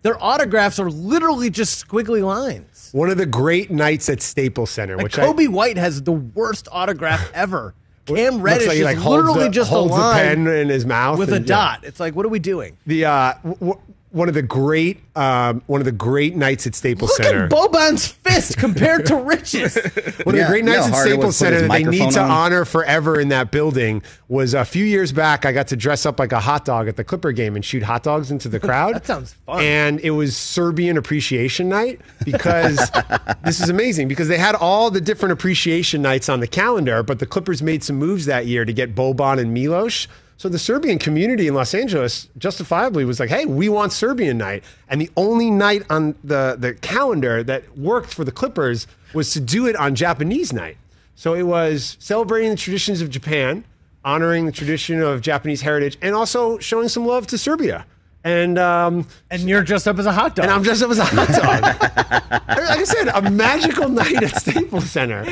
their 0.04 0.22
autographs 0.22 0.78
are 0.78 0.90
literally 0.90 1.50
just 1.50 1.84
squiggly 1.88 2.22
lines. 2.22 2.90
One 2.92 3.08
of 3.10 3.16
the 3.16 3.26
great 3.26 3.70
nights 3.70 4.08
at 4.10 4.20
Staples 4.22 4.70
Center, 4.70 4.96
Like 4.96 5.04
which 5.04 5.14
Coby 5.16 5.48
White 5.48 5.78
has 5.78 6.02
the 6.02 6.12
worst 6.12 6.68
autograph 6.70 7.28
ever. 7.34 7.74
Cam 8.04 8.42
Reddish 8.42 8.68
like 8.68 8.76
is 8.76 8.84
like 8.84 8.98
literally 9.02 9.44
the, 9.44 9.48
just 9.50 9.70
holds 9.70 9.92
a 9.94 9.96
line 9.96 10.44
pen 10.44 10.46
in 10.46 10.68
his 10.68 10.84
mouth 10.84 11.18
with 11.18 11.32
a 11.32 11.36
and- 11.36 11.48
yeah. 11.48 11.56
dot. 11.56 11.84
It's 11.84 11.98
like, 11.98 12.14
what 12.14 12.26
are 12.26 12.28
we 12.28 12.38
doing? 12.38 12.76
The 12.86 13.06
uh, 13.06 13.32
w- 13.42 13.54
w- 13.56 13.80
one 14.14 14.28
of 14.28 14.34
the 14.34 14.42
great 14.42 15.00
um, 15.16 15.60
one 15.66 15.80
of 15.80 15.84
the 15.84 15.92
great 15.92 16.36
nights 16.36 16.66
at 16.66 16.74
Staples 16.74 17.10
Look 17.10 17.22
Center. 17.26 17.44
at 17.44 17.50
Boban's 17.50 18.06
fist 18.06 18.56
compared 18.56 19.06
to 19.06 19.16
Rich's. 19.16 19.74
One 20.24 20.34
of 20.34 20.40
Yeah, 20.40 20.44
the 20.44 20.50
great 20.50 20.64
nights 20.64 20.86
at 20.88 20.94
Staples 20.94 21.26
was 21.26 21.38
to 21.38 21.44
put 21.44 21.54
Center 21.54 21.60
that 21.62 21.70
they 21.70 21.84
need 21.84 22.10
to 22.12 22.20
on? 22.20 22.30
honor 22.30 22.64
forever 22.64 23.20
in 23.20 23.28
that 23.28 23.50
building 23.50 24.02
was 24.28 24.54
a 24.54 24.64
few 24.64 24.84
years 24.84 25.12
back. 25.12 25.44
I 25.46 25.52
got 25.52 25.68
to 25.68 25.76
dress 25.76 26.04
up 26.06 26.18
like 26.18 26.32
a 26.32 26.40
hot 26.40 26.64
dog 26.64 26.88
at 26.88 26.96
the 26.96 27.04
Clipper 27.04 27.30
game 27.32 27.54
and 27.54 27.64
shoot 27.64 27.82
hot 27.84 28.02
dogs 28.02 28.30
into 28.30 28.48
the 28.48 28.58
crowd. 28.66 28.94
That 28.96 29.06
sounds 29.06 29.32
fun. 29.46 29.60
And 29.62 30.00
it 30.00 30.10
was 30.10 30.36
Serbian 30.36 30.96
Appreciation 30.96 31.68
Night 31.68 32.00
because 32.24 32.76
this 33.44 33.60
is 33.60 33.68
amazing 33.68 34.08
because 34.08 34.28
they 34.28 34.38
had 34.38 34.54
all 34.54 34.90
the 34.90 35.00
different 35.00 35.32
appreciation 35.32 36.02
nights 36.02 36.28
on 36.28 36.40
the 36.40 36.48
calendar, 36.48 37.02
but 37.02 37.18
the 37.18 37.26
Clippers 37.26 37.62
made 37.62 37.84
some 37.84 37.96
moves 37.96 38.26
that 38.26 38.46
year 38.46 38.64
to 38.64 38.72
get 38.72 38.94
Boban 38.94 39.38
and 39.40 39.52
Milos. 39.54 40.08
So 40.36 40.48
the 40.48 40.58
Serbian 40.58 40.98
community 40.98 41.46
in 41.46 41.54
Los 41.54 41.74
Angeles 41.74 42.28
justifiably 42.38 43.04
was 43.04 43.20
like, 43.20 43.30
"Hey, 43.30 43.46
we 43.46 43.68
want 43.68 43.92
Serbian 43.92 44.36
night." 44.36 44.64
And 44.88 45.00
the 45.00 45.10
only 45.16 45.50
night 45.50 45.84
on 45.90 46.14
the 46.24 46.56
the 46.58 46.74
calendar 46.74 47.42
that 47.44 47.78
worked 47.78 48.12
for 48.12 48.24
the 48.24 48.32
Clippers 48.32 48.86
was 49.14 49.32
to 49.32 49.40
do 49.40 49.66
it 49.66 49.76
on 49.76 49.94
Japanese 49.94 50.52
night. 50.52 50.76
So 51.14 51.34
it 51.34 51.44
was 51.44 51.96
celebrating 52.00 52.50
the 52.50 52.56
traditions 52.56 53.00
of 53.00 53.10
Japan, 53.10 53.64
honoring 54.04 54.46
the 54.46 54.52
tradition 54.52 55.00
of 55.00 55.20
Japanese 55.20 55.62
heritage, 55.62 55.96
and 56.02 56.14
also 56.14 56.58
showing 56.58 56.88
some 56.88 57.06
love 57.06 57.26
to 57.28 57.38
Serbia. 57.38 57.86
And 58.24 58.58
um, 58.58 59.06
and 59.30 59.42
you're 59.42 59.62
dressed 59.62 59.86
up 59.86 59.98
as 59.98 60.06
a 60.06 60.12
hot 60.12 60.34
dog. 60.34 60.46
and 60.46 60.52
I'm 60.52 60.62
dressed 60.62 60.82
up 60.82 60.90
as 60.90 60.98
a 60.98 61.04
hot 61.04 61.28
dog. 61.28 61.62
like 62.48 62.78
I 62.78 62.84
said, 62.84 63.08
a 63.08 63.30
magical 63.30 63.88
night 63.88 64.22
at 64.22 64.34
Staples 64.36 64.90
Center. 64.90 65.24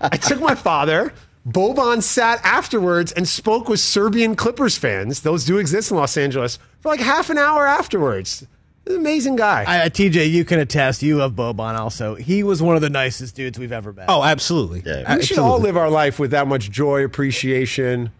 I 0.00 0.16
took 0.16 0.40
my 0.40 0.54
father. 0.54 1.12
Boban 1.46 2.02
sat 2.02 2.40
afterwards 2.42 3.12
and 3.12 3.28
spoke 3.28 3.68
with 3.68 3.80
Serbian 3.80 4.34
Clippers 4.34 4.78
fans. 4.78 5.20
Those 5.20 5.44
do 5.44 5.58
exist 5.58 5.90
in 5.90 5.96
Los 5.96 6.16
Angeles 6.16 6.58
for 6.80 6.88
like 6.88 7.00
half 7.00 7.28
an 7.28 7.38
hour 7.38 7.66
afterwards. 7.66 8.46
An 8.86 8.96
amazing 8.96 9.36
guy. 9.36 9.64
I, 9.66 9.80
uh, 9.80 9.88
TJ, 9.88 10.30
you 10.30 10.44
can 10.44 10.58
attest. 10.58 11.02
You 11.02 11.16
love 11.16 11.32
Boban 11.32 11.78
also. 11.78 12.14
He 12.16 12.42
was 12.42 12.62
one 12.62 12.76
of 12.76 12.82
the 12.82 12.90
nicest 12.90 13.34
dudes 13.34 13.58
we've 13.58 13.72
ever 13.72 13.92
met. 13.92 14.06
Oh, 14.08 14.22
absolutely. 14.22 14.82
Yeah, 14.84 15.16
we 15.16 15.22
should 15.22 15.38
all 15.38 15.58
live 15.58 15.76
our 15.76 15.90
life 15.90 16.18
with 16.18 16.32
that 16.32 16.46
much 16.46 16.70
joy, 16.70 17.02
appreciation, 17.02 18.10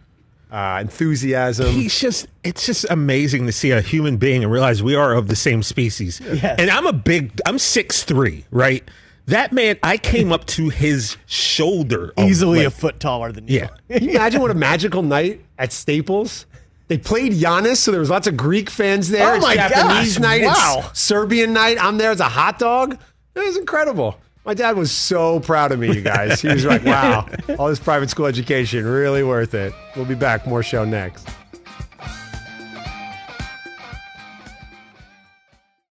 uh, 0.51 0.79
enthusiasm. 0.81 1.67
He's 1.67 1.99
just 1.99 2.27
it's 2.43 2.65
just 2.65 2.85
amazing 2.89 3.45
to 3.45 3.51
see 3.51 3.71
a 3.71 3.81
human 3.81 4.17
being 4.17 4.43
and 4.43 4.51
realize 4.51 4.81
we 4.81 4.95
are 4.95 5.13
of 5.13 5.27
the 5.27 5.35
same 5.35 5.61
species. 5.61 6.19
Yes. 6.19 6.59
And 6.59 6.69
I'm 6.71 6.87
a 6.87 6.93
big 6.93 7.39
I'm 7.45 7.59
six 7.59 8.03
three, 8.03 8.45
right? 8.51 8.83
That 9.27 9.51
man, 9.53 9.77
I 9.81 9.97
came 9.97 10.31
up 10.31 10.45
to 10.47 10.69
his 10.69 11.17
shoulder. 11.25 12.13
Easily 12.19 12.59
like- 12.59 12.67
a 12.67 12.71
foot 12.71 12.99
taller 12.99 13.31
than 13.31 13.47
you. 13.47 13.59
Yeah. 13.59 13.67
Can 13.97 14.03
you 14.03 14.11
imagine 14.11 14.41
what 14.41 14.51
a 14.51 14.55
magical 14.55 15.01
night 15.01 15.41
at 15.57 15.71
Staples? 15.73 16.45
They 16.87 16.99
played 16.99 17.31
Giannis, 17.33 17.77
so 17.77 17.89
there 17.89 17.99
was 17.99 18.11
lots 18.11 18.27
of 18.27 18.37
Greek 18.37 18.69
fans 18.69 19.09
there. 19.09 19.31
Oh 19.33 19.35
It's 19.37 19.43
my 19.45 19.55
Japanese 19.55 20.17
gosh, 20.17 20.21
night, 20.21 20.43
wow. 20.43 20.83
it's 20.89 20.99
Serbian 20.99 21.51
night. 21.53 21.77
I'm 21.83 21.97
there 21.97 22.11
as 22.11 22.19
a 22.19 22.25
hot 22.29 22.59
dog. 22.59 22.99
It 23.33 23.39
was 23.39 23.57
incredible. 23.57 24.19
My 24.45 24.53
dad 24.53 24.77
was 24.77 24.91
so 24.91 25.39
proud 25.39 25.71
of 25.71 25.79
me, 25.79 25.91
you 25.91 26.01
guys. 26.01 26.39
He 26.39 26.47
was 26.49 26.63
like, 26.63 26.85
"Wow, 26.85 27.27
all 27.57 27.67
this 27.69 27.79
private 27.79 28.11
school 28.11 28.27
education 28.27 28.85
really 28.85 29.23
worth 29.23 29.55
it." 29.55 29.73
We'll 29.95 30.05
be 30.05 30.13
back. 30.13 30.45
More 30.45 30.61
show 30.61 30.85
next. 30.85 31.27